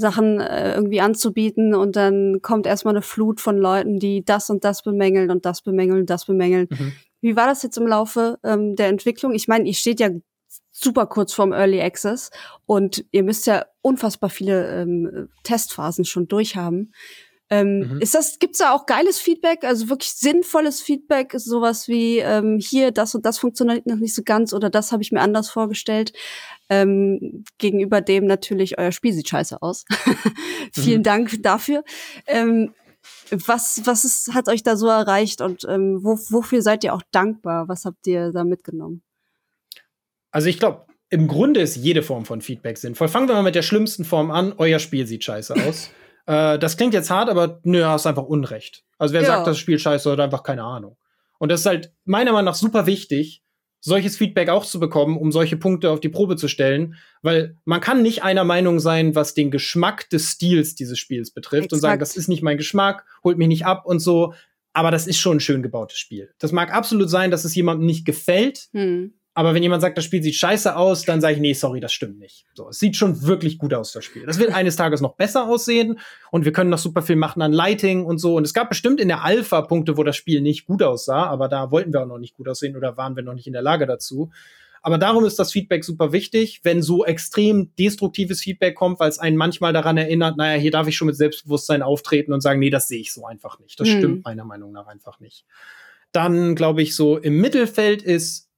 Sachen 0.00 0.40
äh, 0.40 0.74
irgendwie 0.74 1.00
anzubieten 1.00 1.74
und 1.74 1.96
dann 1.96 2.40
kommt 2.42 2.66
erstmal 2.66 2.94
eine 2.94 3.02
Flut 3.02 3.40
von 3.40 3.58
Leuten, 3.58 3.98
die 3.98 4.24
das 4.24 4.50
und 4.50 4.64
das 4.64 4.82
bemängeln 4.82 5.30
und 5.30 5.44
das 5.44 5.62
bemängeln 5.62 6.00
und 6.00 6.10
das 6.10 6.26
bemängeln. 6.26 6.66
Mhm. 6.70 6.92
Wie 7.20 7.36
war 7.36 7.46
das 7.46 7.62
jetzt 7.62 7.76
im 7.76 7.86
Laufe 7.86 8.38
ähm, 8.42 8.76
der 8.76 8.88
Entwicklung? 8.88 9.34
Ich 9.34 9.46
meine, 9.46 9.68
ihr 9.68 9.74
steht 9.74 10.00
ja 10.00 10.10
super 10.72 11.06
kurz 11.06 11.32
vorm 11.32 11.52
Early 11.52 11.80
Access 11.80 12.30
und 12.66 13.04
ihr 13.10 13.22
müsst 13.22 13.46
ja 13.46 13.66
unfassbar 13.82 14.30
viele 14.30 14.82
ähm, 14.82 15.28
Testphasen 15.44 16.04
schon 16.04 16.28
durchhaben. 16.28 16.92
Ähm, 17.52 17.94
mhm. 17.94 18.00
Ist 18.00 18.14
das, 18.14 18.38
gibt's 18.38 18.58
da 18.58 18.72
auch 18.72 18.86
geiles 18.86 19.18
Feedback, 19.18 19.64
also 19.64 19.88
wirklich 19.88 20.12
sinnvolles 20.12 20.80
Feedback, 20.80 21.32
sowas 21.36 21.88
wie 21.88 22.18
ähm, 22.18 22.60
hier, 22.60 22.92
das 22.92 23.14
und 23.16 23.26
das 23.26 23.38
funktioniert 23.38 23.86
noch 23.86 23.96
nicht 23.96 24.14
so 24.14 24.22
ganz 24.24 24.52
oder 24.52 24.70
das 24.70 24.92
habe 24.92 25.02
ich 25.02 25.10
mir 25.10 25.20
anders 25.20 25.50
vorgestellt. 25.50 26.12
Ähm, 26.68 27.44
gegenüber 27.58 28.00
dem 28.00 28.26
natürlich, 28.26 28.78
euer 28.78 28.92
Spiel 28.92 29.12
sieht 29.12 29.28
scheiße 29.28 29.60
aus. 29.60 29.84
Vielen 30.72 31.00
mhm. 31.00 31.04
Dank 31.04 31.42
dafür. 31.42 31.82
Ähm, 32.28 32.72
was, 33.30 33.82
was 33.84 34.04
ist, 34.04 34.32
hat 34.32 34.48
euch 34.48 34.62
da 34.62 34.76
so 34.76 34.86
erreicht 34.86 35.40
und 35.40 35.66
ähm, 35.68 35.98
wo, 36.02 36.18
wofür 36.28 36.62
seid 36.62 36.84
ihr 36.84 36.94
auch 36.94 37.02
dankbar? 37.10 37.68
Was 37.68 37.84
habt 37.84 38.06
ihr 38.06 38.30
da 38.30 38.44
mitgenommen? 38.44 39.02
Also 40.30 40.48
ich 40.48 40.60
glaube, 40.60 40.86
im 41.08 41.26
Grunde 41.26 41.60
ist 41.60 41.74
jede 41.76 42.02
Form 42.02 42.24
von 42.24 42.40
Feedback 42.40 42.78
sinnvoll. 42.78 43.08
Fangen 43.08 43.26
wir 43.26 43.34
mal 43.34 43.42
mit 43.42 43.56
der 43.56 43.62
schlimmsten 43.62 44.04
Form 44.04 44.30
an. 44.30 44.54
Euer 44.58 44.78
Spiel 44.78 45.06
sieht 45.06 45.24
scheiße 45.24 45.54
aus. 45.66 45.90
äh, 46.26 46.58
das 46.58 46.76
klingt 46.76 46.94
jetzt 46.94 47.10
hart, 47.10 47.28
aber 47.28 47.60
nö, 47.64 47.84
hast 47.84 48.06
einfach 48.06 48.24
Unrecht. 48.24 48.84
Also 48.98 49.14
wer 49.14 49.22
ja. 49.22 49.28
sagt, 49.28 49.46
das 49.46 49.58
Spiel 49.58 49.78
scheiße, 49.78 50.10
hat 50.10 50.20
einfach 50.20 50.42
keine 50.42 50.64
Ahnung. 50.64 50.96
Und 51.38 51.50
das 51.50 51.60
ist 51.60 51.66
halt 51.66 51.92
meiner 52.04 52.32
Meinung 52.32 52.46
nach 52.46 52.54
super 52.54 52.86
wichtig, 52.86 53.42
solches 53.80 54.16
Feedback 54.16 54.50
auch 54.50 54.66
zu 54.66 54.78
bekommen, 54.78 55.16
um 55.16 55.32
solche 55.32 55.56
Punkte 55.56 55.90
auf 55.90 56.00
die 56.00 56.10
Probe 56.10 56.36
zu 56.36 56.48
stellen, 56.48 56.96
weil 57.22 57.56
man 57.64 57.80
kann 57.80 58.02
nicht 58.02 58.22
einer 58.22 58.44
Meinung 58.44 58.78
sein, 58.78 59.14
was 59.14 59.34
den 59.34 59.50
Geschmack 59.50 60.10
des 60.10 60.32
Stils 60.32 60.74
dieses 60.74 60.98
Spiels 60.98 61.30
betrifft 61.30 61.64
Exakt. 61.64 61.72
und 61.72 61.80
sagen, 61.80 62.00
das 62.00 62.16
ist 62.16 62.28
nicht 62.28 62.42
mein 62.42 62.58
Geschmack, 62.58 63.06
holt 63.24 63.38
mich 63.38 63.48
nicht 63.48 63.64
ab 63.64 63.86
und 63.86 64.00
so. 64.00 64.34
Aber 64.72 64.90
das 64.90 65.06
ist 65.06 65.18
schon 65.18 65.38
ein 65.38 65.40
schön 65.40 65.62
gebautes 65.62 65.98
Spiel. 65.98 66.32
Das 66.38 66.52
mag 66.52 66.72
absolut 66.72 67.10
sein, 67.10 67.30
dass 67.30 67.44
es 67.44 67.54
jemandem 67.54 67.86
nicht 67.86 68.04
gefällt, 68.04 68.68
hm. 68.72 69.14
Aber 69.40 69.54
wenn 69.54 69.62
jemand 69.62 69.80
sagt, 69.80 69.96
das 69.96 70.04
Spiel 70.04 70.22
sieht 70.22 70.34
scheiße 70.34 70.76
aus, 70.76 71.06
dann 71.06 71.22
sage 71.22 71.36
ich, 71.36 71.40
nee, 71.40 71.54
sorry, 71.54 71.80
das 71.80 71.94
stimmt 71.94 72.18
nicht. 72.18 72.44
So, 72.52 72.68
es 72.68 72.78
sieht 72.78 72.94
schon 72.94 73.22
wirklich 73.22 73.56
gut 73.56 73.72
aus, 73.72 73.90
das 73.92 74.04
Spiel. 74.04 74.26
Das 74.26 74.38
wird 74.38 74.52
eines 74.52 74.76
Tages 74.76 75.00
noch 75.00 75.14
besser 75.14 75.48
aussehen 75.48 75.98
und 76.30 76.44
wir 76.44 76.52
können 76.52 76.68
noch 76.68 76.76
super 76.76 77.00
viel 77.00 77.16
machen 77.16 77.40
an 77.40 77.50
Lighting 77.50 78.04
und 78.04 78.18
so. 78.18 78.36
Und 78.36 78.44
es 78.44 78.52
gab 78.52 78.68
bestimmt 78.68 79.00
in 79.00 79.08
der 79.08 79.24
Alpha 79.24 79.62
Punkte, 79.62 79.96
wo 79.96 80.04
das 80.04 80.14
Spiel 80.14 80.42
nicht 80.42 80.66
gut 80.66 80.82
aussah, 80.82 81.24
aber 81.24 81.48
da 81.48 81.70
wollten 81.70 81.90
wir 81.90 82.02
auch 82.02 82.06
noch 82.06 82.18
nicht 82.18 82.34
gut 82.34 82.48
aussehen 82.48 82.76
oder 82.76 82.98
waren 82.98 83.16
wir 83.16 83.22
noch 83.22 83.32
nicht 83.32 83.46
in 83.46 83.54
der 83.54 83.62
Lage 83.62 83.86
dazu. 83.86 84.30
Aber 84.82 84.98
darum 84.98 85.24
ist 85.24 85.38
das 85.38 85.52
Feedback 85.52 85.84
super 85.84 86.12
wichtig, 86.12 86.60
wenn 86.62 86.82
so 86.82 87.06
extrem 87.06 87.74
destruktives 87.78 88.42
Feedback 88.42 88.74
kommt, 88.74 89.00
weil 89.00 89.08
es 89.08 89.18
einen 89.18 89.38
manchmal 89.38 89.72
daran 89.72 89.96
erinnert, 89.96 90.36
naja, 90.36 90.60
hier 90.60 90.70
darf 90.70 90.86
ich 90.86 90.98
schon 90.98 91.06
mit 91.06 91.16
Selbstbewusstsein 91.16 91.80
auftreten 91.80 92.34
und 92.34 92.42
sagen, 92.42 92.60
nee, 92.60 92.68
das 92.68 92.88
sehe 92.88 93.00
ich 93.00 93.10
so 93.10 93.24
einfach 93.24 93.58
nicht. 93.58 93.80
Das 93.80 93.88
hm. 93.88 93.96
stimmt 93.96 94.24
meiner 94.26 94.44
Meinung 94.44 94.70
nach 94.72 94.86
einfach 94.86 95.18
nicht. 95.18 95.46
Dann 96.12 96.56
glaube 96.56 96.82
ich, 96.82 96.94
so 96.94 97.16
im 97.16 97.40
Mittelfeld 97.40 98.02
ist 98.02 98.49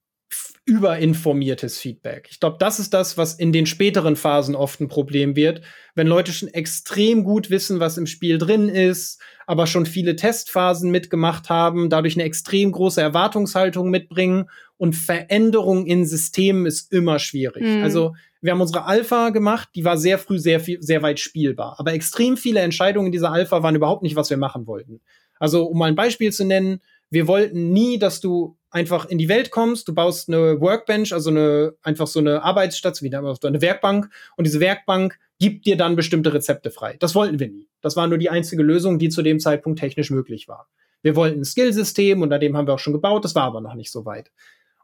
überinformiertes 0.65 1.79
Feedback. 1.79 2.29
Ich 2.31 2.39
glaube, 2.39 2.57
das 2.61 2.79
ist 2.79 2.95
das, 2.95 3.19
was 3.19 3.35
in 3.35 3.53
den 3.53 3.67
späteren 3.67 4.15
Phasen 4.15 4.55
oft 4.55 4.81
ein 4.81 4.87
Problem 4.87 5.35
wird, 5.35 5.63
wenn 5.97 6.07
Leute 6.07 6.33
schon 6.33 6.49
extrem 6.49 7.25
gut 7.25 7.51
wissen, 7.51 7.81
was 7.81 7.99
im 7.99 8.07
Spiel 8.07 8.39
drin 8.39 8.69
ist, 8.69 9.21
aber 9.47 9.67
schon 9.67 9.87
viele 9.87 10.15
Testphasen 10.15 10.93
mitgemacht 10.93 11.51
haben, 11.51 11.91
dadurch 11.91 12.15
eine 12.15 12.23
extrem 12.23 12.71
große 12.71 13.01
Erwartungshaltung 13.01 13.91
mitbringen 13.91 14.49
und 14.77 14.95
Veränderung 14.95 15.85
in 15.87 16.07
Systemen 16.07 16.67
ist 16.67 16.93
immer 16.93 17.19
schwierig. 17.19 17.65
Mhm. 17.65 17.83
Also 17.83 18.15
wir 18.41 18.53
haben 18.53 18.61
unsere 18.61 18.85
Alpha 18.85 19.31
gemacht, 19.31 19.71
die 19.75 19.85
war 19.85 19.97
sehr 19.97 20.19
früh 20.19 20.39
sehr 20.39 20.61
viel, 20.61 20.81
sehr 20.81 21.03
weit 21.03 21.19
spielbar, 21.19 21.75
aber 21.79 21.93
extrem 21.93 22.37
viele 22.37 22.61
Entscheidungen 22.61 23.07
in 23.07 23.13
dieser 23.13 23.33
Alpha 23.33 23.65
waren 23.65 23.75
überhaupt 23.75 24.03
nicht, 24.05 24.15
was 24.15 24.31
wir 24.31 24.37
machen 24.37 24.69
wollten. 24.69 25.01
Also 25.41 25.65
um 25.65 25.79
mal 25.79 25.87
ein 25.87 25.97
Beispiel 25.97 26.33
zu 26.33 26.45
nennen, 26.45 26.81
wir 27.11 27.27
wollten 27.27 27.73
nie, 27.73 27.99
dass 27.99 28.21
du 28.21 28.57
einfach 28.73 29.05
in 29.05 29.19
die 29.19 29.29
Welt 29.29 29.51
kommst, 29.51 29.87
du 29.87 29.95
baust 29.95 30.29
eine 30.29 30.61
Workbench, 30.61 31.13
also 31.13 31.31
eine, 31.31 31.75
einfach 31.83 32.07
so 32.07 32.19
eine 32.19 32.43
Arbeitsstation, 32.43 33.11
wie 33.11 33.15
eine 33.15 33.63
Werkbank, 33.63 34.09
und 34.37 34.47
diese 34.47 34.61
Werkbank 34.61 35.19
gibt 35.39 35.67
dir 35.67 35.77
dann 35.77 35.95
bestimmte 35.95 36.33
Rezepte 36.33 36.71
frei. 36.71 36.97
Das 36.99 37.15
wollten 37.15 37.39
wir 37.39 37.49
nie. 37.49 37.69
Das 37.81 37.97
war 37.97 38.07
nur 38.07 38.19
die 38.19 38.31
einzige 38.31 38.63
Lösung, 38.63 38.99
die 38.99 39.11
zu 39.11 39.23
dem 39.23 39.41
Zeitpunkt 39.41 39.79
technisch 39.79 40.11
möglich 40.11 40.49
war. 40.49 40.69
Wir 41.03 41.17
wollten 41.17 41.41
ein 41.41 41.45
Skillsystem 41.45 42.23
und 42.23 42.33
an 42.33 42.41
dem 42.41 42.57
haben 42.57 42.67
wir 42.67 42.75
auch 42.75 42.79
schon 42.79 42.93
gebaut, 42.93 43.25
das 43.25 43.35
war 43.35 43.45
aber 43.45 43.61
noch 43.61 43.75
nicht 43.75 43.91
so 43.91 44.07
weit. 44.07 44.31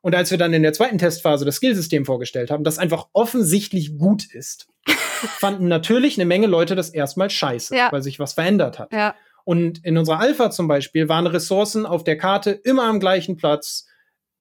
Und 0.01 0.14
als 0.14 0.31
wir 0.31 0.38
dann 0.38 0.53
in 0.53 0.62
der 0.62 0.72
zweiten 0.72 0.98
Testphase 0.98 1.44
das 1.44 1.57
Skillsystem 1.57 2.05
vorgestellt 2.05 2.51
haben, 2.51 2.64
das 2.64 2.79
einfach 2.79 3.09
offensichtlich 3.12 3.98
gut 3.98 4.33
ist, 4.33 4.68
fanden 4.87 5.68
natürlich 5.68 6.18
eine 6.18 6.27
Menge 6.27 6.46
Leute 6.46 6.74
das 6.74 6.90
erstmal 6.90 7.31
scheiße, 7.31 7.74
ja. 7.74 7.90
weil 7.90 8.03
sich 8.03 8.18
was 8.18 8.35
verändert 8.35 8.79
hat. 8.79 8.92
Ja. 8.92 9.14
Und 9.49 9.83
in 9.83 9.97
unserer 9.97 10.21
Alpha 10.21 10.51
zum 10.51 10.69
Beispiel 10.69 11.09
waren 11.09 11.27
Ressourcen 11.27 11.87
auf 11.87 12.05
der 12.05 12.19
Karte 12.19 12.51
immer 12.51 12.83
am 12.83 13.01
gleichen 13.01 13.39
Platz. 13.39 13.87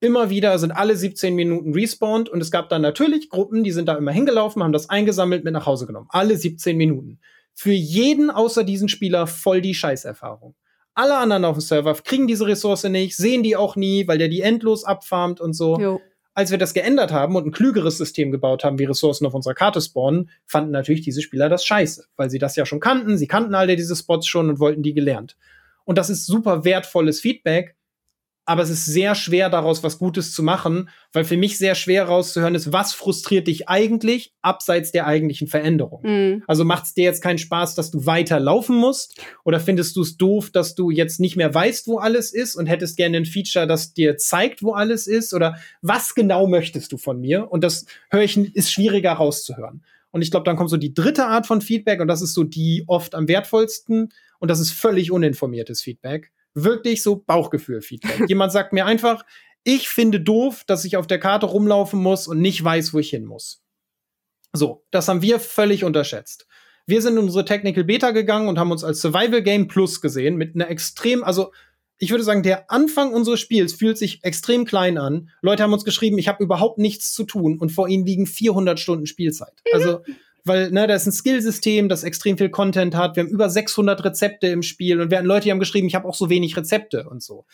Immer 0.01 0.29
wieder 0.29 0.59
sind 0.59 0.71
alle 0.71 0.97
17 0.97 1.33
Minuten 1.33 1.71
respawned 1.73 2.27
und 2.27 2.41
es 2.41 2.51
gab 2.51 2.67
dann 2.67 2.81
natürlich 2.81 3.29
Gruppen, 3.29 3.63
die 3.63 3.71
sind 3.71 3.87
da 3.87 3.95
immer 3.95 4.11
hingelaufen, 4.11 4.61
haben 4.61 4.73
das 4.73 4.89
eingesammelt, 4.89 5.45
mit 5.45 5.53
nach 5.53 5.65
Hause 5.65 5.87
genommen. 5.87 6.09
Alle 6.09 6.35
17 6.35 6.75
Minuten. 6.75 7.21
Für 7.53 7.71
jeden 7.71 8.29
außer 8.29 8.65
diesen 8.65 8.89
Spieler 8.89 9.27
voll 9.27 9.61
die 9.61 9.75
Scheißerfahrung. 9.75 10.55
Alle 10.93 11.15
anderen 11.15 11.45
auf 11.45 11.55
dem 11.55 11.61
Server 11.61 11.93
kriegen 11.93 12.27
diese 12.27 12.45
Ressource 12.45 12.83
nicht, 12.83 13.15
sehen 13.15 13.43
die 13.43 13.55
auch 13.55 13.77
nie, 13.77 14.09
weil 14.09 14.17
der 14.17 14.27
die 14.27 14.41
endlos 14.41 14.83
abfarmt 14.83 15.39
und 15.39 15.53
so. 15.53 15.79
Jo 15.79 16.01
als 16.37 16.51
wir 16.51 16.59
das 16.59 16.75
geändert 16.75 17.11
haben 17.11 17.35
und 17.35 17.47
ein 17.47 17.51
klügeres 17.51 17.97
System 17.97 18.29
gebaut 18.29 18.63
haben, 18.63 18.77
wie 18.77 18.83
Ressourcen 18.83 19.25
auf 19.25 19.33
unserer 19.33 19.55
Karte 19.55 19.81
spawnen, 19.81 20.29
fanden 20.45 20.69
natürlich 20.69 21.01
diese 21.01 21.23
Spieler 21.23 21.49
das 21.49 21.65
scheiße, 21.65 22.05
weil 22.15 22.29
sie 22.29 22.37
das 22.37 22.55
ja 22.55 22.67
schon 22.67 22.79
kannten, 22.79 23.17
sie 23.17 23.25
kannten 23.25 23.55
alle 23.55 23.75
diese 23.75 23.95
Spots 23.95 24.27
schon 24.27 24.47
und 24.47 24.59
wollten 24.59 24.83
die 24.83 24.93
gelernt. 24.93 25.35
Und 25.83 25.97
das 25.97 26.11
ist 26.11 26.27
super 26.27 26.63
wertvolles 26.63 27.21
Feedback, 27.21 27.75
aber 28.47 28.63
es 28.63 28.69
ist 28.69 28.85
sehr 28.85 29.13
schwer 29.13 29.49
daraus 29.49 29.83
was 29.83 29.97
Gutes 29.97 30.33
zu 30.33 30.41
machen, 30.41 30.89
weil 31.11 31.25
für 31.25 31.35
mich 31.35 31.57
sehr 31.57 31.75
schwer 31.75 32.05
rauszuhören 32.05 32.55
ist, 32.55 32.71
was 32.71 32.93
frustriert 32.93 33.45
dich 33.47 33.67
eigentlich 33.67 34.33
abseits 34.41 34.93
der 34.93 35.05
eigentlichen 35.05 35.49
Veränderung. 35.49 36.01
Mhm. 36.03 36.43
Also 36.47 36.63
macht 36.63 36.85
es 36.85 36.93
dir 36.93 37.03
jetzt 37.03 37.21
keinen 37.21 37.39
Spaß, 37.39 37.75
dass 37.75 37.91
du 37.91 38.05
weiter 38.05 38.39
laufen 38.39 38.77
musst 38.77 39.21
oder 39.43 39.59
findest 39.59 39.97
du 39.97 40.01
es 40.01 40.15
doof, 40.15 40.49
dass 40.49 40.75
du 40.75 40.89
jetzt 40.89 41.19
nicht 41.19 41.35
mehr 41.35 41.53
weißt, 41.53 41.87
wo 41.87 41.97
alles 41.97 42.33
ist 42.33 42.55
und 42.55 42.67
hättest 42.67 42.95
gerne 42.95 43.17
ein 43.17 43.25
Feature, 43.25 43.67
das 43.67 43.93
dir 43.93 44.15
zeigt, 44.15 44.63
wo 44.63 44.71
alles 44.71 45.07
ist 45.07 45.33
oder 45.33 45.57
was 45.81 46.15
genau 46.15 46.47
möchtest 46.47 46.93
du 46.93 46.97
von 46.97 47.19
mir? 47.19 47.51
Und 47.51 47.65
das 47.65 47.85
höre 48.09 48.23
ich 48.23 48.37
ist 48.37 48.71
schwieriger 48.71 49.11
rauszuhören. 49.11 49.83
Und 50.11 50.21
ich 50.21 50.31
glaube, 50.31 50.45
dann 50.45 50.55
kommt 50.55 50.69
so 50.69 50.77
die 50.77 50.93
dritte 50.93 51.25
Art 51.25 51.47
von 51.47 51.59
Feedback 51.59 51.99
und 51.99 52.07
das 52.07 52.21
ist 52.21 52.33
so 52.33 52.45
die 52.45 52.85
oft 52.87 53.13
am 53.13 53.27
wertvollsten 53.27 54.13
und 54.39 54.49
das 54.49 54.61
ist 54.61 54.71
völlig 54.71 55.11
uninformiertes 55.11 55.81
Feedback 55.81 56.31
wirklich 56.63 57.03
so 57.03 57.17
Bauchgefühl-Feedback. 57.17 58.27
Jemand 58.27 58.51
sagt 58.51 58.73
mir 58.73 58.85
einfach, 58.85 59.23
ich 59.63 59.89
finde 59.89 60.19
doof, 60.19 60.63
dass 60.65 60.85
ich 60.85 60.97
auf 60.97 61.07
der 61.07 61.19
Karte 61.19 61.45
rumlaufen 61.45 62.01
muss 62.01 62.27
und 62.27 62.39
nicht 62.39 62.63
weiß, 62.63 62.93
wo 62.93 62.99
ich 62.99 63.09
hin 63.09 63.25
muss. 63.25 63.61
So, 64.53 64.85
das 64.91 65.07
haben 65.07 65.21
wir 65.21 65.39
völlig 65.39 65.83
unterschätzt. 65.83 66.47
Wir 66.85 67.01
sind 67.01 67.17
in 67.17 67.23
unsere 67.23 67.45
Technical 67.45 67.83
Beta 67.83 68.11
gegangen 68.11 68.47
und 68.47 68.57
haben 68.57 68.71
uns 68.71 68.83
als 68.83 69.01
Survival 69.01 69.43
Game 69.43 69.67
Plus 69.67 70.01
gesehen 70.01 70.37
mit 70.37 70.55
einer 70.55 70.69
extrem, 70.69 71.23
also 71.23 71.51
ich 71.99 72.11
würde 72.11 72.23
sagen, 72.23 72.43
der 72.43 72.71
Anfang 72.71 73.11
unseres 73.13 73.39
Spiels 73.39 73.73
fühlt 73.73 73.97
sich 73.97 74.23
extrem 74.23 74.65
klein 74.65 74.97
an. 74.97 75.29
Leute 75.41 75.63
haben 75.63 75.73
uns 75.73 75.83
geschrieben, 75.83 76.17
ich 76.17 76.27
habe 76.27 76.43
überhaupt 76.43 76.77
nichts 76.77 77.11
zu 77.11 77.23
tun 77.23 77.59
und 77.59 77.71
vor 77.71 77.89
ihnen 77.89 78.05
liegen 78.05 78.25
400 78.25 78.79
Stunden 78.79 79.05
Spielzeit. 79.05 79.53
Also 79.73 80.01
weil 80.47 80.71
ne, 80.71 80.87
da 80.87 80.95
ist 80.95 81.05
ein 81.05 81.11
Skillsystem, 81.11 81.89
das 81.89 82.03
extrem 82.03 82.37
viel 82.37 82.49
Content 82.49 82.95
hat. 82.95 83.15
Wir 83.15 83.23
haben 83.23 83.29
über 83.29 83.49
600 83.49 84.03
Rezepte 84.03 84.47
im 84.47 84.63
Spiel 84.63 85.01
und 85.01 85.11
wir 85.11 85.17
hatten 85.17 85.27
Leute, 85.27 85.45
die 85.45 85.51
haben 85.51 85.59
geschrieben, 85.59 85.87
ich 85.87 85.95
habe 85.95 86.07
auch 86.07 86.15
so 86.15 86.29
wenig 86.29 86.55
Rezepte 86.57 87.09
und 87.09 87.21
so. 87.21 87.45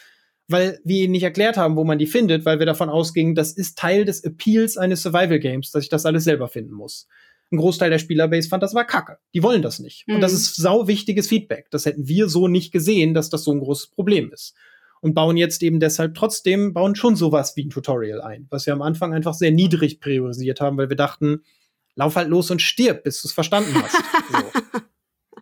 Weil 0.48 0.80
wir 0.84 1.04
ihnen 1.04 1.12
nicht 1.14 1.24
erklärt 1.24 1.58
haben, 1.58 1.76
wo 1.76 1.84
man 1.84 2.00
die 2.00 2.06
findet, 2.06 2.46
weil 2.46 2.60
wir 2.60 2.66
davon 2.66 2.90
ausgingen, 2.90 3.34
das 3.36 3.54
ist 3.54 3.78
Teil 3.78 4.06
des 4.06 4.24
Appeals 4.24 4.78
eines 4.78 5.02
Survival 5.02 5.40
Games, 5.40 5.72
dass 5.72 5.84
ich 5.84 5.90
das 5.90 6.06
alles 6.06 6.24
selber 6.24 6.48
finden 6.48 6.74
muss. 6.74 7.08
ein 7.52 7.58
Großteil 7.58 7.90
der 7.90 8.00
Spielerbase 8.00 8.50
fand, 8.50 8.64
das 8.64 8.74
war 8.74 8.86
Kacke. 8.86 9.20
Die 9.34 9.44
wollen 9.44 9.62
das 9.62 9.80
nicht. 9.80 10.08
Mhm. 10.08 10.16
Und 10.16 10.22
das 10.22 10.32
mhm. 10.32 10.38
ist 10.38 10.56
sau 10.56 10.88
wichtiges 10.88 11.28
Feedback. 11.28 11.68
Das 11.72 11.86
hätten 11.86 12.08
wir 12.08 12.28
so 12.28 12.48
nicht 12.48 12.72
gesehen, 12.72 13.14
dass 13.14 13.30
das 13.30 13.44
so 13.44 13.52
ein 13.52 13.60
großes 13.60 13.88
Problem 13.92 14.32
ist. 14.34 14.56
Und 15.02 15.14
bauen 15.16 15.36
jetzt 15.36 15.62
eben 15.64 15.80
deshalb 15.80 16.16
trotzdem, 16.16 16.74
bauen 16.74 16.96
schon 16.96 17.16
sowas 17.16 17.58
wie 17.58 17.66
ein 17.66 17.70
Tutorial 17.70 18.22
ein, 18.22 18.48
was 18.50 18.66
wir 18.66 18.74
am 18.74 18.82
Anfang 18.82 19.14
einfach 19.14 19.34
sehr 19.34 19.52
niedrig 19.52 20.00
priorisiert 20.00 20.62
haben, 20.62 20.78
weil 20.78 20.90
wir 20.90 20.96
dachten, 20.96 21.42
lauf 21.96 22.16
halt 22.16 22.30
los 22.30 22.52
und 22.52 22.62
stirb, 22.62 23.04
bis 23.04 23.22
du 23.22 23.28
es 23.28 23.34
verstanden 23.34 23.74
hast. 23.76 23.96
so. 24.32 24.80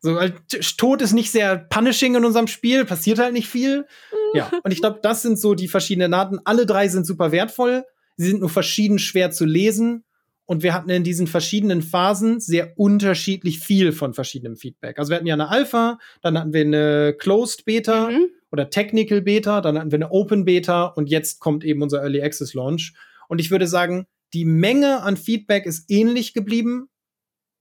So, 0.04 0.16
weil 0.16 0.34
Tod 0.78 1.02
ist 1.04 1.14
nicht 1.14 1.32
sehr 1.32 1.58
punishing 1.58 2.16
in 2.16 2.26
unserem 2.26 2.48
Spiel, 2.48 2.86
passiert 2.86 3.20
halt 3.20 3.34
nicht 3.34 3.48
viel. 3.48 3.86
Ja, 4.34 4.52
und 4.64 4.72
ich 4.72 4.80
glaube, 4.80 5.00
das 5.02 5.22
sind 5.22 5.38
so 5.38 5.54
die 5.54 5.68
verschiedenen 5.68 6.16
Arten. 6.16 6.40
Alle 6.44 6.66
drei 6.66 6.88
sind 6.88 7.06
super 7.06 7.32
wertvoll. 7.32 7.86
Sie 8.18 8.28
sind 8.28 8.40
nur 8.40 8.50
verschieden 8.50 8.98
schwer 8.98 9.30
zu 9.30 9.46
lesen. 9.46 10.04
Und 10.46 10.64
wir 10.64 10.74
hatten 10.74 10.90
in 10.90 11.04
diesen 11.04 11.28
verschiedenen 11.28 11.82
Phasen 11.82 12.40
sehr 12.40 12.74
unterschiedlich 12.78 13.60
viel 13.60 13.92
von 13.92 14.14
verschiedenem 14.14 14.58
Feedback. 14.58 14.98
Also 15.00 15.12
wir 15.12 15.18
hatten 15.18 15.28
ja 15.28 15.36
eine 15.36 15.50
Alpha, 15.50 15.98
dann 16.22 16.38
hatten 16.38 16.52
wir 16.52 16.62
eine 16.62 17.16
Closed 17.18 17.64
Beta 17.64 18.10
mhm. 18.10 18.28
oder 18.52 18.70
Technical 18.70 19.22
Beta, 19.22 19.62
dann 19.62 19.80
hatten 19.80 19.92
wir 19.92 19.98
eine 19.98 20.12
Open 20.12 20.44
Beta 20.44 20.88
und 20.88 21.10
jetzt 21.10 21.40
kommt 21.40 21.64
eben 21.64 21.82
unser 21.82 22.02
Early 22.02 22.22
Access 22.22 22.54
Launch. 22.54 22.94
Und 23.30 23.40
ich 23.40 23.50
würde 23.50 23.66
sagen, 23.66 24.08
die 24.34 24.46
Menge 24.46 25.02
an 25.02 25.18
Feedback 25.18 25.66
ist 25.66 25.90
ähnlich 25.90 26.34
geblieben, 26.34 26.88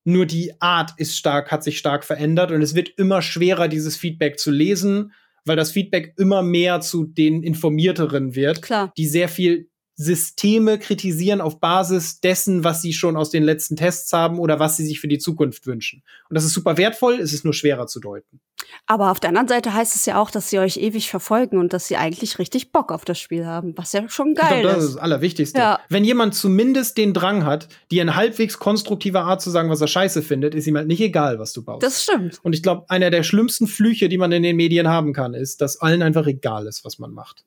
nur 0.04 0.26
die 0.26 0.52
Art 0.60 0.92
ist 0.96 1.16
stark, 1.16 1.50
hat 1.50 1.62
sich 1.62 1.78
stark 1.78 2.04
verändert 2.04 2.50
und 2.52 2.62
es 2.62 2.74
wird 2.74 2.90
immer 2.96 3.22
schwerer, 3.22 3.68
dieses 3.68 3.96
Feedback 3.96 4.38
zu 4.38 4.50
lesen, 4.50 5.12
weil 5.44 5.56
das 5.56 5.72
Feedback 5.72 6.14
immer 6.16 6.42
mehr 6.42 6.80
zu 6.80 7.04
den 7.04 7.42
Informierteren 7.42 8.34
wird, 8.34 8.62
Klar. 8.62 8.92
die 8.96 9.06
sehr 9.06 9.28
viel 9.28 9.69
Systeme 10.02 10.78
kritisieren 10.78 11.42
auf 11.42 11.60
Basis 11.60 12.20
dessen, 12.20 12.64
was 12.64 12.80
sie 12.80 12.94
schon 12.94 13.18
aus 13.18 13.28
den 13.28 13.42
letzten 13.42 13.76
Tests 13.76 14.10
haben 14.14 14.38
oder 14.38 14.58
was 14.58 14.78
sie 14.78 14.86
sich 14.86 14.98
für 14.98 15.08
die 15.08 15.18
Zukunft 15.18 15.66
wünschen. 15.66 16.02
Und 16.30 16.34
das 16.34 16.44
ist 16.44 16.54
super 16.54 16.78
wertvoll, 16.78 17.20
es 17.20 17.34
ist 17.34 17.44
nur 17.44 17.52
schwerer 17.52 17.86
zu 17.86 18.00
deuten. 18.00 18.40
Aber 18.86 19.10
auf 19.10 19.20
der 19.20 19.28
anderen 19.28 19.48
Seite 19.48 19.74
heißt 19.74 19.94
es 19.94 20.06
ja 20.06 20.18
auch, 20.18 20.30
dass 20.30 20.48
sie 20.48 20.58
euch 20.58 20.78
ewig 20.78 21.10
verfolgen 21.10 21.58
und 21.58 21.74
dass 21.74 21.86
sie 21.86 21.98
eigentlich 21.98 22.38
richtig 22.38 22.72
Bock 22.72 22.92
auf 22.92 23.04
das 23.04 23.18
Spiel 23.18 23.44
haben, 23.44 23.76
was 23.76 23.92
ja 23.92 24.08
schon 24.08 24.34
geil 24.34 24.56
ich 24.56 24.60
glaub, 24.62 24.62
das 24.62 24.72
ist. 24.72 24.76
Das 24.76 24.84
ist 24.84 24.94
das 24.94 25.02
Allerwichtigste. 25.02 25.58
Ja. 25.58 25.80
Wenn 25.90 26.04
jemand 26.04 26.34
zumindest 26.34 26.96
den 26.96 27.12
Drang 27.12 27.44
hat, 27.44 27.68
dir 27.90 28.00
in 28.00 28.16
halbwegs 28.16 28.58
konstruktiver 28.58 29.24
Art 29.24 29.42
zu 29.42 29.50
sagen, 29.50 29.68
was 29.68 29.82
er 29.82 29.88
scheiße 29.88 30.22
findet, 30.22 30.54
ist 30.54 30.66
ihm 30.66 30.78
halt 30.78 30.88
nicht 30.88 31.02
egal, 31.02 31.38
was 31.38 31.52
du 31.52 31.62
baust. 31.62 31.82
Das 31.82 32.04
stimmt. 32.04 32.40
Und 32.42 32.54
ich 32.54 32.62
glaube, 32.62 32.86
einer 32.88 33.10
der 33.10 33.22
schlimmsten 33.22 33.66
Flüche, 33.66 34.08
die 34.08 34.16
man 34.16 34.32
in 34.32 34.42
den 34.42 34.56
Medien 34.56 34.88
haben 34.88 35.12
kann, 35.12 35.34
ist, 35.34 35.60
dass 35.60 35.78
allen 35.78 36.00
einfach 36.00 36.26
egal 36.26 36.66
ist, 36.66 36.86
was 36.86 36.98
man 36.98 37.12
macht. 37.12 37.44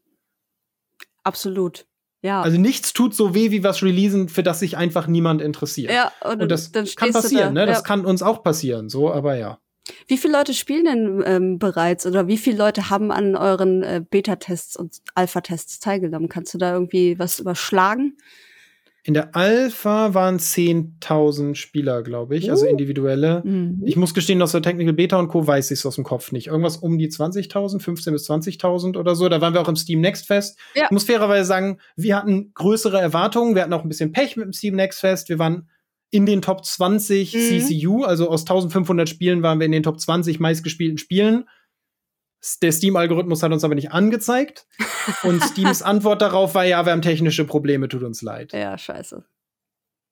Absolut. 1.24 1.88
Ja. 2.24 2.42
Also 2.42 2.58
nichts 2.58 2.94
tut 2.94 3.14
so 3.14 3.36
weh 3.36 3.52
wie 3.52 3.64
was 3.64 3.84
releasen, 3.84 4.30
für 4.30 4.44
das 4.44 4.60
sich 4.60 4.78
einfach 4.78 5.08
niemand 5.08 5.42
interessiert. 5.42 5.92
Ja, 5.92 6.12
und, 6.22 6.42
und 6.42 6.50
das 6.50 6.72
kann 6.72 7.12
passieren, 7.12 7.54
da. 7.54 7.62
ne? 7.62 7.66
Das 7.68 7.80
ja. 7.80 7.84
kann 7.84 8.06
uns 8.06 8.24
auch 8.24 8.44
passieren, 8.44 8.90
so, 8.90 9.12
aber 9.12 9.36
ja. 9.36 9.60
Wie 10.08 10.18
viele 10.18 10.38
Leute 10.38 10.54
spielen 10.54 10.86
denn 10.86 11.24
ähm, 11.26 11.60
bereits 11.60 12.06
oder 12.06 12.28
wie 12.28 12.38
viele 12.38 12.58
Leute 12.58 12.90
haben 12.90 13.12
an 13.12 13.36
euren 13.36 13.84
äh, 13.84 14.02
Beta-Tests 14.10 14.78
und 14.78 15.02
Alpha-Tests 15.14 15.80
teilgenommen? 15.82 16.30
Kannst 16.30 16.54
du 16.54 16.58
da 16.58 16.72
irgendwie 16.72 17.20
was 17.20 17.40
überschlagen? 17.40 18.16
In 19.06 19.14
der 19.14 19.36
Alpha 19.36 20.14
waren 20.14 20.38
10.000 20.38 21.56
Spieler, 21.56 22.04
glaube 22.04 22.38
ich, 22.38 22.50
also 22.50 22.64
uh. 22.64 22.68
also 22.68 22.72
individuelle. 22.72 23.42
Mhm. 23.44 23.82
Ich 23.86 23.98
muss 23.98 24.14
gestehen, 24.14 24.42
aus 24.42 24.54
der 24.54 24.62
Technical 24.62 24.94
Beta 24.94 25.20
und 25.20 25.28
Co. 25.28 25.46
weiß 25.46 25.72
ich 25.72 25.80
es 25.80 25.86
aus 25.86 25.96
dem 25.96 26.06
Kopf 26.06 26.32
nicht. 26.32 26.48
Irgendwas 26.48 26.78
um 26.78 26.98
die 26.98 27.10
20.000, 27.10 27.82
15.000 27.82 28.12
bis 28.12 28.30
20.000 28.30 28.98
oder 28.98 29.16
so. 29.16 29.28
Da 29.28 29.42
waren 29.42 29.54
wir 29.54 29.62
auch 29.62 29.68
im 29.68 29.76
Steam 29.76 30.00
Next 30.00 30.26
Fest. 30.26 30.58
Ja. 30.74 30.86
Ich 30.86 30.92
muss 30.92 31.04
fairerweise 31.04 31.46
sagen, 31.46 31.80
wir 31.98 32.16
hatten 32.16 32.54
größere 32.54 33.00
Erwartungen. 33.00 33.56
Wir 33.56 33.64
hatten 33.64 33.74
auch 33.74 33.84
ein 33.84 33.90
bisschen 33.90 34.14
Pech 34.14 34.38
mit 34.38 34.46
dem 34.46 34.54
Steam 34.54 34.76
Next 34.76 35.02
Fest. 35.02 35.28
Wir 35.28 35.38
waren 35.38 35.68
in 36.10 36.26
den 36.26 36.42
Top 36.42 36.64
20 36.64 37.34
mhm. 37.34 37.40
CCU, 37.40 38.04
also 38.04 38.30
aus 38.30 38.42
1500 38.44 39.10
Spielen 39.10 39.44
waren 39.44 39.60
wir 39.60 39.66
in 39.66 39.72
den 39.72 39.84
Top 39.84 40.00
20 40.00 40.40
meistgespielten 40.40 40.98
Spielen. 40.98 41.46
Der 42.62 42.72
Steam-Algorithmus 42.72 43.42
hat 43.42 43.52
uns 43.52 43.64
aber 43.64 43.76
nicht 43.76 43.92
angezeigt. 43.92 44.68
Und 45.24 45.42
Steams 45.44 45.82
Antwort 45.82 46.22
darauf 46.22 46.56
war, 46.56 46.66
ja, 46.66 46.86
wir 46.86 46.92
haben 46.92 47.02
technische 47.02 47.46
Probleme, 47.46 47.88
tut 47.88 48.04
uns 48.04 48.22
leid. 48.22 48.52
Ja, 48.54 48.78
scheiße. 48.78 49.26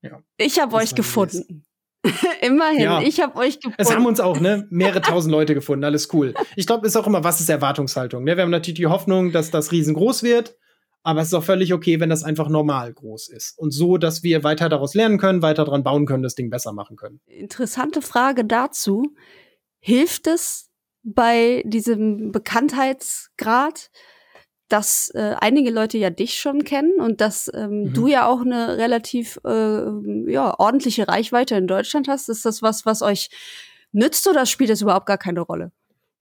Ja. 0.01 0.21
Ich 0.37 0.59
habe 0.59 0.75
euch 0.75 0.95
gefunden. 0.95 1.63
Immerhin, 2.41 2.81
ja. 2.81 3.01
ich 3.01 3.19
habe 3.19 3.35
euch 3.35 3.57
gefunden. 3.59 3.77
Es 3.77 3.93
haben 3.93 4.05
uns 4.05 4.19
auch, 4.19 4.39
ne, 4.39 4.67
mehrere 4.71 5.01
tausend 5.01 5.31
Leute 5.31 5.53
gefunden, 5.53 5.83
alles 5.83 6.11
cool. 6.13 6.33
Ich 6.55 6.65
glaube, 6.65 6.87
ist 6.87 6.95
auch 6.95 7.05
immer, 7.05 7.23
was 7.23 7.39
ist 7.39 7.49
Erwartungshaltung? 7.49 8.23
Ne? 8.23 8.37
Wir 8.37 8.43
haben 8.43 8.49
natürlich 8.49 8.79
die 8.79 8.87
Hoffnung, 8.87 9.31
dass 9.31 9.51
das 9.51 9.71
riesengroß 9.71 10.23
wird, 10.23 10.57
aber 11.03 11.21
es 11.21 11.27
ist 11.27 11.33
auch 11.33 11.43
völlig 11.43 11.73
okay, 11.73 11.99
wenn 11.99 12.09
das 12.09 12.23
einfach 12.23 12.49
normal 12.49 12.93
groß 12.93 13.29
ist. 13.29 13.57
Und 13.57 13.71
so, 13.71 13.97
dass 13.97 14.23
wir 14.23 14.43
weiter 14.43 14.69
daraus 14.69 14.95
lernen 14.95 15.19
können, 15.19 15.41
weiter 15.41 15.65
dran 15.65 15.83
bauen 15.83 16.05
können, 16.05 16.23
das 16.23 16.35
Ding 16.35 16.49
besser 16.49 16.73
machen 16.73 16.95
können. 16.95 17.21
Interessante 17.25 18.01
Frage 18.01 18.45
dazu. 18.45 19.15
Hilft 19.79 20.27
es 20.27 20.70
bei 21.03 21.63
diesem 21.65 22.31
Bekanntheitsgrad, 22.31 23.89
dass 24.69 25.09
äh, 25.13 25.35
einige 25.39 25.71
Leute 25.71 25.97
ja 25.97 26.09
dich 26.09 26.35
schon 26.35 26.63
kennen 26.63 26.99
und 26.99 27.19
dass 27.19 27.51
ähm, 27.53 27.83
mhm. 27.83 27.93
du 27.93 28.07
ja 28.07 28.27
auch 28.27 28.41
eine 28.41 28.77
relativ 28.77 29.39
äh, 29.45 30.31
ja, 30.31 30.57
ordentliche 30.57 31.07
Reichweite 31.07 31.55
in 31.55 31.67
Deutschland 31.67 32.07
hast. 32.07 32.29
Ist 32.29 32.45
das 32.45 32.61
was, 32.61 32.85
was 32.85 33.01
euch 33.01 33.29
nützt 33.91 34.27
oder 34.27 34.45
spielt 34.45 34.69
das 34.69 34.81
überhaupt 34.81 35.07
gar 35.07 35.17
keine 35.17 35.41
Rolle? 35.41 35.71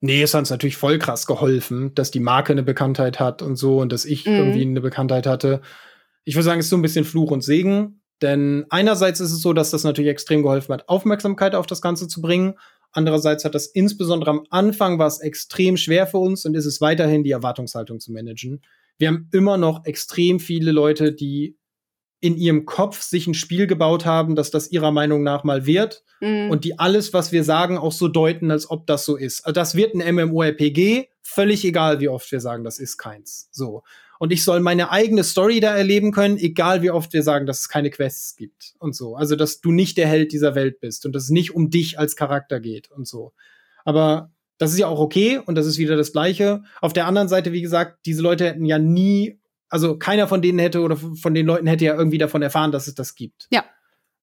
Nee, 0.01 0.23
es 0.23 0.35
hat 0.35 0.41
uns 0.41 0.51
natürlich 0.51 0.77
voll 0.77 0.99
krass 0.99 1.27
geholfen, 1.27 1.95
dass 1.95 2.11
die 2.11 2.21
Marke 2.21 2.53
eine 2.53 2.63
Bekanntheit 2.63 3.21
hat 3.21 3.43
und 3.43 3.57
so 3.57 3.79
und 3.79 3.93
dass 3.93 4.05
ich 4.05 4.27
mhm. 4.27 4.33
irgendwie 4.33 4.63
eine 4.63 4.81
Bekanntheit 4.81 5.27
hatte. 5.27 5.61
Ich 6.25 6.35
würde 6.35 6.45
sagen, 6.45 6.61
es 6.61 6.67
ist 6.67 6.71
so 6.71 6.77
ein 6.77 6.83
bisschen 6.83 7.05
Fluch 7.05 7.31
und 7.31 7.43
Segen. 7.43 8.01
Denn 8.23 8.67
einerseits 8.69 9.21
ist 9.21 9.33
es 9.33 9.41
so, 9.41 9.53
dass 9.53 9.71
das 9.71 9.85
natürlich 9.85 10.11
extrem 10.11 10.43
geholfen 10.43 10.75
hat, 10.75 10.89
Aufmerksamkeit 10.89 11.55
auf 11.55 11.67
das 11.67 11.81
Ganze 11.81 12.07
zu 12.07 12.21
bringen. 12.21 12.59
Andererseits 12.93 13.45
hat 13.45 13.55
das 13.55 13.67
insbesondere 13.67 14.31
am 14.31 14.47
Anfang 14.51 14.99
war 14.99 15.07
es 15.07 15.21
extrem 15.21 15.77
schwer 15.77 16.07
für 16.07 16.19
uns 16.19 16.45
und 16.45 16.55
ist 16.55 16.67
es 16.67 16.81
weiterhin, 16.81 17.25
die 17.25 17.31
Erwartungshaltung 17.31 18.01
zu 18.01 18.13
managen. 18.13 18.63
Wir 18.99 19.09
haben 19.09 19.29
immer 19.33 19.57
noch 19.57 19.85
extrem 19.85 20.41
viele 20.41 20.73
Leute, 20.73 21.13
die 21.13 21.57
in 22.21 22.37
ihrem 22.37 22.67
Kopf 22.67 23.01
sich 23.01 23.27
ein 23.27 23.35
Spiel 23.35 23.67
gebaut 23.67 24.05
haben, 24.05 24.37
dass 24.37 24.51
das 24.51 24.71
ihrer 24.71 24.91
Meinung 24.91 25.23
nach 25.23 25.43
mal 25.43 25.65
wird 25.65 26.05
mhm. 26.21 26.51
und 26.51 26.65
die 26.65 26.79
alles, 26.79 27.15
was 27.15 27.33
wir 27.33 27.45
sagen, 27.45 27.79
auch 27.79 27.93
so 27.93 28.09
deuten, 28.09 28.51
als 28.51 28.71
ob 28.71 28.87
das 28.87 29.07
so 29.07 29.17
ist. 29.17 29.47
Also 29.47 29.55
das 29.55 29.75
wird 29.75 29.95
ein 29.95 30.15
MMORPG, 30.15 31.09
völlig 31.23 31.65
egal, 31.65 32.01
wie 32.01 32.09
oft 32.09 32.31
wir 32.31 32.41
sagen, 32.41 32.63
das 32.63 32.79
ist 32.79 32.99
keins. 32.99 33.49
So 33.53 33.83
und 34.21 34.35
ich 34.35 34.45
soll 34.45 34.61
meine 34.61 34.91
eigene 34.91 35.25
Story 35.25 35.61
da 35.61 35.75
erleben 35.75 36.13
können, 36.13 36.37
egal 36.37 36.83
wie 36.83 36.91
oft 36.91 37.15
wir 37.15 37.23
sagen, 37.23 37.47
dass 37.47 37.61
es 37.61 37.69
keine 37.71 37.89
Quests 37.89 38.37
gibt 38.37 38.75
und 38.79 38.95
so. 38.95 39.17
Also, 39.17 39.35
dass 39.35 39.63
du 39.63 39.73
nicht 39.73 39.97
der 39.97 40.07
Held 40.07 40.33
dieser 40.33 40.55
Welt 40.55 40.79
bist 40.79 41.07
und 41.07 41.15
dass 41.15 41.25
es 41.25 41.31
nicht 41.31 41.55
um 41.55 41.71
dich 41.71 41.99
als 41.99 42.17
Charakter 42.17 42.61
geht 42.61 42.91
und 42.91 43.09
so. 43.09 43.33
Aber 43.83 44.31
das 44.59 44.73
ist 44.73 44.79
ja 44.79 44.89
auch 44.89 45.01
okay 45.01 45.39
und 45.39 45.55
das 45.55 45.65
ist 45.65 45.79
wieder 45.79 45.97
das 45.97 46.13
Gleiche. 46.13 46.63
Auf 46.83 46.93
der 46.93 47.07
anderen 47.07 47.29
Seite, 47.29 47.53
wie 47.53 47.63
gesagt, 47.63 48.01
diese 48.05 48.21
Leute 48.21 48.45
hätten 48.45 48.67
ja 48.67 48.79
nie, 48.79 49.41
also 49.71 49.97
keiner 49.97 50.29
von 50.29 50.43
denen 50.43 50.59
hätte 50.59 50.83
oder 50.83 50.99
von 50.99 51.33
den 51.33 51.47
Leuten 51.47 51.67
hätte 51.67 51.87
ja 51.87 51.95
irgendwie 51.97 52.19
davon 52.19 52.43
erfahren, 52.43 52.73
dass 52.73 52.89
es 52.89 52.95
das 52.95 53.15
gibt. 53.15 53.49
Ja. 53.51 53.65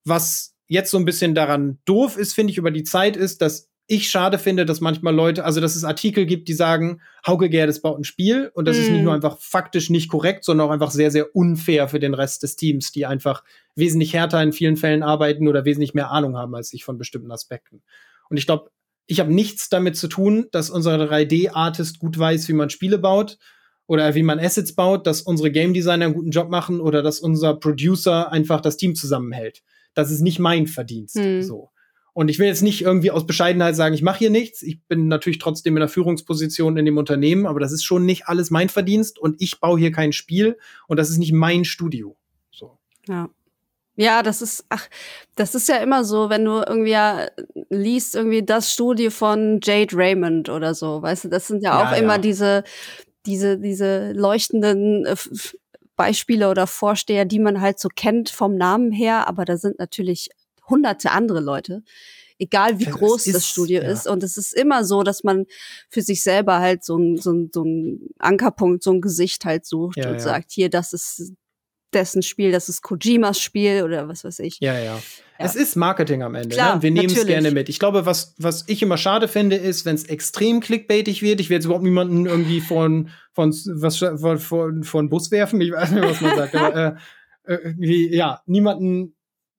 Was 0.03 0.53
jetzt 0.67 0.91
so 0.91 0.99
ein 0.99 1.05
bisschen 1.05 1.33
daran 1.33 1.79
doof 1.85 2.17
ist, 2.17 2.35
finde 2.35 2.51
ich, 2.51 2.59
über 2.59 2.69
die 2.69 2.83
Zeit 2.83 3.17
ist, 3.17 3.41
dass 3.41 3.71
ich 3.87 4.09
schade 4.09 4.37
finde, 4.37 4.65
dass 4.65 4.81
manchmal 4.81 5.15
Leute, 5.15 5.45
also 5.45 5.61
dass 5.61 5.75
es 5.75 5.85
Artikel 5.85 6.25
gibt, 6.25 6.49
die 6.49 6.53
sagen, 6.53 7.01
Hauke 7.25 7.49
Gerdes 7.49 7.81
baut 7.81 7.97
ein 7.97 8.03
Spiel 8.03 8.51
und 8.53 8.67
das 8.67 8.77
mm. 8.77 8.81
ist 8.81 8.89
nicht 8.89 9.03
nur 9.03 9.13
mhm. 9.13 9.23
einfach 9.23 9.39
faktisch 9.39 9.89
nicht 9.89 10.09
korrekt, 10.09 10.43
sondern 10.43 10.67
auch 10.67 10.71
einfach 10.71 10.91
sehr, 10.91 11.09
sehr 11.09 11.33
unfair 11.35 11.87
für 11.87 11.99
den 11.99 12.13
Rest 12.13 12.43
des 12.43 12.57
Teams, 12.57 12.91
die 12.91 13.05
einfach 13.05 13.43
wesentlich 13.75 14.13
härter 14.13 14.43
in 14.43 14.51
vielen 14.51 14.75
Fällen 14.75 15.03
arbeiten 15.03 15.47
oder 15.47 15.63
wesentlich 15.63 15.93
mehr 15.93 16.11
Ahnung 16.11 16.35
haben 16.35 16.53
als 16.53 16.73
ich 16.73 16.83
von 16.83 16.97
bestimmten 16.97 17.31
Aspekten. 17.31 17.81
Und 18.29 18.35
ich 18.35 18.45
glaube, 18.45 18.71
ich 19.05 19.21
habe 19.21 19.33
nichts 19.33 19.69
damit 19.69 19.95
zu 19.95 20.09
tun, 20.09 20.47
dass 20.51 20.69
unser 20.69 20.95
3D-Artist 20.95 21.99
gut 21.99 22.19
weiß, 22.19 22.49
wie 22.49 22.53
man 22.53 22.69
Spiele 22.69 22.97
baut 22.97 23.37
oder 23.85 24.15
wie 24.15 24.23
man 24.23 24.37
Assets 24.37 24.75
baut, 24.75 25.07
dass 25.07 25.21
unsere 25.21 25.49
Game 25.49 25.73
Designer 25.73 26.05
einen 26.05 26.13
guten 26.13 26.31
Job 26.31 26.49
machen 26.49 26.81
oder 26.81 27.01
dass 27.01 27.21
unser 27.21 27.53
Producer 27.53 28.33
einfach 28.33 28.59
das 28.59 28.75
Team 28.75 28.95
zusammenhält. 28.95 29.63
Das 29.93 30.11
ist 30.11 30.19
nicht 30.19 30.39
mein 30.39 30.67
Verdienst. 30.67 31.15
Mm. 31.15 31.41
So. 31.41 31.69
Und 32.17 32.29
ich 32.29 32.39
will 32.39 32.47
jetzt 32.47 32.63
nicht 32.63 32.81
irgendwie 32.81 33.11
aus 33.11 33.27
Bescheidenheit 33.27 33.75
sagen, 33.75 33.93
ich 33.93 34.01
mache 34.01 34.17
hier 34.17 34.31
nichts. 34.31 34.63
Ich 34.63 34.81
bin 34.87 35.07
natürlich 35.07 35.37
trotzdem 35.37 35.77
in 35.77 35.81
der 35.81 35.87
Führungsposition 35.87 36.75
in 36.75 36.83
dem 36.83 36.97
Unternehmen, 36.97 37.45
aber 37.45 37.59
das 37.59 37.71
ist 37.71 37.83
schon 37.83 38.07
nicht 38.07 38.25
alles 38.25 38.49
mein 38.49 38.69
Verdienst 38.69 39.19
und 39.19 39.39
ich 39.39 39.59
baue 39.59 39.77
hier 39.77 39.91
kein 39.91 40.11
Spiel 40.11 40.57
und 40.87 40.97
das 40.97 41.11
ist 41.11 41.19
nicht 41.19 41.31
mein 41.31 41.63
Studio. 41.63 42.17
So. 42.49 42.79
Ja. 43.07 43.29
Ja, 43.97 44.23
das 44.23 44.41
ist, 44.41 44.65
ach, 44.69 44.89
das 45.35 45.53
ist 45.53 45.69
ja 45.69 45.75
immer 45.77 46.03
so, 46.03 46.31
wenn 46.31 46.43
du 46.43 46.63
irgendwie 46.67 46.89
ja 46.89 47.27
liest, 47.69 48.15
irgendwie 48.15 48.41
das 48.41 48.73
Studio 48.73 49.11
von 49.11 49.59
Jade 49.61 49.95
Raymond 49.95 50.49
oder 50.49 50.73
so, 50.73 51.03
weißt 51.03 51.25
du, 51.25 51.27
das 51.27 51.45
sind 51.45 51.61
ja 51.61 51.77
auch 51.77 51.91
ja, 51.91 51.97
immer 51.97 52.17
diese, 52.17 52.63
diese, 53.27 53.59
diese 53.59 54.13
leuchtenden 54.13 55.05
äh, 55.05 55.15
Beispiele 55.95 56.49
oder 56.49 56.65
Vorsteher, 56.65 57.25
die 57.25 57.37
man 57.37 57.61
halt 57.61 57.79
so 57.79 57.89
kennt 57.95 58.31
vom 58.31 58.55
Namen 58.55 58.91
her, 58.91 59.27
aber 59.27 59.45
da 59.45 59.55
sind 59.55 59.77
natürlich 59.77 60.31
hunderte 60.69 61.11
andere 61.11 61.39
Leute, 61.39 61.83
egal 62.39 62.79
wie 62.79 62.85
ja, 62.85 62.91
groß 62.91 63.27
ist, 63.27 63.35
das 63.35 63.47
Studio 63.47 63.81
ja. 63.81 63.89
ist. 63.89 64.07
Und 64.07 64.23
es 64.23 64.37
ist 64.37 64.53
immer 64.53 64.83
so, 64.83 65.03
dass 65.03 65.23
man 65.23 65.45
für 65.89 66.01
sich 66.01 66.23
selber 66.23 66.59
halt 66.59 66.83
so 66.83 66.97
ein, 66.97 67.17
so 67.17 67.31
ein, 67.31 67.49
so 67.53 67.63
ein 67.63 68.09
Ankerpunkt, 68.19 68.83
so 68.83 68.91
ein 68.91 69.01
Gesicht 69.01 69.45
halt 69.45 69.65
sucht 69.65 69.97
ja, 69.97 70.11
und 70.11 70.21
sagt, 70.21 70.51
hier, 70.51 70.69
das 70.69 70.93
ist 70.93 71.33
dessen 71.93 72.21
Spiel, 72.21 72.51
das 72.51 72.69
ist 72.69 72.81
Kojimas 72.81 73.39
Spiel 73.39 73.83
oder 73.83 74.07
was 74.07 74.23
weiß 74.23 74.39
ich. 74.39 74.59
Ja, 74.59 74.77
ja. 74.77 74.83
ja. 74.83 75.01
Es 75.37 75.55
ist 75.55 75.75
Marketing 75.75 76.23
am 76.23 76.35
Ende. 76.35 76.55
Klar, 76.55 76.77
ne? 76.77 76.83
Wir 76.83 76.91
nehmen 76.91 77.13
es 77.13 77.25
gerne 77.25 77.51
mit. 77.51 77.69
Ich 77.69 77.79
glaube, 77.79 78.05
was, 78.05 78.35
was 78.37 78.65
ich 78.67 78.81
immer 78.81 78.97
schade 78.97 79.27
finde, 79.27 79.55
ist, 79.55 79.85
wenn 79.85 79.95
es 79.95 80.03
extrem 80.05 80.59
clickbaitig 80.59 81.21
wird. 81.21 81.39
Ich 81.39 81.49
will 81.49 81.57
jetzt 81.57 81.65
überhaupt 81.65 81.83
niemanden 81.83 82.25
irgendwie 82.25 82.59
von, 82.59 83.09
von, 83.33 83.51
was, 83.51 83.97
von, 83.97 84.39
von, 84.39 84.83
von 84.83 85.09
Bus 85.09 85.31
werfen. 85.31 85.61
Ich 85.61 85.71
weiß 85.71 85.91
nicht, 85.91 86.03
was 86.03 86.21
man 86.21 86.35
sagt. 86.35 86.55
aber, 86.55 86.97
äh, 87.43 87.53
äh, 87.53 88.15
ja, 88.15 88.41
niemanden 88.45 89.15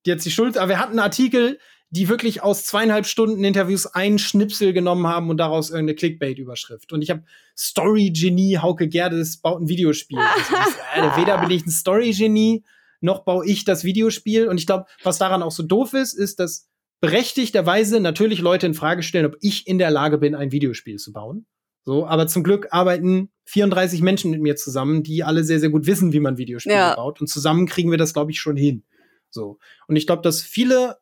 jetzt 0.08 0.26
die 0.26 0.30
Schuld. 0.30 0.58
Aber 0.58 0.68
wir 0.68 0.78
hatten 0.78 0.92
einen 0.92 0.98
Artikel, 1.00 1.58
die 1.90 2.08
wirklich 2.08 2.42
aus 2.42 2.64
zweieinhalb 2.64 3.06
Stunden 3.06 3.44
Interviews 3.44 3.86
einen 3.86 4.18
Schnipsel 4.18 4.72
genommen 4.72 5.06
haben 5.06 5.30
und 5.30 5.38
daraus 5.38 5.70
irgendeine 5.70 5.96
Clickbait-Überschrift. 5.96 6.92
Und 6.92 7.02
ich 7.02 7.10
habe 7.10 7.22
Story-Genie, 7.56 8.58
Hauke 8.58 8.88
Gerdes 8.88 9.38
baut 9.38 9.62
ein 9.62 9.68
Videospiel. 9.68 10.18
also, 10.94 11.16
weder 11.16 11.38
bin 11.38 11.50
ich 11.50 11.64
ein 11.64 11.70
Story-Genie, 11.70 12.64
noch 13.00 13.24
baue 13.24 13.46
ich 13.46 13.64
das 13.64 13.84
Videospiel. 13.84 14.48
Und 14.48 14.58
ich 14.58 14.66
glaube, 14.66 14.86
was 15.02 15.18
daran 15.18 15.42
auch 15.42 15.52
so 15.52 15.62
doof 15.62 15.94
ist, 15.94 16.12
ist, 16.12 16.40
dass 16.40 16.68
berechtigterweise 17.00 18.00
natürlich 18.00 18.40
Leute 18.40 18.66
in 18.66 18.74
Frage 18.74 19.02
stellen, 19.02 19.26
ob 19.26 19.36
ich 19.40 19.66
in 19.66 19.78
der 19.78 19.90
Lage 19.90 20.18
bin, 20.18 20.34
ein 20.34 20.52
Videospiel 20.52 20.96
zu 20.96 21.12
bauen. 21.12 21.46
So, 21.84 22.06
aber 22.06 22.26
zum 22.26 22.42
Glück 22.42 22.68
arbeiten 22.70 23.30
34 23.46 24.02
Menschen 24.02 24.30
mit 24.30 24.42
mir 24.42 24.56
zusammen, 24.56 25.02
die 25.02 25.24
alle 25.24 25.42
sehr, 25.42 25.58
sehr 25.58 25.70
gut 25.70 25.86
wissen, 25.86 26.12
wie 26.12 26.20
man 26.20 26.36
Videospiele 26.36 26.74
ja. 26.74 26.94
baut. 26.94 27.20
Und 27.22 27.28
zusammen 27.28 27.66
kriegen 27.66 27.90
wir 27.90 27.96
das, 27.96 28.12
glaube 28.12 28.30
ich, 28.30 28.40
schon 28.40 28.58
hin. 28.58 28.84
So. 29.30 29.58
Und 29.86 29.96
ich 29.96 30.06
glaube, 30.06 30.22
dass 30.22 30.42
viele 30.42 30.98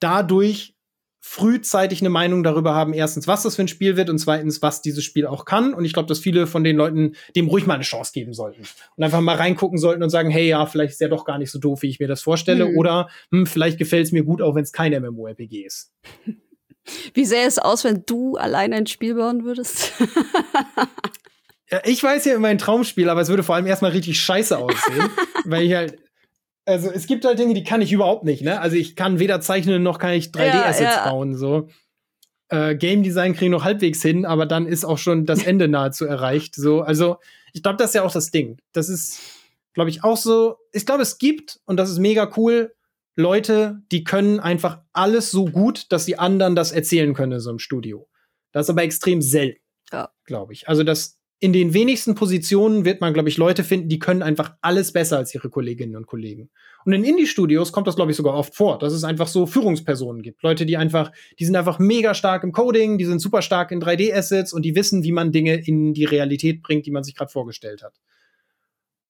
dadurch 0.00 0.76
frühzeitig 1.28 2.00
eine 2.00 2.08
Meinung 2.08 2.44
darüber 2.44 2.72
haben, 2.72 2.94
erstens, 2.94 3.26
was 3.26 3.42
das 3.42 3.56
für 3.56 3.62
ein 3.62 3.68
Spiel 3.68 3.96
wird 3.96 4.10
und 4.10 4.18
zweitens, 4.18 4.62
was 4.62 4.80
dieses 4.80 5.02
Spiel 5.02 5.26
auch 5.26 5.44
kann. 5.44 5.74
Und 5.74 5.84
ich 5.84 5.92
glaube, 5.92 6.06
dass 6.06 6.20
viele 6.20 6.46
von 6.46 6.62
den 6.62 6.76
Leuten 6.76 7.16
dem 7.34 7.48
ruhig 7.48 7.66
mal 7.66 7.74
eine 7.74 7.82
Chance 7.82 8.12
geben 8.14 8.32
sollten 8.32 8.62
und 8.96 9.04
einfach 9.04 9.20
mal 9.20 9.34
reingucken 9.34 9.76
sollten 9.76 10.04
und 10.04 10.10
sagen, 10.10 10.30
hey, 10.30 10.46
ja, 10.46 10.66
vielleicht 10.66 10.92
ist 10.92 11.00
ja 11.00 11.08
doch 11.08 11.24
gar 11.24 11.38
nicht 11.38 11.50
so 11.50 11.58
doof, 11.58 11.82
wie 11.82 11.88
ich 11.88 11.98
mir 11.98 12.06
das 12.06 12.22
vorstelle. 12.22 12.68
Mhm. 12.68 12.78
Oder 12.78 13.08
hm, 13.32 13.46
vielleicht 13.46 13.76
gefällt 13.76 14.06
es 14.06 14.12
mir 14.12 14.22
gut, 14.22 14.40
auch 14.40 14.54
wenn 14.54 14.62
es 14.62 14.70
kein 14.70 14.92
MMORPG 14.92 15.66
ist. 15.66 15.92
Wie 17.14 17.24
sähe 17.24 17.44
es 17.44 17.58
aus, 17.58 17.82
wenn 17.82 18.04
du 18.06 18.36
allein 18.36 18.72
ein 18.72 18.86
Spiel 18.86 19.16
bauen 19.16 19.44
würdest? 19.44 19.92
ja, 21.70 21.80
ich 21.84 22.00
weiß 22.00 22.24
ja 22.26 22.36
immer 22.36 22.46
ein 22.46 22.58
Traumspiel, 22.58 23.08
aber 23.08 23.20
es 23.20 23.28
würde 23.28 23.42
vor 23.42 23.56
allem 23.56 23.66
erstmal 23.66 23.90
richtig 23.90 24.20
scheiße 24.20 24.56
aussehen, 24.56 25.10
weil 25.44 25.64
ich 25.64 25.74
halt 25.74 25.98
also 26.66 26.90
es 26.90 27.06
gibt 27.06 27.24
halt 27.24 27.38
Dinge, 27.38 27.54
die 27.54 27.64
kann 27.64 27.80
ich 27.80 27.92
überhaupt 27.92 28.24
nicht, 28.24 28.42
ne? 28.42 28.60
Also 28.60 28.76
ich 28.76 28.96
kann 28.96 29.18
weder 29.18 29.40
zeichnen 29.40 29.82
noch 29.82 29.98
kann 29.98 30.12
ich 30.12 30.26
3D-Assets 30.26 30.80
ja, 30.80 31.04
ja. 31.04 31.10
bauen, 31.10 31.36
so. 31.36 31.68
Äh, 32.48 32.74
Game 32.74 33.02
Design 33.02 33.32
kriege 33.32 33.46
ich 33.46 33.50
noch 33.50 33.64
halbwegs 33.64 34.02
hin, 34.02 34.24
aber 34.26 34.46
dann 34.46 34.66
ist 34.66 34.84
auch 34.84 34.98
schon 34.98 35.26
das 35.26 35.44
Ende 35.44 35.68
nahezu 35.68 36.04
erreicht. 36.04 36.56
So, 36.56 36.82
also 36.82 37.18
ich 37.52 37.62
glaube, 37.62 37.78
das 37.78 37.90
ist 37.90 37.94
ja 37.94 38.02
auch 38.02 38.12
das 38.12 38.30
Ding. 38.30 38.58
Das 38.72 38.88
ist, 38.88 39.20
glaube 39.74 39.90
ich, 39.90 40.04
auch 40.04 40.16
so. 40.16 40.56
Ich 40.72 40.86
glaube, 40.86 41.02
es 41.02 41.18
gibt 41.18 41.60
und 41.64 41.76
das 41.76 41.90
ist 41.90 41.98
mega 41.98 42.30
cool. 42.36 42.74
Leute, 43.14 43.80
die 43.90 44.04
können 44.04 44.40
einfach 44.40 44.80
alles 44.92 45.30
so 45.30 45.46
gut, 45.46 45.90
dass 45.90 46.04
sie 46.04 46.18
anderen 46.18 46.54
das 46.54 46.72
erzählen 46.72 47.14
können 47.14 47.32
in 47.32 47.40
so 47.40 47.48
einem 47.48 47.58
Studio. 47.58 48.08
Das 48.52 48.66
ist 48.66 48.70
aber 48.70 48.82
extrem 48.82 49.22
selten, 49.22 49.60
ja. 49.90 50.10
glaube 50.24 50.52
ich. 50.52 50.68
Also 50.68 50.82
das 50.82 51.15
in 51.38 51.52
den 51.52 51.74
wenigsten 51.74 52.14
Positionen 52.14 52.86
wird 52.86 53.02
man, 53.02 53.12
glaube 53.12 53.28
ich, 53.28 53.36
Leute 53.36 53.62
finden, 53.62 53.90
die 53.90 53.98
können 53.98 54.22
einfach 54.22 54.54
alles 54.62 54.92
besser 54.92 55.18
als 55.18 55.34
ihre 55.34 55.50
Kolleginnen 55.50 55.94
und 55.94 56.06
Kollegen. 56.06 56.50
Und 56.86 56.94
in 56.94 57.04
Indie-Studios 57.04 57.72
kommt 57.72 57.86
das, 57.86 57.96
glaube 57.96 58.10
ich, 58.10 58.16
sogar 58.16 58.34
oft 58.34 58.54
vor, 58.54 58.78
dass 58.78 58.94
es 58.94 59.04
einfach 59.04 59.28
so 59.28 59.44
Führungspersonen 59.44 60.22
gibt. 60.22 60.42
Leute, 60.42 60.64
die 60.64 60.78
einfach, 60.78 61.12
die 61.38 61.44
sind 61.44 61.56
einfach 61.56 61.78
mega 61.78 62.14
stark 62.14 62.42
im 62.42 62.52
Coding, 62.52 62.96
die 62.96 63.04
sind 63.04 63.20
super 63.20 63.42
stark 63.42 63.70
in 63.70 63.82
3D-Assets 63.82 64.54
und 64.54 64.62
die 64.62 64.74
wissen, 64.74 65.02
wie 65.02 65.12
man 65.12 65.30
Dinge 65.30 65.56
in 65.56 65.92
die 65.92 66.06
Realität 66.06 66.62
bringt, 66.62 66.86
die 66.86 66.90
man 66.90 67.04
sich 67.04 67.14
gerade 67.14 67.30
vorgestellt 67.30 67.82
hat. 67.82 68.00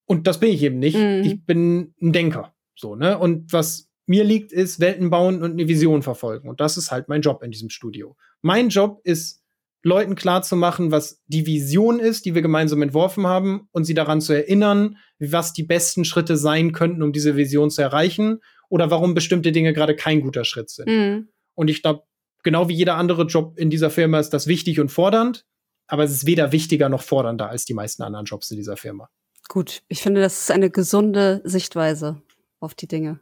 Und 0.04 0.26
das 0.26 0.40
bin 0.40 0.50
ich 0.50 0.62
eben 0.62 0.78
nicht. 0.78 0.96
Mhm. 0.96 1.22
Ich 1.24 1.44
bin 1.44 1.94
ein 2.00 2.12
Denker. 2.12 2.54
So, 2.74 2.96
ne? 2.96 3.18
Und 3.18 3.52
was 3.52 3.88
mir 4.06 4.24
liegt, 4.24 4.52
ist 4.52 4.80
Welten 4.80 5.10
bauen 5.10 5.42
und 5.42 5.52
eine 5.52 5.68
Vision 5.68 6.02
verfolgen. 6.02 6.48
Und 6.48 6.60
das 6.60 6.76
ist 6.76 6.90
halt 6.90 7.08
mein 7.08 7.22
Job 7.22 7.42
in 7.42 7.50
diesem 7.50 7.70
Studio. 7.70 8.16
Mein 8.40 8.68
Job 8.68 9.00
ist, 9.04 9.42
Leuten 9.86 10.16
klarzumachen, 10.16 10.90
was 10.90 11.22
die 11.28 11.46
Vision 11.46 12.00
ist, 12.00 12.24
die 12.24 12.34
wir 12.34 12.42
gemeinsam 12.42 12.82
entworfen 12.82 13.26
haben, 13.26 13.68
und 13.70 13.84
sie 13.84 13.94
daran 13.94 14.20
zu 14.20 14.32
erinnern, 14.32 14.96
was 15.20 15.52
die 15.52 15.62
besten 15.62 16.04
Schritte 16.04 16.36
sein 16.36 16.72
könnten, 16.72 17.02
um 17.02 17.12
diese 17.12 17.36
Vision 17.36 17.70
zu 17.70 17.82
erreichen, 17.82 18.40
oder 18.68 18.90
warum 18.90 19.14
bestimmte 19.14 19.52
Dinge 19.52 19.72
gerade 19.72 19.94
kein 19.94 20.22
guter 20.22 20.44
Schritt 20.44 20.70
sind. 20.70 20.88
Mhm. 20.88 21.28
Und 21.54 21.68
ich 21.68 21.82
glaube, 21.82 22.02
genau 22.42 22.68
wie 22.68 22.74
jeder 22.74 22.96
andere 22.96 23.26
Job 23.26 23.56
in 23.58 23.70
dieser 23.70 23.90
Firma 23.90 24.18
ist 24.18 24.30
das 24.30 24.48
wichtig 24.48 24.80
und 24.80 24.88
fordernd, 24.88 25.46
aber 25.86 26.02
es 26.02 26.10
ist 26.10 26.26
weder 26.26 26.50
wichtiger 26.50 26.88
noch 26.88 27.02
fordernder 27.02 27.48
als 27.48 27.64
die 27.64 27.74
meisten 27.74 28.02
anderen 28.02 28.26
Jobs 28.26 28.50
in 28.50 28.56
dieser 28.56 28.76
Firma. 28.76 29.08
Gut, 29.48 29.82
ich 29.86 30.02
finde, 30.02 30.20
das 30.20 30.40
ist 30.40 30.50
eine 30.50 30.68
gesunde 30.68 31.42
Sichtweise 31.44 32.20
auf 32.58 32.74
die 32.74 32.88
Dinge. 32.88 33.20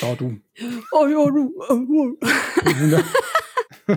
Oh, 0.00 0.14
du. 0.16 0.40
Oh, 0.92 1.06
ja, 1.08 1.26
du. 1.26 1.52
Oh, 1.68 1.80
oh. 3.88 3.96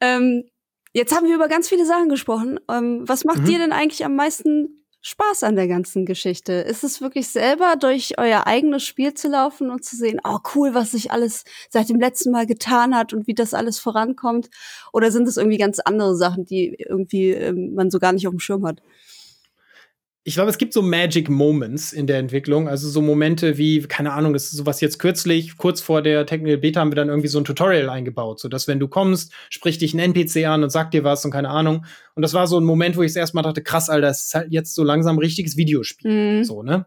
Ähm, 0.00 0.44
jetzt 0.92 1.14
haben 1.14 1.26
wir 1.26 1.34
über 1.34 1.48
ganz 1.48 1.68
viele 1.68 1.86
Sachen 1.86 2.08
gesprochen. 2.08 2.60
Ähm, 2.70 3.02
was 3.06 3.24
macht 3.24 3.40
mhm. 3.40 3.44
dir 3.46 3.58
denn 3.58 3.72
eigentlich 3.72 4.04
am 4.04 4.16
meisten 4.16 4.84
Spaß 5.00 5.44
an 5.44 5.56
der 5.56 5.68
ganzen 5.68 6.06
Geschichte? 6.06 6.52
Ist 6.52 6.84
es 6.84 7.00
wirklich 7.00 7.28
selber 7.28 7.76
durch 7.78 8.18
euer 8.18 8.46
eigenes 8.46 8.84
Spiel 8.84 9.14
zu 9.14 9.28
laufen 9.28 9.70
und 9.70 9.84
zu 9.84 9.96
sehen, 9.96 10.20
oh 10.24 10.38
cool, 10.54 10.74
was 10.74 10.92
sich 10.92 11.12
alles 11.12 11.44
seit 11.70 11.88
dem 11.88 12.00
letzten 12.00 12.30
Mal 12.32 12.46
getan 12.46 12.96
hat 12.96 13.12
und 13.12 13.26
wie 13.26 13.34
das 13.34 13.54
alles 13.54 13.78
vorankommt? 13.78 14.50
Oder 14.92 15.10
sind 15.10 15.28
es 15.28 15.36
irgendwie 15.36 15.58
ganz 15.58 15.78
andere 15.78 16.16
Sachen, 16.16 16.44
die 16.44 16.74
irgendwie 16.78 17.30
ähm, 17.30 17.74
man 17.74 17.90
so 17.90 17.98
gar 17.98 18.12
nicht 18.12 18.26
auf 18.26 18.34
dem 18.34 18.40
Schirm 18.40 18.66
hat? 18.66 18.82
Ich 20.28 20.34
glaube, 20.34 20.50
es 20.50 20.58
gibt 20.58 20.74
so 20.74 20.82
Magic 20.82 21.30
Moments 21.30 21.90
in 21.90 22.06
der 22.06 22.18
Entwicklung, 22.18 22.68
also 22.68 22.86
so 22.90 23.00
Momente 23.00 23.56
wie, 23.56 23.80
keine 23.80 24.12
Ahnung, 24.12 24.34
das 24.34 24.44
ist 24.44 24.58
sowas 24.58 24.82
jetzt 24.82 24.98
kürzlich, 24.98 25.56
kurz 25.56 25.80
vor 25.80 26.02
der 26.02 26.26
Technical 26.26 26.58
Beta 26.58 26.80
haben 26.80 26.90
wir 26.90 26.96
dann 26.96 27.08
irgendwie 27.08 27.28
so 27.28 27.38
ein 27.38 27.46
Tutorial 27.46 27.88
eingebaut, 27.88 28.38
so 28.38 28.50
dass 28.50 28.68
wenn 28.68 28.78
du 28.78 28.88
kommst, 28.88 29.32
spricht 29.48 29.80
dich 29.80 29.94
ein 29.94 30.00
NPC 30.00 30.44
an 30.44 30.62
und 30.62 30.68
sagt 30.68 30.92
dir 30.92 31.02
was 31.02 31.24
und 31.24 31.30
keine 31.30 31.48
Ahnung. 31.48 31.86
Und 32.14 32.20
das 32.20 32.34
war 32.34 32.46
so 32.46 32.60
ein 32.60 32.64
Moment, 32.64 32.98
wo 32.98 33.02
ich 33.02 33.16
erstmal 33.16 33.42
dachte, 33.42 33.62
krass, 33.62 33.88
Alter, 33.88 34.08
das 34.08 34.26
ist 34.26 34.34
halt 34.34 34.48
jetzt 34.52 34.74
so 34.74 34.84
langsam 34.84 35.16
ein 35.16 35.20
richtiges 35.20 35.56
Videospiel, 35.56 36.40
mhm. 36.40 36.44
so, 36.44 36.62
ne? 36.62 36.84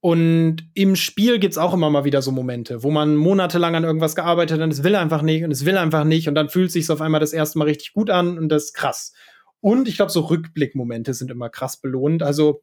Und 0.00 0.58
im 0.74 0.94
Spiel 0.94 1.40
gibt's 1.40 1.58
auch 1.58 1.74
immer 1.74 1.90
mal 1.90 2.04
wieder 2.04 2.22
so 2.22 2.30
Momente, 2.30 2.84
wo 2.84 2.92
man 2.92 3.16
monatelang 3.16 3.74
an 3.74 3.82
irgendwas 3.82 4.14
gearbeitet 4.14 4.58
hat 4.58 4.64
und 4.64 4.72
es 4.72 4.84
will 4.84 4.94
einfach 4.94 5.22
nicht 5.22 5.42
und 5.42 5.50
es 5.50 5.64
will 5.64 5.76
einfach 5.76 6.04
nicht 6.04 6.28
und 6.28 6.36
dann 6.36 6.50
fühlt 6.50 6.70
sich 6.70 6.88
auf 6.88 7.00
einmal 7.00 7.18
das 7.18 7.32
erste 7.32 7.58
Mal 7.58 7.64
richtig 7.64 7.94
gut 7.94 8.10
an 8.10 8.38
und 8.38 8.48
das 8.48 8.66
ist 8.66 8.74
krass. 8.74 9.12
Und 9.60 9.88
ich 9.88 9.96
glaube, 9.96 10.12
so 10.12 10.20
Rückblickmomente 10.20 11.14
sind 11.14 11.30
immer 11.30 11.50
krass 11.50 11.80
belohnt. 11.80 12.22
Also, 12.22 12.62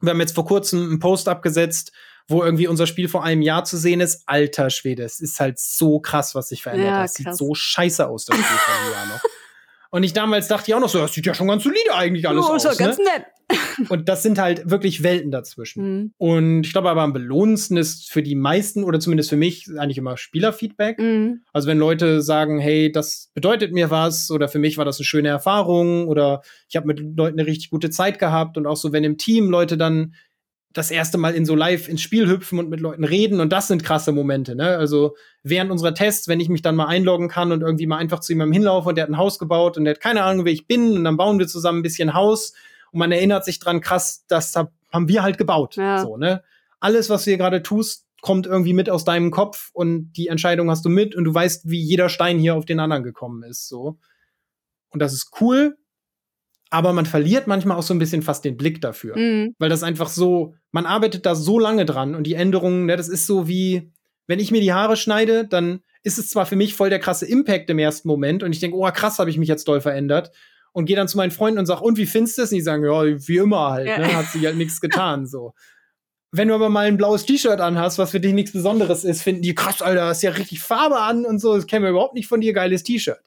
wir 0.00 0.10
haben 0.10 0.20
jetzt 0.20 0.34
vor 0.34 0.46
kurzem 0.46 0.82
einen 0.82 0.98
Post 0.98 1.28
abgesetzt, 1.28 1.92
wo 2.28 2.42
irgendwie 2.42 2.66
unser 2.66 2.86
Spiel 2.86 3.08
vor 3.08 3.22
einem 3.24 3.42
Jahr 3.42 3.64
zu 3.64 3.76
sehen 3.76 4.00
ist. 4.00 4.22
Alter 4.26 4.70
Schwede, 4.70 5.04
es 5.04 5.20
ist 5.20 5.40
halt 5.40 5.58
so 5.58 6.00
krass, 6.00 6.34
was 6.34 6.48
sich 6.48 6.62
verändert 6.62 6.88
ja, 6.88 6.98
hat. 6.98 7.06
Es 7.06 7.14
sieht 7.14 7.34
so 7.34 7.54
scheiße 7.54 8.06
aus, 8.06 8.24
das 8.24 8.36
Spiel 8.36 8.46
vor 8.46 8.74
einem 8.74 8.92
Jahr 8.92 9.06
noch. 9.06 9.22
Und 9.90 10.02
ich 10.02 10.12
damals 10.12 10.48
dachte 10.48 10.70
ja 10.70 10.76
auch 10.76 10.80
noch 10.80 10.88
so, 10.88 10.98
das 10.98 11.12
sieht 11.12 11.26
ja 11.26 11.34
schon 11.34 11.48
ganz 11.48 11.62
solide 11.62 11.94
eigentlich 11.94 12.28
alles 12.28 12.44
oh, 12.46 12.54
aus. 12.54 12.64
Ist 12.64 12.78
ja 12.78 12.86
ganz 12.86 12.98
ne? 12.98 13.04
nett. 13.04 13.26
Und 13.88 14.08
das 14.08 14.22
sind 14.22 14.38
halt 14.38 14.70
wirklich 14.70 15.02
Welten 15.02 15.30
dazwischen. 15.30 15.82
Mhm. 15.84 16.12
Und 16.18 16.66
ich 16.66 16.72
glaube 16.72 16.90
aber 16.90 17.02
am 17.02 17.12
belohnendsten 17.12 17.76
ist 17.76 18.10
für 18.10 18.22
die 18.22 18.34
meisten 18.34 18.82
oder 18.82 18.98
zumindest 18.98 19.30
für 19.30 19.36
mich 19.36 19.68
eigentlich 19.78 19.98
immer 19.98 20.16
Spielerfeedback. 20.16 20.98
Mhm. 20.98 21.42
Also 21.52 21.68
wenn 21.68 21.78
Leute 21.78 22.22
sagen, 22.22 22.58
hey, 22.58 22.90
das 22.90 23.30
bedeutet 23.34 23.72
mir 23.72 23.90
was 23.90 24.30
oder 24.30 24.48
für 24.48 24.58
mich 24.58 24.78
war 24.78 24.84
das 24.84 24.98
eine 24.98 25.04
schöne 25.04 25.28
Erfahrung 25.28 26.08
oder 26.08 26.42
ich 26.68 26.76
habe 26.76 26.86
mit 26.86 26.98
Leuten 26.98 27.38
eine 27.38 27.46
richtig 27.46 27.70
gute 27.70 27.90
Zeit 27.90 28.18
gehabt 28.18 28.56
und 28.56 28.66
auch 28.66 28.76
so, 28.76 28.92
wenn 28.92 29.04
im 29.04 29.18
Team 29.18 29.50
Leute 29.50 29.76
dann 29.76 30.14
das 30.76 30.90
erste 30.90 31.16
Mal 31.16 31.34
in 31.34 31.46
so 31.46 31.54
live 31.54 31.88
ins 31.88 32.02
Spiel 32.02 32.28
hüpfen 32.28 32.58
und 32.58 32.68
mit 32.68 32.80
Leuten 32.80 33.04
reden 33.04 33.40
und 33.40 33.50
das 33.50 33.68
sind 33.68 33.82
krasse 33.82 34.12
Momente, 34.12 34.54
ne? 34.54 34.76
Also 34.76 35.16
während 35.42 35.70
unserer 35.70 35.94
Tests, 35.94 36.28
wenn 36.28 36.38
ich 36.38 36.50
mich 36.50 36.60
dann 36.60 36.76
mal 36.76 36.86
einloggen 36.86 37.28
kann 37.28 37.50
und 37.50 37.62
irgendwie 37.62 37.86
mal 37.86 37.96
einfach 37.96 38.20
zu 38.20 38.32
jemandem 38.32 38.52
hinlaufe 38.52 38.90
und 38.90 38.96
der 38.96 39.04
hat 39.04 39.10
ein 39.10 39.16
Haus 39.16 39.38
gebaut 39.38 39.78
und 39.78 39.84
der 39.84 39.94
hat 39.94 40.02
keine 40.02 40.22
Ahnung, 40.22 40.44
wer 40.44 40.52
ich 40.52 40.66
bin 40.66 40.92
und 40.94 41.04
dann 41.04 41.16
bauen 41.16 41.38
wir 41.38 41.48
zusammen 41.48 41.78
ein 41.78 41.82
bisschen 41.82 42.12
Haus 42.12 42.52
und 42.92 42.98
man 42.98 43.10
erinnert 43.10 43.46
sich 43.46 43.58
dran, 43.58 43.80
krass, 43.80 44.26
das 44.28 44.54
haben 44.54 45.08
wir 45.08 45.22
halt 45.22 45.38
gebaut, 45.38 45.76
ja. 45.76 46.02
so, 46.02 46.18
ne? 46.18 46.42
Alles, 46.78 47.08
was 47.08 47.24
du 47.24 47.30
hier 47.30 47.38
gerade 47.38 47.62
tust, 47.62 48.04
kommt 48.20 48.46
irgendwie 48.46 48.74
mit 48.74 48.90
aus 48.90 49.04
deinem 49.04 49.30
Kopf 49.30 49.70
und 49.72 50.12
die 50.12 50.28
Entscheidung 50.28 50.68
hast 50.68 50.84
du 50.84 50.90
mit 50.90 51.14
und 51.14 51.24
du 51.24 51.32
weißt, 51.32 51.70
wie 51.70 51.80
jeder 51.80 52.10
Stein 52.10 52.38
hier 52.38 52.54
auf 52.54 52.66
den 52.66 52.80
anderen 52.80 53.02
gekommen 53.02 53.42
ist, 53.44 53.66
so. 53.66 53.98
Und 54.90 55.00
das 55.00 55.14
ist 55.14 55.30
cool, 55.40 55.78
aber 56.70 56.92
man 56.92 57.06
verliert 57.06 57.46
manchmal 57.46 57.76
auch 57.76 57.82
so 57.82 57.94
ein 57.94 57.98
bisschen 57.98 58.22
fast 58.22 58.44
den 58.44 58.56
Blick 58.56 58.80
dafür. 58.80 59.16
Mhm. 59.16 59.54
Weil 59.58 59.70
das 59.70 59.82
einfach 59.82 60.08
so, 60.08 60.54
man 60.72 60.86
arbeitet 60.86 61.26
da 61.26 61.34
so 61.34 61.58
lange 61.58 61.84
dran 61.84 62.14
und 62.14 62.24
die 62.26 62.34
Änderungen, 62.34 62.86
ne, 62.86 62.96
das 62.96 63.08
ist 63.08 63.26
so 63.26 63.48
wie, 63.48 63.92
wenn 64.26 64.40
ich 64.40 64.50
mir 64.50 64.60
die 64.60 64.72
Haare 64.72 64.96
schneide, 64.96 65.46
dann 65.46 65.80
ist 66.02 66.18
es 66.18 66.30
zwar 66.30 66.46
für 66.46 66.56
mich 66.56 66.74
voll 66.74 66.90
der 66.90 66.98
krasse 66.98 67.26
Impact 67.26 67.70
im 67.70 67.78
ersten 67.78 68.08
Moment 68.08 68.42
und 68.42 68.52
ich 68.52 68.60
denke, 68.60 68.76
oh 68.76 68.90
krass, 68.92 69.18
habe 69.18 69.30
ich 69.30 69.38
mich 69.38 69.48
jetzt 69.48 69.68
doll 69.68 69.80
verändert 69.80 70.32
und 70.72 70.86
gehe 70.86 70.96
dann 70.96 71.08
zu 71.08 71.16
meinen 71.16 71.30
Freunden 71.30 71.58
und 71.58 71.66
sage, 71.66 71.82
und 71.82 71.96
wie 71.96 72.06
findest 72.06 72.38
du 72.38 72.42
es? 72.42 72.52
Und 72.52 72.56
die 72.56 72.62
sagen, 72.62 72.84
ja, 72.84 73.02
wie 73.02 73.36
immer 73.36 73.70
halt, 73.70 73.86
ja. 73.86 73.98
ne, 73.98 74.16
hat 74.16 74.26
sich 74.26 74.44
halt 74.44 74.56
nichts 74.56 74.80
getan, 74.80 75.26
so. 75.26 75.54
Wenn 76.32 76.48
du 76.48 76.54
aber 76.54 76.68
mal 76.68 76.86
ein 76.86 76.96
blaues 76.96 77.24
T-Shirt 77.24 77.60
anhast, 77.60 77.98
was 77.98 78.10
für 78.10 78.20
dich 78.20 78.34
nichts 78.34 78.52
Besonderes 78.52 79.04
ist, 79.04 79.22
finden 79.22 79.42
die 79.42 79.54
krass, 79.54 79.80
Alter, 79.80 80.06
hast 80.06 80.22
ja 80.22 80.32
richtig 80.32 80.60
Farbe 80.60 81.00
an 81.00 81.24
und 81.24 81.38
so, 81.38 81.54
das 81.54 81.66
kennen 81.66 81.84
wir 81.84 81.90
überhaupt 81.90 82.14
nicht 82.14 82.26
von 82.26 82.40
dir, 82.40 82.52
geiles 82.52 82.82
T-Shirt. 82.82 83.22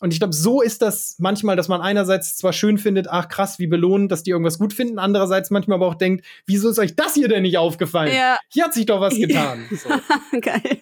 Und 0.00 0.12
ich 0.12 0.18
glaube, 0.18 0.32
so 0.32 0.60
ist 0.60 0.82
das 0.82 1.14
manchmal, 1.18 1.54
dass 1.54 1.68
man 1.68 1.80
einerseits 1.80 2.36
zwar 2.36 2.52
schön 2.52 2.76
findet, 2.76 3.08
ach 3.08 3.28
krass, 3.28 3.60
wie 3.60 3.68
belohnen, 3.68 4.08
dass 4.08 4.24
die 4.24 4.30
irgendwas 4.30 4.58
gut 4.58 4.72
finden, 4.72 4.98
andererseits 4.98 5.50
manchmal 5.50 5.76
aber 5.76 5.86
auch 5.86 5.94
denkt, 5.94 6.24
wieso 6.44 6.70
ist 6.70 6.80
euch 6.80 6.96
das 6.96 7.14
hier 7.14 7.28
denn 7.28 7.42
nicht 7.42 7.56
aufgefallen? 7.56 8.12
Ja. 8.12 8.36
Hier 8.48 8.64
hat 8.64 8.74
sich 8.74 8.86
doch 8.86 9.00
was 9.00 9.14
getan. 9.14 9.68
So. 9.70 9.88
Geil. 10.40 10.80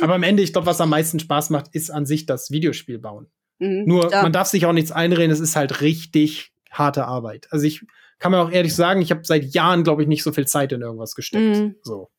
aber 0.00 0.14
am 0.14 0.22
Ende, 0.22 0.42
ich 0.42 0.52
glaube, 0.52 0.66
was 0.66 0.80
am 0.80 0.90
meisten 0.90 1.20
Spaß 1.20 1.50
macht, 1.50 1.74
ist 1.74 1.90
an 1.90 2.06
sich 2.06 2.24
das 2.26 2.50
Videospiel 2.50 2.98
bauen. 2.98 3.30
Mhm, 3.58 3.84
Nur, 3.86 4.10
man 4.10 4.32
darf 4.32 4.48
sich 4.48 4.64
auch 4.64 4.72
nichts 4.72 4.90
einreden, 4.90 5.30
es 5.30 5.40
ist 5.40 5.54
halt 5.56 5.82
richtig 5.82 6.52
harte 6.70 7.04
Arbeit. 7.04 7.46
Also 7.50 7.66
ich 7.66 7.84
kann 8.18 8.32
mir 8.32 8.38
auch 8.38 8.50
ehrlich 8.50 8.74
sagen, 8.74 9.02
ich 9.02 9.10
habe 9.10 9.20
seit 9.24 9.54
Jahren, 9.54 9.84
glaube 9.84 10.02
ich, 10.02 10.08
nicht 10.08 10.22
so 10.22 10.32
viel 10.32 10.46
Zeit 10.46 10.72
in 10.72 10.80
irgendwas 10.80 11.14
gesteckt. 11.14 11.56
Mhm. 11.56 11.76
So. 11.82 12.10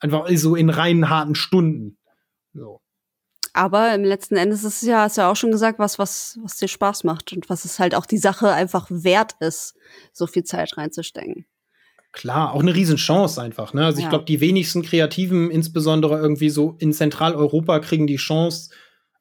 Einfach 0.00 0.28
so 0.34 0.54
in 0.54 0.68
reinen 0.70 1.08
harten 1.08 1.34
Stunden. 1.34 1.98
So. 2.52 2.80
Aber 3.56 3.94
im 3.94 4.04
letzten 4.04 4.36
Endes 4.36 4.64
ist 4.64 4.82
es 4.82 4.88
ja, 4.88 5.00
hast 5.00 5.16
du 5.16 5.22
ja 5.22 5.30
auch 5.30 5.36
schon 5.36 5.50
gesagt, 5.50 5.78
was, 5.78 5.98
was, 5.98 6.38
was 6.42 6.58
dir 6.58 6.68
Spaß 6.68 7.04
macht 7.04 7.32
und 7.32 7.48
was 7.48 7.64
es 7.64 7.78
halt 7.78 7.94
auch 7.94 8.04
die 8.04 8.18
Sache 8.18 8.52
einfach 8.52 8.86
wert 8.90 9.32
ist, 9.40 9.74
so 10.12 10.26
viel 10.26 10.44
Zeit 10.44 10.76
reinzustecken. 10.76 11.46
Klar, 12.12 12.52
auch 12.52 12.60
eine 12.60 12.74
Riesenchance 12.74 13.40
einfach. 13.40 13.72
Ne? 13.72 13.84
Also 13.84 14.00
ja. 14.00 14.04
ich 14.04 14.10
glaube, 14.10 14.26
die 14.26 14.42
wenigsten 14.42 14.82
Kreativen, 14.82 15.50
insbesondere 15.50 16.18
irgendwie 16.18 16.50
so 16.50 16.76
in 16.78 16.92
Zentraleuropa, 16.92 17.78
kriegen 17.78 18.06
die 18.06 18.16
Chance, 18.16 18.70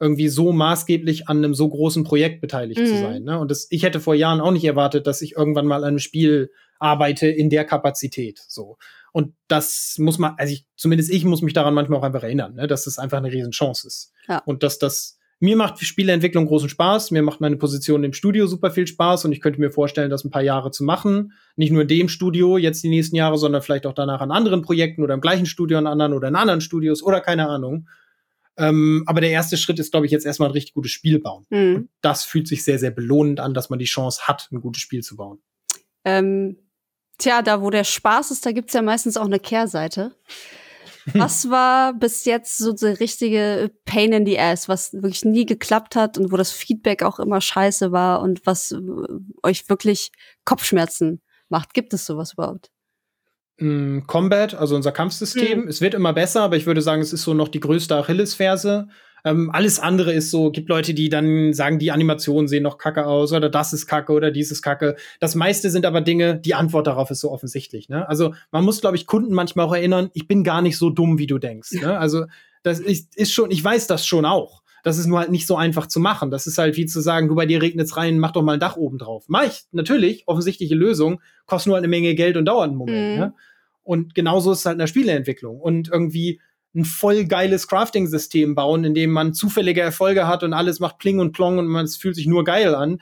irgendwie 0.01 0.27
so 0.27 0.51
maßgeblich 0.51 1.29
an 1.29 1.38
einem 1.38 1.53
so 1.53 1.69
großen 1.69 2.03
Projekt 2.03 2.41
beteiligt 2.41 2.81
mhm. 2.81 2.86
zu 2.88 2.97
sein. 2.97 3.23
Ne? 3.23 3.39
Und 3.39 3.49
das, 3.51 3.67
ich 3.69 3.83
hätte 3.83 4.01
vor 4.01 4.15
Jahren 4.15 4.41
auch 4.41 4.51
nicht 4.51 4.65
erwartet, 4.65 5.07
dass 5.07 5.21
ich 5.21 5.38
irgendwann 5.38 5.65
mal 5.65 5.77
an 5.77 5.86
einem 5.86 5.99
Spiel 5.99 6.51
arbeite 6.79 7.27
in 7.27 7.49
der 7.49 7.63
Kapazität. 7.63 8.41
So. 8.49 8.77
Und 9.16 9.34
das 9.47 9.95
muss 9.97 10.20
man, 10.20 10.34
also 10.36 10.51
ich, 10.51 10.66
zumindest 10.76 11.09
ich 11.09 11.24
muss 11.24 11.41
mich 11.41 11.53
daran 11.53 11.74
manchmal 11.74 11.99
auch 11.99 12.03
einfach 12.03 12.24
erinnern, 12.24 12.55
ne, 12.55 12.68
dass 12.68 12.84
das 12.84 12.99
einfach 12.99 13.20
eine 13.20 13.32
Riesenchance 13.32 13.88
ist. 13.88 14.11
Ja. 14.28 14.39
Und 14.39 14.61
dass 14.61 14.78
das, 14.78 15.18
mir 15.39 15.55
macht 15.55 15.80
Spieleentwicklung 15.80 16.45
großen 16.45 16.68
Spaß, 16.68 17.11
mir 17.11 17.22
macht 17.22 17.39
meine 17.39 17.55
Position 17.55 18.03
im 18.03 18.11
Studio 18.11 18.45
super 18.45 18.72
viel 18.72 18.88
Spaß 18.88 19.24
und 19.24 19.32
ich 19.32 19.39
könnte 19.39 19.61
mir 19.61 19.72
vorstellen, 19.72 20.09
das 20.09 20.26
ein 20.26 20.32
paar 20.32 20.41
Jahre 20.41 20.70
zu 20.70 20.84
machen. 20.84 21.32
Nicht 21.55 21.72
nur 21.72 21.84
in 21.84 21.88
dem 21.88 22.09
Studio 22.09 22.57
jetzt 22.57 22.84
die 22.84 22.89
nächsten 22.89 23.16
Jahre, 23.16 23.38
sondern 23.38 23.61
vielleicht 23.61 23.86
auch 23.86 23.93
danach 23.93 24.20
an 24.20 24.32
anderen 24.32 24.63
Projekten 24.63 25.01
oder 25.01 25.13
im 25.13 25.22
gleichen 25.22 25.45
Studio 25.45 25.78
an 25.78 25.88
anderen 25.88 26.11
oder 26.11 26.28
in 26.28 26.36
anderen 26.36 26.59
Studios 26.59 27.01
oder 27.01 27.22
keine 27.22 27.47
Ahnung. 27.47 27.88
Ähm, 28.57 29.05
aber 29.05 29.22
der 29.22 29.32
erste 29.32 29.55
Schritt 29.55 29.80
ist, 29.80 29.91
glaube 29.91 30.07
ich, 30.07 30.11
jetzt 30.11 30.26
erstmal 30.26 30.49
ein 30.49 30.53
richtig 30.53 30.74
gutes 30.74 30.91
Spiel 30.91 31.20
bauen. 31.20 31.45
Mhm. 31.49 31.76
Und 31.76 31.89
das 32.01 32.26
fühlt 32.26 32.49
sich 32.49 32.66
sehr, 32.66 32.80
sehr 32.80 32.91
belohnend 32.91 33.39
an, 33.39 33.53
dass 33.53 33.70
man 33.70 33.80
die 33.80 33.86
Chance 33.86 34.24
hat, 34.24 34.49
ein 34.51 34.59
gutes 34.59 34.82
Spiel 34.82 35.03
zu 35.03 35.16
bauen. 35.16 35.39
Ähm, 36.03 36.57
Tja, 37.18 37.41
da 37.41 37.61
wo 37.61 37.70
der 37.70 37.84
Spaß 37.84 38.32
ist, 38.32 38.45
da 38.45 38.51
gibt's 38.51 38.74
ja 38.74 38.82
meistens 38.82 39.18
auch 39.18 39.26
eine 39.26 39.39
Kehrseite. 39.39 40.13
Was 41.13 41.49
war 41.49 41.93
bis 41.93 42.26
jetzt 42.26 42.57
so 42.57 42.74
die 42.74 42.86
richtige 42.86 43.72
Pain 43.86 44.11
in 44.11 44.26
the 44.26 44.39
Ass, 44.39 44.68
was 44.68 44.93
wirklich 44.93 45.24
nie 45.24 45.45
geklappt 45.45 45.95
hat 45.95 46.18
und 46.18 46.32
wo 46.32 46.38
das 46.38 46.51
Feedback 46.51 47.03
auch 47.03 47.20
immer 47.20 47.41
scheiße 47.41 47.91
war 47.91 48.22
und 48.22 48.45
was 48.45 48.72
äh, 48.72 48.80
euch 49.43 49.70
wirklich 49.70 50.11
Kopfschmerzen 50.45 51.22
macht? 51.47 51.74
Gibt 51.74 51.93
es 51.93 52.05
sowas 52.05 52.34
überhaupt? 52.34 52.72
Mm, 53.57 53.99
Combat, 54.07 54.55
also 54.55 54.76
unser 54.76 54.91
Kampfsystem, 54.91 55.61
mhm. 55.61 55.68
es 55.68 55.80
wird 55.80 55.93
immer 55.93 56.13
besser, 56.13 56.41
aber 56.41 56.57
ich 56.57 56.66
würde 56.66 56.82
sagen, 56.82 57.01
es 57.01 57.13
ist 57.13 57.24
so 57.24 57.34
noch 57.34 57.49
die 57.49 57.59
größte 57.59 57.95
Achillesferse. 57.95 58.88
Ähm, 59.26 59.49
alles 59.51 59.80
andere 59.80 60.13
ist 60.13 60.30
so, 60.30 60.51
gibt 60.51 60.69
Leute, 60.69 60.93
die 60.93 61.09
dann 61.09 61.51
sagen, 61.51 61.80
die 61.80 61.91
Animationen 61.91 62.47
sehen 62.47 62.61
noch 62.61 62.78
kacke 62.78 63.07
aus 63.07 63.34
oder 63.34 63.49
das 63.49 63.73
ist 63.73 63.88
kacke 63.88 64.13
oder 64.13 64.30
dies 64.30 64.51
ist 64.51 64.61
kacke. 64.61 64.95
Das 65.19 65.34
meiste 65.34 65.71
sind 65.71 65.86
aber 65.86 66.01
Dinge, 66.01 66.39
die 66.39 66.53
Antwort 66.53 66.86
darauf 66.86 67.09
ist 67.09 67.21
so 67.21 67.32
offensichtlich. 67.32 67.89
Ne? 67.89 68.07
Also 68.07 68.36
man 68.51 68.63
muss, 68.63 68.82
glaube 68.82 68.95
ich, 68.95 69.07
Kunden 69.07 69.34
manchmal 69.34 69.65
auch 69.65 69.73
erinnern, 69.73 70.11
ich 70.13 70.28
bin 70.28 70.43
gar 70.43 70.61
nicht 70.61 70.78
so 70.78 70.91
dumm, 70.91 71.17
wie 71.17 71.26
du 71.26 71.39
denkst. 71.39 71.71
Ne? 71.73 71.97
Also 71.97 72.26
das 72.61 72.80
ist, 72.80 73.17
ist 73.17 73.34
schon, 73.34 73.49
ich 73.49 73.63
weiß 73.63 73.88
das 73.88 74.05
schon 74.05 74.26
auch. 74.26 74.61
Das 74.84 74.99
ist 74.99 75.07
nur 75.07 75.17
halt 75.17 75.32
nicht 75.32 75.47
so 75.47 75.57
einfach 75.57 75.88
zu 75.88 75.99
machen. 75.99 76.30
Das 76.30 76.45
ist 76.45 76.59
halt 76.59 76.78
wie 76.78 76.86
zu 76.86 77.01
sagen, 77.01 77.28
du 77.28 77.34
bei 77.34 77.47
dir 77.47 77.59
regnet's 77.59 77.97
rein, 77.97 78.19
mach 78.19 78.32
doch 78.32 78.43
mal 78.43 78.53
ein 78.53 78.59
Dach 78.59 78.78
oben 78.78 78.99
drauf. 78.99 79.26
Mach 79.28 79.47
ich, 79.47 79.65
natürlich, 79.71 80.28
offensichtliche 80.28 80.76
Lösung, 80.76 81.19
kostet 81.47 81.67
nur 81.67 81.76
halt 81.78 81.84
eine 81.84 81.89
Menge 81.89 82.13
Geld 82.13 82.38
und 82.38 82.45
dauert 82.45 82.67
einen 82.67 82.78
Moment. 82.78 83.13
Mhm. 83.13 83.19
Ne? 83.19 83.34
Und 83.82 84.13
genauso 84.13 84.51
ist 84.51 84.59
es 84.59 84.65
halt 84.67 84.76
in 84.76 84.80
der 84.80 84.88
Spieleentwicklung. 84.88 85.59
Und 85.59 85.89
irgendwie 85.91 86.39
ein 86.76 86.86
voll 86.86 87.26
geiles 87.26 87.67
Crafting-System 87.67 88.53
bauen, 88.53 88.84
in 88.84 88.93
dem 88.93 89.11
man 89.11 89.34
zufällige 89.34 89.82
Erfolge 89.82 90.28
hat 90.28 90.43
und 90.43 90.53
alles 90.53 90.80
macht 90.80 90.97
Pling 90.99 91.19
und 91.19 91.32
Plong 91.32 91.57
und 91.57 91.67
man 91.67 91.86
es 91.86 91.97
fühlt 91.97 92.15
sich 92.15 92.28
nur 92.28 92.43
geil 92.43 92.76
an. 92.76 93.01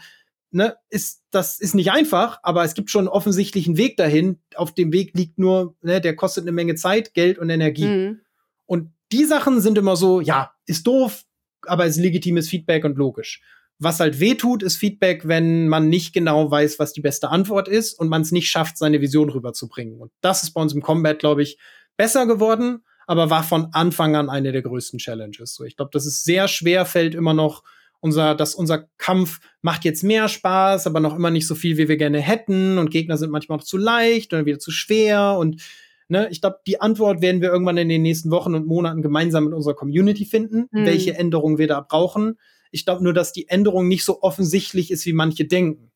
Ne, 0.52 0.76
ist, 0.92 1.24
das 1.32 1.60
ist 1.60 1.74
nicht 1.74 1.92
einfach, 1.92 2.38
aber 2.44 2.64
es 2.64 2.76
gibt 2.76 2.92
schon 2.92 3.08
einen 3.08 3.08
offensichtlichen 3.08 3.76
Weg 3.76 3.98
dahin. 3.98 4.40
Auf 4.54 4.72
dem 4.72 4.94
Weg 4.94 5.16
liegt 5.16 5.40
nur, 5.40 5.76
ne, 5.82 6.00
der 6.00 6.16
kostet 6.16 6.44
eine 6.44 6.52
Menge 6.52 6.76
Zeit, 6.76 7.16
Geld 7.16 7.40
und 7.40 7.50
Energie. 7.50 7.88
Mhm. 7.88 8.20
Und 8.68 8.94
die 9.12 9.26
Sachen 9.26 9.62
sind 9.62 9.80
immer 9.80 9.96
so, 9.96 10.22
ja, 10.22 10.52
ist 10.68 10.86
doof, 10.86 11.24
aber 11.66 11.88
ist 11.88 11.98
legitimes 11.98 12.50
Feedback 12.50 12.86
und 12.86 13.00
logisch. 13.00 13.42
Was 13.80 14.00
halt 14.00 14.20
weh 14.20 14.36
tut, 14.36 14.62
ist 14.62 14.78
Feedback, 14.78 15.28
wenn 15.28 15.68
man 15.68 15.90
nicht 15.90 16.14
genau 16.14 16.52
weiß, 16.52 16.78
was 16.78 16.94
die 16.94 17.02
beste 17.02 17.30
Antwort 17.30 17.68
ist 17.68 18.00
und 18.00 18.08
man 18.08 18.22
es 18.22 18.32
nicht 18.32 18.50
schafft, 18.50 18.78
seine 18.78 19.02
Vision 19.02 19.30
rüberzubringen. 19.30 20.00
Und 20.00 20.12
das 20.22 20.44
ist 20.44 20.52
bei 20.52 20.62
uns 20.62 20.74
im 20.74 20.84
Combat, 20.84 21.18
glaube 21.18 21.42
ich, 21.42 21.58
besser 21.98 22.28
geworden 22.28 22.84
aber 23.08 23.30
war 23.30 23.44
von 23.44 23.68
Anfang 23.74 24.16
an 24.16 24.30
eine 24.30 24.52
der 24.52 24.62
größten 24.62 25.00
Challenges. 25.00 25.56
So, 25.56 25.64
ich 25.64 25.76
glaube, 25.76 25.92
dass 25.92 26.06
es 26.06 26.24
sehr 26.24 26.48
schwer 26.48 26.86
fällt 26.86 27.16
immer 27.16 27.34
noch 27.34 27.64
unser, 28.04 28.36
dass 28.36 28.54
unser 28.54 28.90
Kampf 28.98 29.40
macht 29.62 29.86
jetzt 29.86 30.04
mehr 30.04 30.28
Spaß, 30.28 30.88
aber 30.88 31.00
noch 31.00 31.16
immer 31.16 31.32
nicht 31.32 31.48
so 31.48 31.56
viel, 31.56 31.78
wie 31.78 31.88
wir 31.88 31.96
gerne 31.96 32.20
hätten 32.20 32.78
und 32.78 32.92
Gegner 32.92 33.18
sind 33.18 33.32
manchmal 33.32 33.60
noch 33.60 33.64
zu 33.64 33.78
leicht 33.78 34.34
oder 34.34 34.46
wieder 34.46 34.60
zu 34.60 34.72
schwer 34.72 35.38
und 35.40 35.62
ne, 36.10 36.28
ich 36.30 36.42
glaube, 36.42 36.58
die 36.68 36.82
Antwort 36.82 37.22
werden 37.22 37.42
wir 37.42 37.50
irgendwann 37.50 37.78
in 37.78 37.88
den 37.88 38.02
nächsten 38.02 38.30
Wochen 38.30 38.56
und 38.56 38.68
Monaten 38.68 39.02
gemeinsam 39.02 39.46
mit 39.46 39.54
unserer 39.54 39.74
Community 39.74 40.26
finden, 40.26 40.68
mhm. 40.72 40.86
welche 40.86 41.16
Änderungen 41.16 41.58
wir 41.58 41.68
da 41.68 41.80
brauchen. 41.80 42.38
Ich 42.72 42.84
glaube 42.84 43.06
nur, 43.06 43.14
dass 43.14 43.32
die 43.32 43.48
Änderung 43.48 43.88
nicht 43.88 44.04
so 44.04 44.22
offensichtlich 44.22 44.92
ist, 44.92 45.06
wie 45.06 45.14
manche 45.14 45.46
denken. 45.46 45.93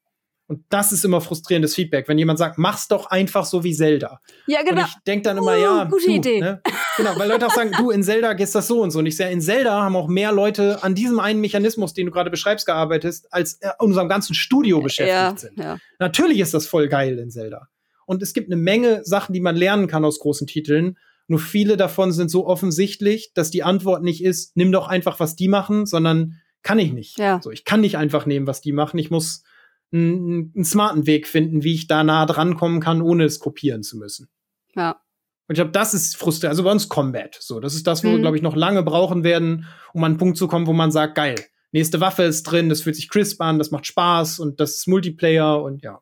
Und 0.47 0.63
das 0.69 0.93
ist 0.93 1.03
immer 1.03 1.19
frustrierendes 1.19 1.75
Feedback, 1.75 2.07
wenn 2.07 2.17
jemand 2.17 2.39
sagt, 2.39 2.57
mach's 2.57 2.87
doch 2.87 3.07
einfach 3.07 3.45
so 3.45 3.65
wie 3.65 3.75
Zelda. 3.75 4.21
Ja, 4.45 4.63
genau. 4.63 4.81
Und 4.81 4.87
ich 4.87 4.93
denke 5.05 5.23
dann 5.23 5.37
immer, 5.37 5.57
uh, 5.57 5.61
ja, 5.61 5.83
gute 5.83 6.05
du, 6.05 6.11
Idee. 6.11 6.39
Ne? 6.39 6.61
Genau, 6.95 7.17
weil 7.17 7.27
Leute 7.27 7.47
auch 7.47 7.53
sagen, 7.53 7.71
du, 7.77 7.91
in 7.91 8.01
Zelda 8.01 8.31
geht 8.31 8.55
das 8.55 8.67
so 8.67 8.81
und 8.81 8.91
so. 8.91 8.99
Und 8.99 9.07
ich 9.07 9.17
sehe, 9.17 9.29
in 9.29 9.41
Zelda 9.41 9.81
haben 9.81 9.97
auch 9.97 10.07
mehr 10.07 10.31
Leute 10.31 10.81
an 10.83 10.95
diesem 10.95 11.19
einen 11.19 11.41
Mechanismus, 11.41 11.93
den 11.93 12.05
du 12.05 12.13
gerade 12.13 12.29
beschreibst, 12.29 12.65
gearbeitet, 12.65 13.23
als 13.29 13.55
in 13.61 13.69
unserem 13.79 14.07
ganzen 14.07 14.35
Studio 14.35 14.79
beschäftigt 14.79 15.13
ja, 15.17 15.35
sind. 15.35 15.57
Ja. 15.57 15.77
Natürlich 15.99 16.39
ist 16.39 16.53
das 16.53 16.65
voll 16.65 16.87
geil 16.87 17.19
in 17.19 17.29
Zelda. 17.29 17.67
Und 18.05 18.23
es 18.23 18.33
gibt 18.33 18.47
eine 18.47 18.55
Menge 18.55 19.03
Sachen, 19.03 19.33
die 19.33 19.41
man 19.41 19.57
lernen 19.57 19.87
kann 19.87 20.05
aus 20.05 20.19
großen 20.19 20.47
Titeln. 20.47 20.97
Nur 21.27 21.39
viele 21.39 21.75
davon 21.75 22.13
sind 22.13 22.31
so 22.31 22.47
offensichtlich, 22.47 23.33
dass 23.33 23.51
die 23.51 23.63
Antwort 23.63 24.01
nicht 24.01 24.23
ist, 24.23 24.55
nimm 24.55 24.71
doch 24.71 24.87
einfach, 24.87 25.19
was 25.19 25.35
die 25.35 25.49
machen, 25.49 25.85
sondern 25.85 26.35
kann 26.63 26.79
ich 26.79 26.93
nicht. 26.93 27.19
Ja. 27.19 27.41
So, 27.43 27.51
ich 27.51 27.65
kann 27.65 27.81
nicht 27.81 27.97
einfach 27.97 28.25
nehmen, 28.25 28.47
was 28.47 28.61
die 28.61 28.71
machen. 28.71 28.97
Ich 28.97 29.11
muss 29.11 29.43
einen, 29.91 30.51
einen 30.55 30.65
smarten 30.65 31.07
Weg 31.07 31.27
finden, 31.27 31.63
wie 31.63 31.73
ich 31.73 31.87
da 31.87 32.03
nah 32.03 32.25
dran 32.25 32.55
kommen 32.55 32.79
kann, 32.79 33.01
ohne 33.01 33.25
es 33.25 33.39
kopieren 33.39 33.83
zu 33.83 33.97
müssen. 33.97 34.29
Ja. 34.75 35.01
Und 35.47 35.53
ich 35.53 35.57
glaube, 35.57 35.71
das 35.71 35.93
ist 35.93 36.17
frustrierend. 36.17 36.51
Also 36.51 36.63
bei 36.63 36.71
uns 36.71 36.89
Combat. 36.89 37.37
So, 37.39 37.59
das 37.59 37.73
ist 37.73 37.87
das, 37.87 38.03
wo 38.03 38.09
mhm. 38.09 38.13
wir, 38.13 38.19
glaube 38.19 38.37
ich, 38.37 38.43
noch 38.43 38.55
lange 38.55 38.83
brauchen 38.83 39.23
werden, 39.23 39.65
um 39.93 40.03
an 40.03 40.11
einen 40.11 40.17
Punkt 40.17 40.37
zu 40.37 40.47
kommen, 40.47 40.67
wo 40.67 40.73
man 40.73 40.91
sagt, 40.91 41.15
geil, 41.15 41.35
nächste 41.71 42.01
Waffe 42.01 42.23
ist 42.23 42.43
drin, 42.43 42.69
das 42.69 42.81
fühlt 42.81 42.95
sich 42.95 43.09
crisp 43.09 43.41
an, 43.41 43.57
das 43.57 43.71
macht 43.71 43.85
Spaß 43.85 44.39
und 44.39 44.59
das 44.59 44.75
ist 44.75 44.87
Multiplayer 44.87 45.61
und 45.63 45.83
ja. 45.83 46.01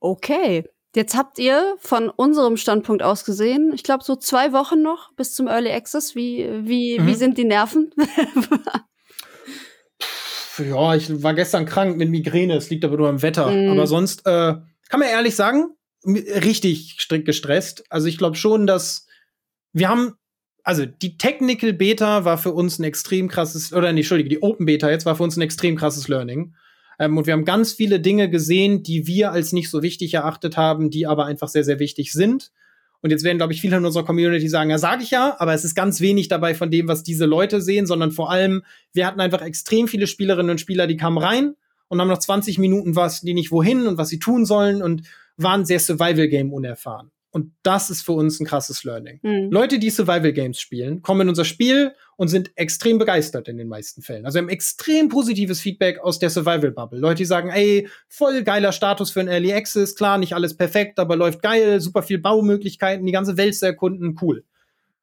Okay. 0.00 0.64
Jetzt 0.94 1.16
habt 1.16 1.38
ihr 1.38 1.76
von 1.78 2.10
unserem 2.10 2.56
Standpunkt 2.56 3.02
aus 3.02 3.24
gesehen, 3.24 3.70
ich 3.74 3.84
glaube, 3.84 4.02
so 4.02 4.16
zwei 4.16 4.52
Wochen 4.52 4.82
noch 4.82 5.12
bis 5.14 5.34
zum 5.34 5.46
Early 5.46 5.70
Access. 5.70 6.16
Wie, 6.16 6.48
wie, 6.64 6.98
mhm. 6.98 7.06
wie 7.06 7.14
sind 7.14 7.38
die 7.38 7.44
Nerven? 7.44 7.92
ja, 10.64 10.94
ich 10.94 11.22
war 11.22 11.34
gestern 11.34 11.66
krank 11.66 11.96
mit 11.96 12.10
Migräne, 12.10 12.56
es 12.56 12.70
liegt 12.70 12.84
aber 12.84 12.96
nur 12.96 13.08
am 13.08 13.22
Wetter. 13.22 13.50
Mhm. 13.50 13.70
Aber 13.70 13.86
sonst, 13.86 14.26
äh, 14.26 14.54
kann 14.88 15.00
man 15.00 15.08
ehrlich 15.08 15.36
sagen, 15.36 15.76
richtig 16.04 16.96
strikt 16.98 17.26
gestresst. 17.26 17.84
Also 17.90 18.08
ich 18.08 18.18
glaube 18.18 18.36
schon, 18.36 18.66
dass 18.66 19.06
wir 19.72 19.88
haben, 19.88 20.14
also 20.64 20.86
die 20.86 21.16
Technical 21.16 21.72
Beta 21.72 22.24
war 22.24 22.38
für 22.38 22.52
uns 22.52 22.78
ein 22.78 22.84
extrem 22.84 23.28
krasses, 23.28 23.72
oder 23.72 23.92
nee, 23.92 24.00
Entschuldige, 24.00 24.28
die 24.28 24.42
Open 24.42 24.66
Beta 24.66 24.90
jetzt 24.90 25.06
war 25.06 25.16
für 25.16 25.22
uns 25.22 25.36
ein 25.36 25.42
extrem 25.42 25.76
krasses 25.76 26.08
Learning. 26.08 26.54
Ähm, 26.98 27.16
und 27.16 27.26
wir 27.26 27.32
haben 27.32 27.44
ganz 27.44 27.72
viele 27.72 28.00
Dinge 28.00 28.30
gesehen, 28.30 28.82
die 28.82 29.06
wir 29.06 29.32
als 29.32 29.52
nicht 29.52 29.70
so 29.70 29.82
wichtig 29.82 30.14
erachtet 30.14 30.56
haben, 30.56 30.90
die 30.90 31.06
aber 31.06 31.26
einfach 31.26 31.48
sehr, 31.48 31.64
sehr 31.64 31.78
wichtig 31.78 32.12
sind. 32.12 32.52
Und 33.02 33.10
jetzt 33.10 33.24
werden, 33.24 33.38
glaube 33.38 33.52
ich, 33.52 33.60
viele 33.60 33.76
in 33.76 33.84
unserer 33.84 34.04
Community 34.04 34.48
sagen, 34.48 34.70
ja, 34.70 34.78
sage 34.78 35.02
ich 35.02 35.10
ja, 35.10 35.36
aber 35.38 35.54
es 35.54 35.64
ist 35.64 35.74
ganz 35.74 36.00
wenig 36.00 36.28
dabei 36.28 36.54
von 36.54 36.70
dem, 36.70 36.86
was 36.86 37.02
diese 37.02 37.24
Leute 37.24 37.62
sehen, 37.62 37.86
sondern 37.86 38.10
vor 38.10 38.30
allem, 38.30 38.62
wir 38.92 39.06
hatten 39.06 39.20
einfach 39.20 39.42
extrem 39.42 39.88
viele 39.88 40.06
Spielerinnen 40.06 40.50
und 40.50 40.60
Spieler, 40.60 40.86
die 40.86 40.96
kamen 40.96 41.18
rein 41.18 41.54
und 41.88 42.00
haben 42.00 42.08
noch 42.08 42.18
20 42.18 42.58
Minuten 42.58 42.96
was, 42.96 43.22
die 43.22 43.34
nicht 43.34 43.50
wohin 43.50 43.86
und 43.86 43.96
was 43.96 44.08
sie 44.10 44.18
tun 44.18 44.44
sollen 44.44 44.82
und 44.82 45.02
waren 45.36 45.64
sehr 45.64 45.80
Survival-Game 45.80 46.52
unerfahren. 46.52 47.10
Und 47.32 47.52
das 47.62 47.90
ist 47.90 48.02
für 48.02 48.12
uns 48.12 48.40
ein 48.40 48.46
krasses 48.46 48.82
Learning. 48.82 49.20
Mhm. 49.22 49.50
Leute, 49.52 49.78
die 49.78 49.90
Survival 49.90 50.32
Games 50.32 50.60
spielen, 50.60 51.00
kommen 51.00 51.22
in 51.22 51.28
unser 51.28 51.44
Spiel 51.44 51.92
und 52.16 52.28
sind 52.28 52.50
extrem 52.56 52.98
begeistert 52.98 53.46
in 53.46 53.56
den 53.56 53.68
meisten 53.68 54.02
Fällen. 54.02 54.26
Also 54.26 54.36
wir 54.36 54.42
haben 54.42 54.48
extrem 54.48 55.08
positives 55.08 55.60
Feedback 55.60 56.00
aus 56.00 56.18
der 56.18 56.30
Survival 56.30 56.72
Bubble. 56.72 56.98
Leute, 56.98 57.18
die 57.18 57.24
sagen, 57.24 57.50
ey, 57.50 57.88
voll 58.08 58.42
geiler 58.42 58.72
Status 58.72 59.12
für 59.12 59.20
ein 59.20 59.28
Early 59.28 59.52
Access, 59.52 59.94
klar, 59.94 60.18
nicht 60.18 60.34
alles 60.34 60.56
perfekt, 60.56 60.98
aber 60.98 61.14
läuft 61.14 61.40
geil, 61.40 61.80
super 61.80 62.02
viel 62.02 62.18
Baumöglichkeiten, 62.18 63.06
die 63.06 63.12
ganze 63.12 63.36
Welt 63.36 63.54
zu 63.54 63.64
erkunden, 63.64 64.18
cool. 64.20 64.44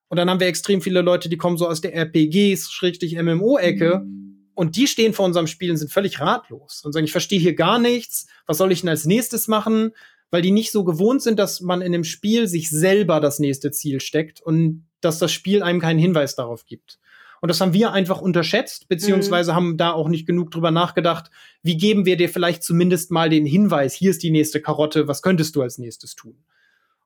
Und 0.09 0.17
dann 0.17 0.29
haben 0.29 0.39
wir 0.39 0.47
extrem 0.47 0.81
viele 0.81 1.01
Leute, 1.01 1.29
die 1.29 1.37
kommen 1.37 1.57
so 1.57 1.67
aus 1.67 1.81
der 1.81 1.93
RPGs, 1.95 2.71
schrägstrich 2.71 3.15
MMO-Ecke. 3.21 3.99
Mhm 4.03 4.27
Und 4.53 4.75
die 4.75 4.87
stehen 4.87 5.13
vor 5.13 5.25
unserem 5.25 5.47
Spiel 5.47 5.69
und 5.69 5.77
sind 5.77 5.91
völlig 5.91 6.19
ratlos 6.19 6.81
und 6.83 6.91
sagen, 6.91 7.05
ich 7.05 7.11
verstehe 7.11 7.39
hier 7.39 7.55
gar 7.55 7.77
nichts, 7.77 8.25
was 8.47 8.57
soll 8.57 8.71
ich 8.71 8.81
denn 8.81 8.89
als 8.89 9.05
nächstes 9.05 9.47
machen? 9.47 9.91
Weil 10.29 10.41
die 10.41 10.51
nicht 10.51 10.71
so 10.71 10.83
gewohnt 10.83 11.21
sind, 11.21 11.39
dass 11.39 11.61
man 11.61 11.81
in 11.81 11.91
dem 11.91 12.03
Spiel 12.03 12.47
sich 12.47 12.69
selber 12.69 13.19
das 13.19 13.39
nächste 13.39 13.71
Ziel 13.71 14.01
steckt 14.01 14.41
und 14.41 14.85
dass 15.01 15.19
das 15.19 15.31
Spiel 15.31 15.63
einem 15.63 15.79
keinen 15.79 15.99
Hinweis 15.99 16.35
darauf 16.35 16.65
gibt. 16.65 16.99
Und 17.39 17.49
das 17.49 17.61
haben 17.61 17.73
wir 17.73 17.91
einfach 17.91 18.19
unterschätzt, 18.19 18.87
beziehungsweise 18.87 19.51
mhm. 19.51 19.55
haben 19.55 19.77
da 19.77 19.91
auch 19.91 20.09
nicht 20.09 20.25
genug 20.25 20.51
drüber 20.51 20.71
nachgedacht, 20.71 21.29
wie 21.61 21.77
geben 21.77 22.05
wir 22.05 22.17
dir 22.17 22.29
vielleicht 22.29 22.63
zumindest 22.63 23.11
mal 23.11 23.29
den 23.29 23.45
Hinweis, 23.45 23.93
hier 23.93 24.11
ist 24.11 24.23
die 24.23 24.31
nächste 24.31 24.61
Karotte, 24.61 25.07
was 25.07 25.21
könntest 25.21 25.55
du 25.55 25.61
als 25.61 25.77
nächstes 25.77 26.15
tun? 26.15 26.43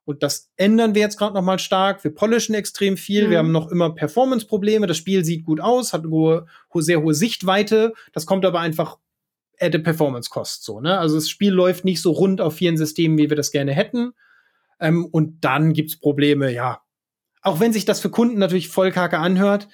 Und 0.03 0.24
das 0.24 0.51
ändern 0.57 0.95
wir 0.95 1.01
jetzt 1.01 1.17
gerade 1.17 1.36
noch 1.36 1.43
mal 1.43 1.59
stark. 1.59 2.03
Wir 2.03 2.13
polischen 2.13 2.55
extrem 2.55 2.97
viel. 2.97 3.28
Mhm. 3.28 3.32
Wir 3.32 3.38
haben 3.38 3.51
noch 3.51 3.69
immer 3.69 3.93
Performance-Probleme. 3.93 4.88
Das 4.88 4.97
Spiel 4.97 5.24
sieht 5.24 5.45
gut 5.45 5.61
aus, 5.61 5.93
hat 5.93 6.01
eine 6.01 6.11
hohe, 6.11 6.47
sehr 6.76 7.01
hohe 7.01 7.13
Sichtweite. 7.13 7.93
Das 8.11 8.26
kommt 8.26 8.43
aber 8.43 8.59
einfach 8.59 8.97
at 9.62 9.76
a 9.76 9.78
Performance 9.78 10.30
Cost 10.30 10.64
so. 10.64 10.82
Ne? 10.82 10.97
Also 10.97 11.16
das 11.16 11.30
Spiel 11.30 11.51
läuft 11.53 11.86
nicht 11.86 12.01
so 12.01 12.12
rund 12.12 12.41
auf 12.41 12.55
vielen 12.55 12.78
Systemen, 12.78 13.18
wie 13.18 13.30
wir 13.30 13.38
das 13.38 13.51
gerne 13.51 13.74
hätten. 13.74 14.14
Ähm, 14.80 15.05
und 15.05 15.43
dann 15.45 15.74
gibt's 15.74 15.99
Probleme. 15.99 16.51
Ja, 16.51 16.82
auch 17.41 17.59
wenn 17.59 17.74
sich 17.74 17.86
das 17.86 17.99
für 17.99 18.09
Kunden 18.09 18.39
natürlich 18.39 18.70
voll 18.70 18.91
kacke 18.91 19.20
anhört, 19.20 19.68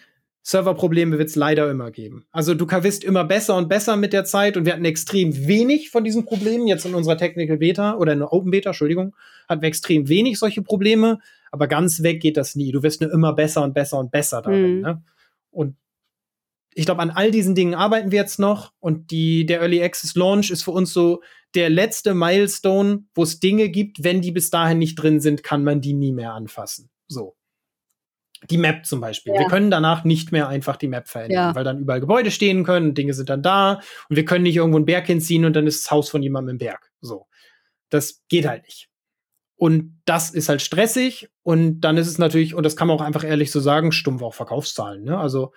Serverprobleme 0.44 1.18
wird 1.18 1.28
es 1.28 1.36
leider 1.36 1.70
immer 1.70 1.92
geben. 1.92 2.26
Also 2.32 2.54
du 2.54 2.66
wirst 2.72 3.04
immer 3.04 3.26
besser 3.26 3.58
und 3.58 3.68
besser 3.68 3.98
mit 3.98 4.14
der 4.14 4.24
Zeit 4.24 4.56
und 4.56 4.66
wir 4.66 4.72
hatten 4.72 4.86
extrem 4.86 5.46
wenig 5.46 5.90
von 5.90 6.06
diesen 6.06 6.24
Problemen. 6.24 6.68
Jetzt 6.68 6.86
in 6.86 6.96
unserer 6.96 7.18
Technical 7.18 7.58
Beta 7.58 7.98
oder 7.98 8.14
in 8.14 8.20
der 8.20 8.32
Open 8.32 8.52
Beta, 8.52 8.70
Entschuldigung, 8.70 9.14
hatten 9.50 9.62
wir 9.62 9.68
extrem 9.68 10.08
wenig 10.08 10.40
solche 10.40 10.62
Probleme, 10.62 11.20
aber 11.52 11.68
ganz 11.68 12.02
weg 12.02 12.22
geht 12.22 12.38
das 12.38 12.56
nie. 12.56 12.72
Du 12.72 12.82
wirst 12.82 13.02
nur 13.02 13.12
immer 13.12 13.34
besser 13.34 13.62
und 13.62 13.74
besser 13.74 14.00
und 14.00 14.10
besser 14.10 14.42
darin. 14.42 14.78
Mhm. 14.78 14.82
Ne? 14.82 15.04
Und 15.52 15.76
ich 16.74 16.86
glaube, 16.86 17.02
an 17.02 17.10
all 17.10 17.32
diesen 17.32 17.56
Dingen 17.56 17.74
arbeiten 17.74 18.12
wir 18.12 18.20
jetzt 18.20 18.40
noch 18.40 18.74
und 18.80 19.12
die, 19.12 19.46
der 19.46 19.62
Early 19.62 19.84
Access 19.84 20.16
Launch 20.16 20.52
ist 20.52 20.64
für 20.64 20.72
uns 20.72 20.94
so 20.94 21.22
der 21.56 21.70
letzte 21.70 22.14
Milestone, 22.14 23.06
wo 23.16 23.24
es 23.24 23.40
Dinge 23.40 23.70
gibt, 23.70 24.04
wenn 24.04 24.22
die 24.22 24.32
bis 24.32 24.50
dahin 24.50 24.78
nicht 24.78 24.96
drin 24.96 25.20
sind, 25.20 25.44
kann 25.44 25.64
man 25.64 25.82
die 25.82 25.94
nie 25.94 26.14
mehr 26.14 26.34
anfassen. 26.34 26.90
So 27.08 27.38
die 28.50 28.58
Map 28.58 28.86
zum 28.86 29.02
Beispiel. 29.02 29.34
Ja. 29.34 29.40
Wir 29.40 29.48
können 29.48 29.72
danach 29.72 30.04
nicht 30.04 30.32
mehr 30.32 30.48
einfach 30.48 30.76
die 30.76 30.88
Map 30.88 31.08
verändern, 31.08 31.50
ja. 31.50 31.56
weil 31.56 31.64
dann 31.64 31.80
überall 31.80 32.00
Gebäude 32.00 32.32
stehen 32.32 32.64
können, 32.64 32.94
Dinge 32.94 33.14
sind 33.14 33.30
dann 33.30 33.42
da 33.42 33.82
und 34.10 34.16
wir 34.16 34.26
können 34.26 34.44
nicht 34.44 34.56
irgendwo 34.56 34.78
einen 34.78 34.86
Berg 34.86 35.08
hinziehen 35.08 35.46
und 35.46 35.54
dann 35.54 35.68
ist 35.68 35.86
das 35.86 35.92
Haus 35.92 36.10
von 36.10 36.22
jemandem 36.22 36.54
im 36.54 36.58
Berg. 36.60 36.92
So. 37.02 37.28
Das 37.90 38.24
geht 38.30 38.48
halt 38.48 38.64
nicht. 38.64 38.90
Und 39.56 40.02
das 40.06 40.30
ist 40.30 40.50
halt 40.50 40.62
stressig 40.62 41.30
und 41.42 41.82
dann 41.82 41.98
ist 41.98 42.08
es 42.08 42.20
natürlich, 42.20 42.54
und 42.54 42.64
das 42.64 42.76
kann 42.76 42.88
man 42.88 42.98
auch 42.98 43.02
einfach 43.02 43.24
ehrlich 43.24 43.52
so 43.52 43.60
sagen, 43.60 43.92
stumpf 43.92 44.22
auch 44.22 44.36
Verkaufszahlen. 44.36 45.04
Ne? 45.04 45.18
Also 45.18 45.52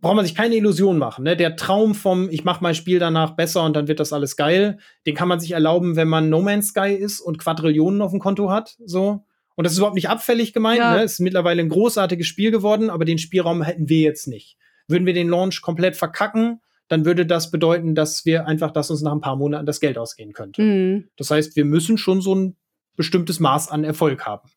braucht 0.00 0.16
man 0.16 0.24
sich 0.24 0.34
keine 0.34 0.54
Illusion 0.56 0.98
machen. 0.98 1.24
Ne? 1.24 1.36
Der 1.36 1.56
Traum 1.56 1.94
vom, 1.94 2.28
ich 2.30 2.44
mache 2.44 2.62
mein 2.62 2.74
Spiel 2.74 2.98
danach 2.98 3.32
besser 3.32 3.64
und 3.64 3.74
dann 3.74 3.88
wird 3.88 4.00
das 4.00 4.12
alles 4.12 4.36
geil, 4.36 4.78
den 5.06 5.14
kann 5.14 5.28
man 5.28 5.40
sich 5.40 5.52
erlauben, 5.52 5.96
wenn 5.96 6.08
man 6.08 6.28
No 6.28 6.40
Man's 6.40 6.68
Sky 6.68 6.92
ist 6.94 7.20
und 7.20 7.38
Quadrillionen 7.38 8.00
auf 8.00 8.12
dem 8.12 8.20
Konto 8.20 8.50
hat. 8.50 8.76
So. 8.84 9.24
Und 9.56 9.64
das 9.64 9.72
ist 9.72 9.78
überhaupt 9.78 9.96
nicht 9.96 10.08
abfällig 10.08 10.52
gemeint. 10.52 10.78
Ja. 10.78 10.96
Ne? 10.96 11.02
Es 11.02 11.14
ist 11.14 11.20
mittlerweile 11.20 11.62
ein 11.62 11.68
großartiges 11.68 12.26
Spiel 12.26 12.50
geworden, 12.50 12.90
aber 12.90 13.04
den 13.04 13.18
Spielraum 13.18 13.62
hätten 13.62 13.88
wir 13.88 14.00
jetzt 14.00 14.28
nicht. 14.28 14.56
Würden 14.86 15.04
wir 15.04 15.14
den 15.14 15.28
Launch 15.28 15.62
komplett 15.62 15.96
verkacken, 15.96 16.60
dann 16.86 17.04
würde 17.04 17.26
das 17.26 17.50
bedeuten, 17.50 17.94
dass 17.94 18.24
wir 18.24 18.46
einfach, 18.46 18.70
dass 18.70 18.90
uns 18.90 19.02
nach 19.02 19.12
ein 19.12 19.20
paar 19.20 19.36
Monaten 19.36 19.66
das 19.66 19.80
Geld 19.80 19.98
ausgehen 19.98 20.32
könnte. 20.32 20.62
Mhm. 20.62 21.08
Das 21.16 21.30
heißt, 21.30 21.56
wir 21.56 21.64
müssen 21.64 21.98
schon 21.98 22.20
so 22.20 22.34
ein 22.34 22.56
bestimmtes 22.96 23.40
Maß 23.40 23.68
an 23.68 23.84
Erfolg 23.84 24.24
haben. 24.26 24.48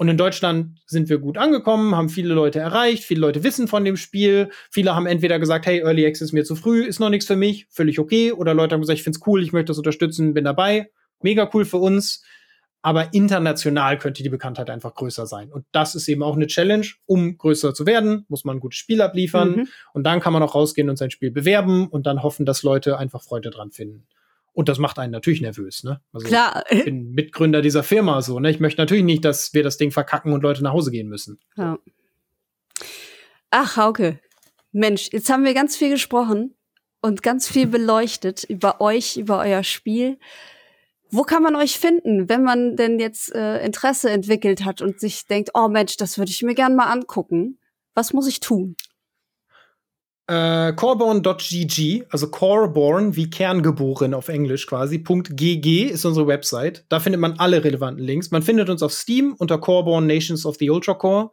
Und 0.00 0.08
in 0.08 0.16
Deutschland 0.16 0.80
sind 0.86 1.10
wir 1.10 1.18
gut 1.18 1.36
angekommen, 1.36 1.94
haben 1.94 2.08
viele 2.08 2.32
Leute 2.32 2.58
erreicht, 2.58 3.04
viele 3.04 3.20
Leute 3.20 3.44
wissen 3.44 3.68
von 3.68 3.84
dem 3.84 3.98
Spiel. 3.98 4.48
Viele 4.70 4.96
haben 4.96 5.04
entweder 5.04 5.38
gesagt, 5.38 5.66
hey, 5.66 5.80
Early 5.80 6.06
Access 6.06 6.28
ist 6.28 6.32
mir 6.32 6.42
zu 6.42 6.56
früh, 6.56 6.86
ist 6.86 7.00
noch 7.00 7.10
nichts 7.10 7.26
für 7.26 7.36
mich, 7.36 7.66
völlig 7.68 7.98
okay. 7.98 8.32
Oder 8.32 8.54
Leute 8.54 8.72
haben 8.72 8.80
gesagt, 8.80 8.98
ich 8.98 9.02
find's 9.02 9.20
cool, 9.26 9.42
ich 9.42 9.52
möchte 9.52 9.66
das 9.66 9.76
unterstützen, 9.76 10.32
bin 10.32 10.44
dabei. 10.44 10.90
Mega 11.20 11.50
cool 11.52 11.66
für 11.66 11.76
uns 11.76 12.24
aber 12.82 13.12
international 13.12 13.98
könnte 13.98 14.22
die 14.22 14.30
Bekanntheit 14.30 14.70
einfach 14.70 14.94
größer 14.94 15.26
sein. 15.26 15.52
Und 15.52 15.66
das 15.70 15.94
ist 15.94 16.08
eben 16.08 16.22
auch 16.22 16.34
eine 16.34 16.46
Challenge. 16.46 16.86
Um 17.04 17.36
größer 17.36 17.74
zu 17.74 17.84
werden, 17.84 18.24
muss 18.28 18.44
man 18.44 18.56
ein 18.56 18.60
gutes 18.60 18.78
Spiel 18.78 19.02
abliefern. 19.02 19.50
Mhm. 19.50 19.68
Und 19.92 20.04
dann 20.04 20.20
kann 20.20 20.32
man 20.32 20.42
auch 20.42 20.54
rausgehen 20.54 20.88
und 20.88 20.96
sein 20.96 21.10
Spiel 21.10 21.30
bewerben 21.30 21.88
und 21.88 22.06
dann 22.06 22.22
hoffen, 22.22 22.46
dass 22.46 22.62
Leute 22.62 22.96
einfach 22.96 23.22
Freude 23.22 23.50
dran 23.50 23.70
finden. 23.70 24.06
Und 24.52 24.68
das 24.68 24.78
macht 24.78 24.98
einen 24.98 25.12
natürlich 25.12 25.40
nervös, 25.40 25.84
ne? 25.84 26.00
Also 26.12 26.26
Klar. 26.26 26.64
Ich 26.70 26.84
bin 26.84 27.12
Mitgründer 27.12 27.62
dieser 27.62 27.82
Firma 27.82 28.20
so, 28.20 28.40
ne? 28.40 28.50
Ich 28.50 28.60
möchte 28.60 28.80
natürlich 28.80 29.04
nicht, 29.04 29.24
dass 29.24 29.54
wir 29.54 29.62
das 29.62 29.76
Ding 29.76 29.90
verkacken 29.92 30.32
und 30.32 30.42
Leute 30.42 30.62
nach 30.62 30.72
Hause 30.72 30.90
gehen 30.90 31.08
müssen. 31.08 31.38
Ja. 31.56 31.78
Ach, 33.50 33.76
Hauke. 33.76 34.20
Mensch, 34.72 35.08
jetzt 35.12 35.30
haben 35.30 35.44
wir 35.44 35.54
ganz 35.54 35.76
viel 35.76 35.90
gesprochen 35.90 36.54
und 37.00 37.22
ganz 37.22 37.48
viel 37.48 37.66
beleuchtet 37.68 38.44
über 38.44 38.80
euch, 38.80 39.16
über 39.16 39.38
euer 39.40 39.62
Spiel. 39.62 40.18
Wo 41.10 41.22
kann 41.22 41.42
man 41.42 41.56
euch 41.56 41.78
finden, 41.78 42.28
wenn 42.28 42.44
man 42.44 42.76
denn 42.76 43.00
jetzt 43.00 43.34
äh, 43.34 43.64
Interesse 43.64 44.10
entwickelt 44.10 44.64
hat 44.64 44.80
und 44.80 45.00
sich 45.00 45.26
denkt, 45.26 45.50
oh 45.54 45.68
Mensch, 45.68 45.96
das 45.96 46.18
würde 46.18 46.30
ich 46.30 46.42
mir 46.42 46.54
gerne 46.54 46.76
mal 46.76 46.86
angucken? 46.86 47.58
Was 47.94 48.12
muss 48.12 48.28
ich 48.28 48.38
tun? 48.38 48.76
Äh, 50.30 50.74
coreborn.gg, 50.74 52.04
also 52.08 52.30
coreborn 52.30 53.16
wie 53.16 53.28
Kerngeboren 53.28 54.14
auf 54.14 54.28
Englisch 54.28 54.68
quasi, 54.68 54.98
.gg 54.98 55.82
ist 55.86 56.04
unsere 56.04 56.28
Website. 56.28 56.84
Da 56.88 57.00
findet 57.00 57.20
man 57.20 57.32
alle 57.40 57.64
relevanten 57.64 58.04
Links. 58.04 58.30
Man 58.30 58.42
findet 58.42 58.70
uns 58.70 58.80
auf 58.84 58.92
Steam 58.92 59.34
unter 59.36 59.58
Coreborn 59.58 60.06
Nations 60.06 60.46
of 60.46 60.54
the 60.60 60.70
Ultra 60.70 60.94
Core. 60.94 61.30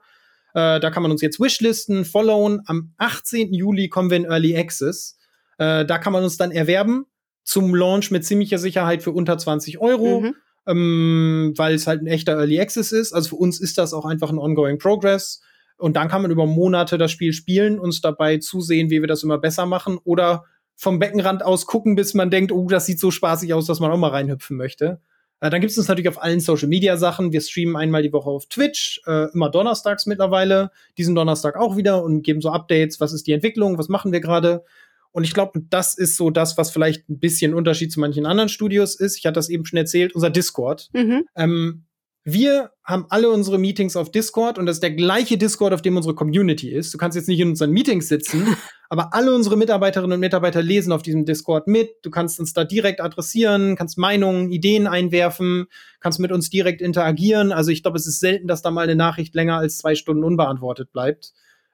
Äh, 0.55 0.79
da 0.79 0.89
kann 0.89 1.03
man 1.03 1.11
uns 1.11 1.21
jetzt 1.21 1.39
wishlisten, 1.39 2.05
followen. 2.05 2.63
Am 2.65 2.93
18. 2.97 3.53
Juli 3.53 3.87
kommen 3.87 4.09
wir 4.09 4.17
in 4.17 4.25
Early 4.25 4.57
Access. 4.57 5.19
Äh, 5.59 5.85
da 5.85 5.99
kann 5.99 6.11
man 6.11 6.23
uns 6.23 6.37
dann 6.37 6.49
erwerben 6.49 7.05
zum 7.43 7.75
Launch 7.75 8.09
mit 8.09 8.25
ziemlicher 8.25 8.57
Sicherheit 8.57 9.03
für 9.03 9.11
unter 9.11 9.37
20 9.37 9.77
Euro, 9.77 10.21
mhm. 10.21 10.35
ähm, 10.65 11.53
weil 11.55 11.75
es 11.75 11.85
halt 11.85 12.01
ein 12.01 12.07
echter 12.07 12.31
Early 12.31 12.59
Access 12.59 12.91
ist. 12.91 13.13
Also 13.13 13.29
für 13.29 13.35
uns 13.35 13.59
ist 13.59 13.77
das 13.77 13.93
auch 13.93 14.05
einfach 14.05 14.31
ein 14.31 14.39
ongoing 14.39 14.79
Progress. 14.79 15.41
Und 15.77 15.95
dann 15.95 16.07
kann 16.07 16.21
man 16.21 16.31
über 16.31 16.45
Monate 16.45 16.97
das 16.97 17.11
Spiel 17.11 17.33
spielen, 17.33 17.79
uns 17.79 18.01
dabei 18.01 18.37
zusehen, 18.37 18.89
wie 18.89 19.01
wir 19.01 19.07
das 19.07 19.23
immer 19.23 19.37
besser 19.37 19.65
machen 19.65 19.99
oder 20.03 20.45
vom 20.75 20.99
Beckenrand 20.99 21.43
aus 21.43 21.65
gucken, 21.65 21.95
bis 21.95 22.13
man 22.13 22.29
denkt, 22.29 22.51
oh, 22.51 22.67
das 22.67 22.85
sieht 22.85 22.99
so 22.99 23.11
spaßig 23.11 23.53
aus, 23.53 23.65
dass 23.65 23.79
man 23.79 23.91
auch 23.91 23.97
mal 23.97 24.09
reinhüpfen 24.09 24.57
möchte. 24.57 25.01
Äh, 25.39 25.49
dann 25.49 25.61
gibt 25.61 25.71
es 25.71 25.77
uns 25.77 25.87
natürlich 25.87 26.09
auf 26.09 26.21
allen 26.21 26.39
Social 26.39 26.67
Media 26.67 26.97
Sachen. 26.97 27.31
Wir 27.31 27.41
streamen 27.41 27.75
einmal 27.75 28.03
die 28.03 28.13
Woche 28.13 28.29
auf 28.29 28.47
Twitch, 28.47 29.01
äh, 29.05 29.31
immer 29.33 29.49
donnerstags 29.49 30.05
mittlerweile, 30.05 30.71
diesen 30.97 31.15
Donnerstag 31.15 31.55
auch 31.55 31.77
wieder 31.77 32.03
und 32.03 32.21
geben 32.21 32.41
so 32.41 32.49
Updates, 32.49 32.99
was 32.99 33.13
ist 33.13 33.27
die 33.27 33.33
Entwicklung, 33.33 33.77
was 33.77 33.89
machen 33.89 34.11
wir 34.11 34.19
gerade. 34.19 34.63
Und 35.11 35.23
ich 35.23 35.33
glaube, 35.33 35.61
das 35.69 35.95
ist 35.97 36.15
so 36.15 36.29
das, 36.29 36.57
was 36.57 36.69
vielleicht 36.69 37.09
ein 37.09 37.19
bisschen 37.19 37.53
Unterschied 37.55 37.91
zu 37.91 37.99
manchen 37.99 38.25
anderen 38.25 38.49
Studios 38.49 38.95
ist. 38.95 39.17
Ich 39.17 39.25
hatte 39.25 39.35
das 39.35 39.49
eben 39.49 39.65
schon 39.65 39.77
erzählt, 39.77 40.13
unser 40.13 40.29
Discord. 40.29 40.89
Mhm. 40.93 41.25
Ähm, 41.35 41.85
wir 42.29 42.71
haben 42.83 43.05
alle 43.07 43.29
unsere 43.29 43.57
Meetings 43.57 43.95
auf 43.95 44.11
Discord 44.11 44.59
und 44.59 44.65
das 44.65 44.75
ist 44.75 44.83
der 44.83 44.91
gleiche 44.91 45.37
Discord, 45.37 45.71
auf 45.71 45.81
dem 45.81 45.95
unsere 45.95 46.13
Community 46.13 46.69
ist. 46.69 46.93
Du 46.93 46.97
kannst 46.97 47.15
jetzt 47.15 47.29
nicht 47.29 47.39
in 47.39 47.51
unseren 47.51 47.71
Meetings 47.71 48.09
sitzen, 48.09 48.45
aber 48.89 49.13
alle 49.13 49.33
unsere 49.33 49.55
Mitarbeiterinnen 49.55 50.11
und 50.11 50.19
Mitarbeiter 50.19 50.61
lesen 50.61 50.91
auf 50.91 51.01
diesem 51.01 51.23
Discord 51.23 51.67
mit. 51.67 51.89
Du 52.03 52.09
kannst 52.09 52.37
uns 52.41 52.51
da 52.51 52.65
direkt 52.65 52.99
adressieren, 52.99 53.77
kannst 53.77 53.97
Meinungen, 53.97 54.51
Ideen 54.51 54.87
einwerfen, 54.87 55.67
kannst 56.01 56.19
mit 56.19 56.33
uns 56.33 56.49
direkt 56.49 56.81
interagieren. 56.81 57.53
Also 57.53 57.71
ich 57.71 57.81
glaube, 57.81 57.97
es 57.97 58.07
ist 58.07 58.19
selten, 58.19 58.49
dass 58.49 58.61
da 58.61 58.71
mal 58.71 58.81
eine 58.81 58.97
Nachricht 58.97 59.33
länger 59.33 59.59
als 59.59 59.77
zwei 59.77 59.95
Stunden 59.95 60.25
unbeantwortet 60.25 60.91
bleibt. 60.91 61.31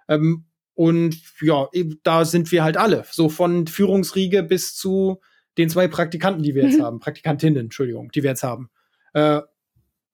Ähm, 0.07 0.45
und 0.75 1.17
ja, 1.41 1.67
da 2.03 2.25
sind 2.25 2.51
wir 2.51 2.63
halt 2.63 2.77
alle. 2.77 3.05
So 3.09 3.27
von 3.27 3.65
Führungsriege 3.65 4.43
bis 4.43 4.75
zu 4.75 5.19
den 5.57 5.71
zwei 5.71 5.87
Praktikanten, 5.87 6.43
die 6.43 6.53
wir 6.53 6.65
jetzt 6.65 6.79
haben. 6.83 6.99
Praktikantinnen, 6.99 7.57
Entschuldigung, 7.57 8.11
die 8.11 8.21
wir 8.21 8.29
jetzt 8.29 8.43
haben. 8.43 8.69
Äh, 9.13 9.41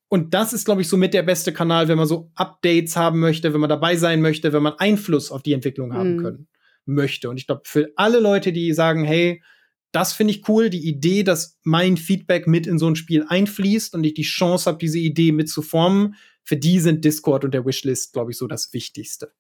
und 0.10 0.34
das 0.34 0.54
ist, 0.54 0.66
glaube 0.66 0.82
ich, 0.82 0.90
so 0.90 0.98
mit 0.98 1.14
der 1.14 1.24
beste 1.24 1.54
Kanal, 1.54 1.88
wenn 1.88 1.98
man 1.98 2.08
so 2.08 2.32
Updates 2.36 2.96
haben 2.96 3.20
möchte, 3.20 3.54
wenn 3.54 3.62
man 3.62 3.70
dabei 3.70 3.96
sein 3.96 4.22
möchte, 4.22 4.52
wenn 4.54 4.64
man 4.64 4.74
Einfluss 4.74 5.32
auf 5.32 5.44
die 5.44 5.54
Entwicklung 5.54 5.94
haben 5.94 6.16
mhm. 6.16 6.22
können 6.22 6.48
möchte. 6.86 7.30
Und 7.30 7.38
ich 7.38 7.46
glaube, 7.46 7.62
für 7.66 7.92
alle 7.96 8.20
Leute, 8.20 8.52
die 8.52 8.74
sagen, 8.74 9.06
hey, 9.06 9.44
das 9.92 10.14
finde 10.14 10.34
ich 10.34 10.48
cool, 10.50 10.70
die 10.70 10.88
Idee, 10.88 11.24
dass 11.24 11.60
mein 11.64 11.96
Feedback 11.96 12.48
mit 12.48 12.68
in 12.68 12.80
so 12.80 12.88
ein 12.88 12.96
Spiel 12.96 13.26
einfließt 13.28 13.94
und 13.94 14.04
ich 14.04 14.16
die 14.16 14.24
Chance 14.24 14.70
habe, 14.70 14.80
diese 14.80 15.00
Idee 15.00 15.32
mitzuformen, 15.32 16.16
für 16.44 16.58
die 16.58 16.80
sind 16.80 17.06
Discord 17.06 17.46
und 17.46 17.54
der 17.54 17.66
Wishlist, 17.66 18.14
glaube 18.14 18.32
ich, 18.32 18.38
so 18.38 18.48
das 18.48 18.74
Wichtigste. 18.74 19.32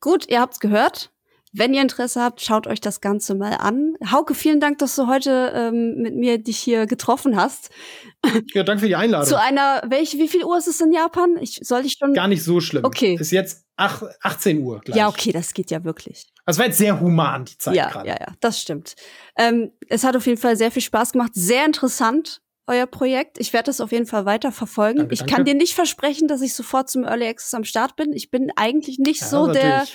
Gut, 0.00 0.28
ihr 0.28 0.40
habt's 0.40 0.60
gehört. 0.60 1.12
Wenn 1.58 1.74
ihr 1.74 1.82
Interesse 1.82 2.22
habt, 2.22 2.40
schaut 2.40 2.66
euch 2.66 2.80
das 2.80 3.00
Ganze 3.00 3.34
mal 3.34 3.54
an. 3.54 3.94
Hauke, 4.10 4.34
vielen 4.34 4.60
Dank, 4.60 4.78
dass 4.78 4.94
du 4.94 5.08
heute 5.08 5.52
ähm, 5.54 5.96
mit 5.96 6.14
mir 6.14 6.38
dich 6.38 6.58
hier 6.58 6.86
getroffen 6.86 7.36
hast. 7.36 7.70
Ja, 8.52 8.64
danke 8.64 8.80
für 8.80 8.88
die 8.88 8.96
Einladung. 8.96 9.28
Zu 9.28 9.38
einer, 9.38 9.82
welche, 9.86 10.18
wie 10.18 10.26
viel 10.26 10.42
Uhr 10.42 10.58
ist 10.58 10.66
es 10.66 10.80
in 10.80 10.92
Japan? 10.92 11.36
Ich, 11.40 11.60
soll 11.62 11.86
ich 11.86 11.96
schon? 11.98 12.14
Gar 12.14 12.26
nicht 12.26 12.42
so 12.42 12.60
schlimm. 12.60 12.84
Okay. 12.84 13.16
Ist 13.18 13.30
jetzt 13.30 13.64
ach, 13.76 14.02
18 14.22 14.60
Uhr 14.60 14.80
gleich. 14.80 14.96
Ja, 14.96 15.08
okay, 15.08 15.30
das 15.30 15.54
geht 15.54 15.70
ja 15.70 15.84
wirklich. 15.84 16.26
Das 16.44 16.58
war 16.58 16.66
jetzt 16.66 16.78
sehr 16.78 17.00
human, 17.00 17.44
die 17.44 17.56
Zeit 17.58 17.76
ja, 17.76 17.88
gerade. 17.88 18.08
Ja, 18.08 18.16
ja, 18.18 18.32
das 18.40 18.60
stimmt. 18.60 18.96
Ähm, 19.36 19.70
es 19.88 20.02
hat 20.02 20.16
auf 20.16 20.26
jeden 20.26 20.40
Fall 20.40 20.56
sehr 20.56 20.70
viel 20.70 20.82
Spaß 20.82 21.12
gemacht, 21.12 21.32
sehr 21.34 21.64
interessant 21.64 22.40
euer 22.68 22.86
Projekt. 22.86 23.38
Ich 23.38 23.52
werde 23.52 23.66
das 23.66 23.80
auf 23.80 23.92
jeden 23.92 24.06
Fall 24.06 24.24
weiter 24.24 24.52
verfolgen. 24.52 24.98
Danke, 24.98 25.14
ich 25.14 25.20
danke. 25.20 25.34
kann 25.34 25.44
dir 25.44 25.54
nicht 25.54 25.74
versprechen, 25.74 26.28
dass 26.28 26.42
ich 26.42 26.54
sofort 26.54 26.88
zum 26.90 27.04
Early 27.04 27.26
Access 27.26 27.54
am 27.54 27.64
Start 27.64 27.96
bin. 27.96 28.12
Ich 28.12 28.30
bin 28.30 28.52
eigentlich 28.56 28.98
nicht 28.98 29.22
ja, 29.22 29.26
so 29.26 29.46
der, 29.48 29.86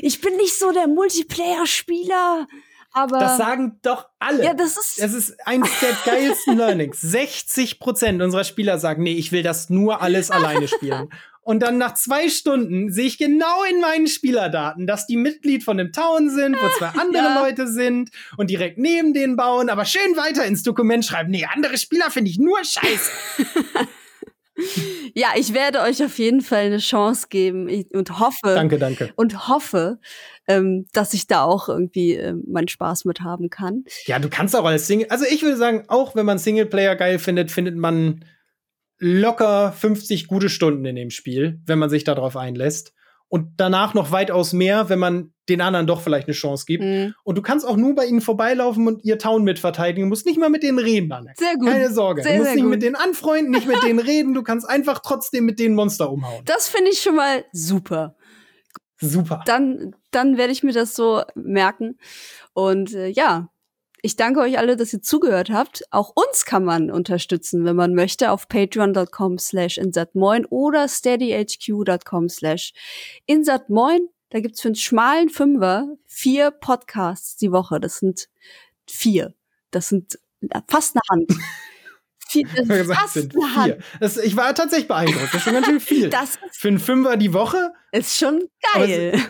ich 0.00 0.20
bin 0.20 0.36
nicht 0.36 0.58
so 0.58 0.72
der 0.72 0.86
Multiplayer-Spieler. 0.86 2.46
Aber 2.92 3.20
das 3.20 3.36
sagen 3.36 3.78
doch 3.82 4.08
alle. 4.18 4.44
Ja, 4.44 4.54
das 4.54 4.76
ist. 4.76 5.00
Das 5.00 5.12
ist 5.12 5.36
eins 5.46 5.68
der 5.80 5.92
geilsten 6.12 6.56
Learnings. 6.56 7.00
60 7.00 7.78
Prozent 7.78 8.20
unserer 8.20 8.44
Spieler 8.44 8.78
sagen, 8.78 9.04
nee, 9.04 9.14
ich 9.14 9.30
will 9.30 9.42
das 9.42 9.70
nur 9.70 10.02
alles 10.02 10.30
alleine 10.30 10.66
spielen. 10.66 11.08
Und 11.42 11.60
dann 11.62 11.78
nach 11.78 11.94
zwei 11.94 12.28
Stunden 12.28 12.92
sehe 12.92 13.06
ich 13.06 13.18
genau 13.18 13.64
in 13.64 13.80
meinen 13.80 14.06
Spielerdaten, 14.06 14.86
dass 14.86 15.06
die 15.06 15.16
Mitglied 15.16 15.64
von 15.64 15.78
dem 15.78 15.90
Town 15.90 16.28
sind, 16.28 16.54
wo 16.54 16.68
zwei 16.78 16.88
andere 17.00 17.24
ja. 17.24 17.40
Leute 17.40 17.66
sind 17.66 18.10
und 18.36 18.50
direkt 18.50 18.78
neben 18.78 19.14
denen 19.14 19.36
bauen, 19.36 19.70
aber 19.70 19.84
schön 19.84 20.16
weiter 20.16 20.44
ins 20.44 20.62
Dokument 20.62 21.04
schreiben. 21.04 21.30
Nee, 21.30 21.46
andere 21.52 21.78
Spieler 21.78 22.10
finde 22.10 22.30
ich 22.30 22.38
nur 22.38 22.58
scheiße. 22.62 23.10
ja, 25.14 25.28
ich 25.36 25.54
werde 25.54 25.80
euch 25.80 26.02
auf 26.04 26.18
jeden 26.18 26.42
Fall 26.42 26.66
eine 26.66 26.78
Chance 26.78 27.28
geben 27.30 27.84
und 27.92 28.18
hoffe. 28.18 28.54
Danke, 28.54 28.78
danke. 28.78 29.10
Und 29.16 29.48
hoffe, 29.48 29.98
ähm, 30.46 30.86
dass 30.92 31.14
ich 31.14 31.26
da 31.26 31.42
auch 31.44 31.68
irgendwie 31.68 32.14
äh, 32.14 32.34
meinen 32.46 32.68
Spaß 32.68 33.04
mit 33.04 33.20
haben 33.20 33.50
kann. 33.50 33.84
Ja, 34.06 34.18
du 34.18 34.28
kannst 34.28 34.54
auch 34.54 34.64
als 34.64 34.86
Single. 34.86 35.08
Also 35.08 35.24
ich 35.24 35.42
würde 35.42 35.56
sagen, 35.56 35.84
auch 35.88 36.14
wenn 36.14 36.26
man 36.26 36.38
Singleplayer 36.38 36.96
geil 36.96 37.18
findet, 37.18 37.50
findet 37.50 37.76
man 37.76 38.24
locker 39.00 39.72
50 39.72 40.28
gute 40.28 40.48
Stunden 40.48 40.84
in 40.84 40.94
dem 40.94 41.10
Spiel, 41.10 41.60
wenn 41.66 41.78
man 41.78 41.90
sich 41.90 42.04
darauf 42.04 42.36
einlässt. 42.36 42.92
Und 43.28 43.52
danach 43.58 43.94
noch 43.94 44.10
weitaus 44.10 44.52
mehr, 44.52 44.88
wenn 44.88 44.98
man 44.98 45.32
den 45.48 45.60
anderen 45.60 45.86
doch 45.86 46.00
vielleicht 46.00 46.26
eine 46.26 46.34
Chance 46.34 46.64
gibt. 46.66 46.82
Mhm. 46.82 47.14
Und 47.22 47.38
du 47.38 47.42
kannst 47.42 47.64
auch 47.64 47.76
nur 47.76 47.94
bei 47.94 48.04
ihnen 48.04 48.20
vorbeilaufen 48.20 48.88
und 48.88 49.04
ihr 49.04 49.18
Town 49.18 49.44
mitverteidigen. 49.44 50.02
Du 50.02 50.08
musst 50.08 50.26
nicht 50.26 50.38
mal 50.38 50.50
mit 50.50 50.64
denen 50.64 50.80
reden 50.80 51.08
dann. 51.10 51.28
Sehr 51.36 51.54
gut. 51.54 51.68
Keine 51.68 51.92
Sorge. 51.92 52.22
Sehr, 52.22 52.32
du 52.32 52.38
musst 52.38 52.54
nicht 52.54 52.62
gut. 52.62 52.70
mit 52.70 52.82
denen 52.82 52.96
anfreunden, 52.96 53.52
nicht 53.52 53.68
mit 53.68 53.82
denen 53.84 54.00
reden. 54.00 54.34
Du 54.34 54.42
kannst 54.42 54.68
einfach 54.68 54.98
trotzdem 54.98 55.44
mit 55.44 55.60
denen 55.60 55.76
Monster 55.76 56.10
umhauen. 56.10 56.44
Das 56.44 56.68
finde 56.68 56.90
ich 56.90 57.00
schon 57.00 57.14
mal 57.14 57.44
super. 57.52 58.16
Super. 59.00 59.42
Dann, 59.46 59.94
dann 60.10 60.36
werde 60.36 60.52
ich 60.52 60.62
mir 60.62 60.72
das 60.72 60.94
so 60.94 61.22
merken. 61.34 61.98
Und 62.52 62.94
äh, 62.94 63.08
ja, 63.08 63.48
ich 64.02 64.16
danke 64.16 64.40
euch 64.40 64.58
alle, 64.58 64.76
dass 64.76 64.92
ihr 64.92 65.02
zugehört 65.02 65.50
habt. 65.50 65.82
Auch 65.90 66.12
uns 66.14 66.44
kann 66.44 66.64
man 66.64 66.90
unterstützen, 66.90 67.64
wenn 67.64 67.76
man 67.76 67.94
möchte, 67.94 68.30
auf 68.30 68.48
patreon.com 68.48 69.38
slash 69.38 69.78
insatmoin 69.78 70.46
oder 70.46 70.88
steadyhq.com 70.88 72.28
slash 72.28 72.72
insatmoin. 73.26 74.08
Da 74.30 74.40
gibt's 74.40 74.60
für 74.60 74.68
einen 74.68 74.76
schmalen 74.76 75.28
Fünfer 75.28 75.88
vier 76.06 76.50
Podcasts 76.50 77.36
die 77.36 77.52
Woche. 77.52 77.80
Das 77.80 77.98
sind 77.98 78.28
vier. 78.86 79.34
Das 79.70 79.88
sind 79.88 80.18
fast 80.68 80.96
eine 80.96 81.02
Hand. 81.10 81.40
Vier, 82.28 82.46
das 82.54 82.68
ist 82.68 82.94
fast 82.94 83.16
eine 83.16 83.56
Hand. 83.56 83.76
Das, 83.98 84.16
ich 84.16 84.36
war 84.36 84.54
tatsächlich 84.54 84.86
beeindruckt. 84.86 85.20
Das 85.20 85.34
ist 85.34 85.42
schon 85.42 85.52
ganz 85.52 85.66
schön 85.66 85.80
viel. 85.80 86.10
Das 86.10 86.38
Für 86.52 86.68
einen 86.68 86.78
Fünfer 86.78 87.16
die 87.16 87.34
Woche? 87.34 87.72
Ist 87.90 88.16
schon 88.16 88.44
geil. 88.72 89.20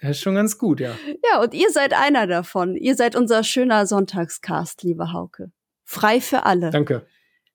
Das 0.00 0.10
ist 0.10 0.20
schon 0.20 0.34
ganz 0.34 0.58
gut, 0.58 0.80
ja. 0.80 0.96
Ja, 1.30 1.40
und 1.40 1.54
ihr 1.54 1.70
seid 1.70 1.92
einer 1.94 2.26
davon. 2.26 2.76
Ihr 2.76 2.94
seid 2.94 3.16
unser 3.16 3.44
schöner 3.44 3.86
Sonntagscast, 3.86 4.82
liebe 4.82 5.12
Hauke. 5.12 5.52
Frei 5.84 6.20
für 6.20 6.46
alle. 6.46 6.70
Danke. 6.70 7.06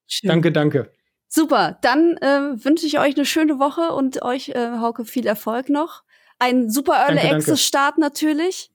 Schön. 0.06 0.28
Danke, 0.28 0.52
danke. 0.52 0.92
Super, 1.28 1.78
dann 1.82 2.16
äh, 2.18 2.64
wünsche 2.64 2.86
ich 2.86 2.98
euch 2.98 3.14
eine 3.14 3.26
schöne 3.26 3.58
Woche 3.58 3.92
und 3.92 4.22
euch, 4.22 4.50
äh, 4.50 4.78
Hauke, 4.80 5.04
viel 5.04 5.26
Erfolg 5.26 5.68
noch. 5.68 6.02
Ein 6.38 6.70
super 6.70 6.94
Early 6.94 7.18
Access 7.18 7.62
Start 7.62 7.98
natürlich. 7.98 8.70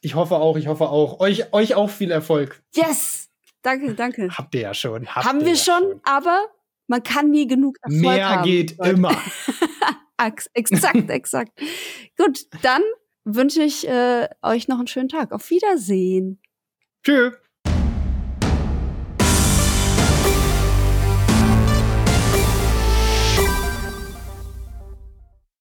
Ich 0.00 0.14
hoffe 0.14 0.36
auch, 0.36 0.56
ich 0.56 0.66
hoffe 0.66 0.88
auch. 0.88 1.20
Euch, 1.20 1.52
euch 1.52 1.74
auch 1.74 1.90
viel 1.90 2.10
Erfolg. 2.10 2.62
Yes! 2.74 3.30
Danke, 3.62 3.94
danke. 3.94 4.28
Habt 4.30 4.54
ihr 4.54 4.60
ja 4.60 4.74
schon. 4.74 5.06
Haben 5.06 5.40
wir 5.40 5.48
ja 5.48 5.56
schon, 5.56 5.82
schon, 5.82 6.00
aber 6.04 6.46
man 6.86 7.02
kann 7.02 7.30
nie 7.30 7.46
genug 7.46 7.76
Erfolg 7.82 8.00
Mehr 8.00 8.28
haben. 8.28 8.48
Mehr 8.48 8.64
geht 8.64 8.78
immer. 8.78 9.16
exakt, 10.54 11.08
exakt. 11.10 11.52
Gut, 12.16 12.46
dann 12.62 12.82
wünsche 13.24 13.62
ich 13.62 13.88
äh, 13.88 14.28
euch 14.42 14.68
noch 14.68 14.78
einen 14.78 14.86
schönen 14.86 15.08
Tag. 15.08 15.32
Auf 15.32 15.50
Wiedersehen. 15.50 16.40
Tschüss. 17.02 17.43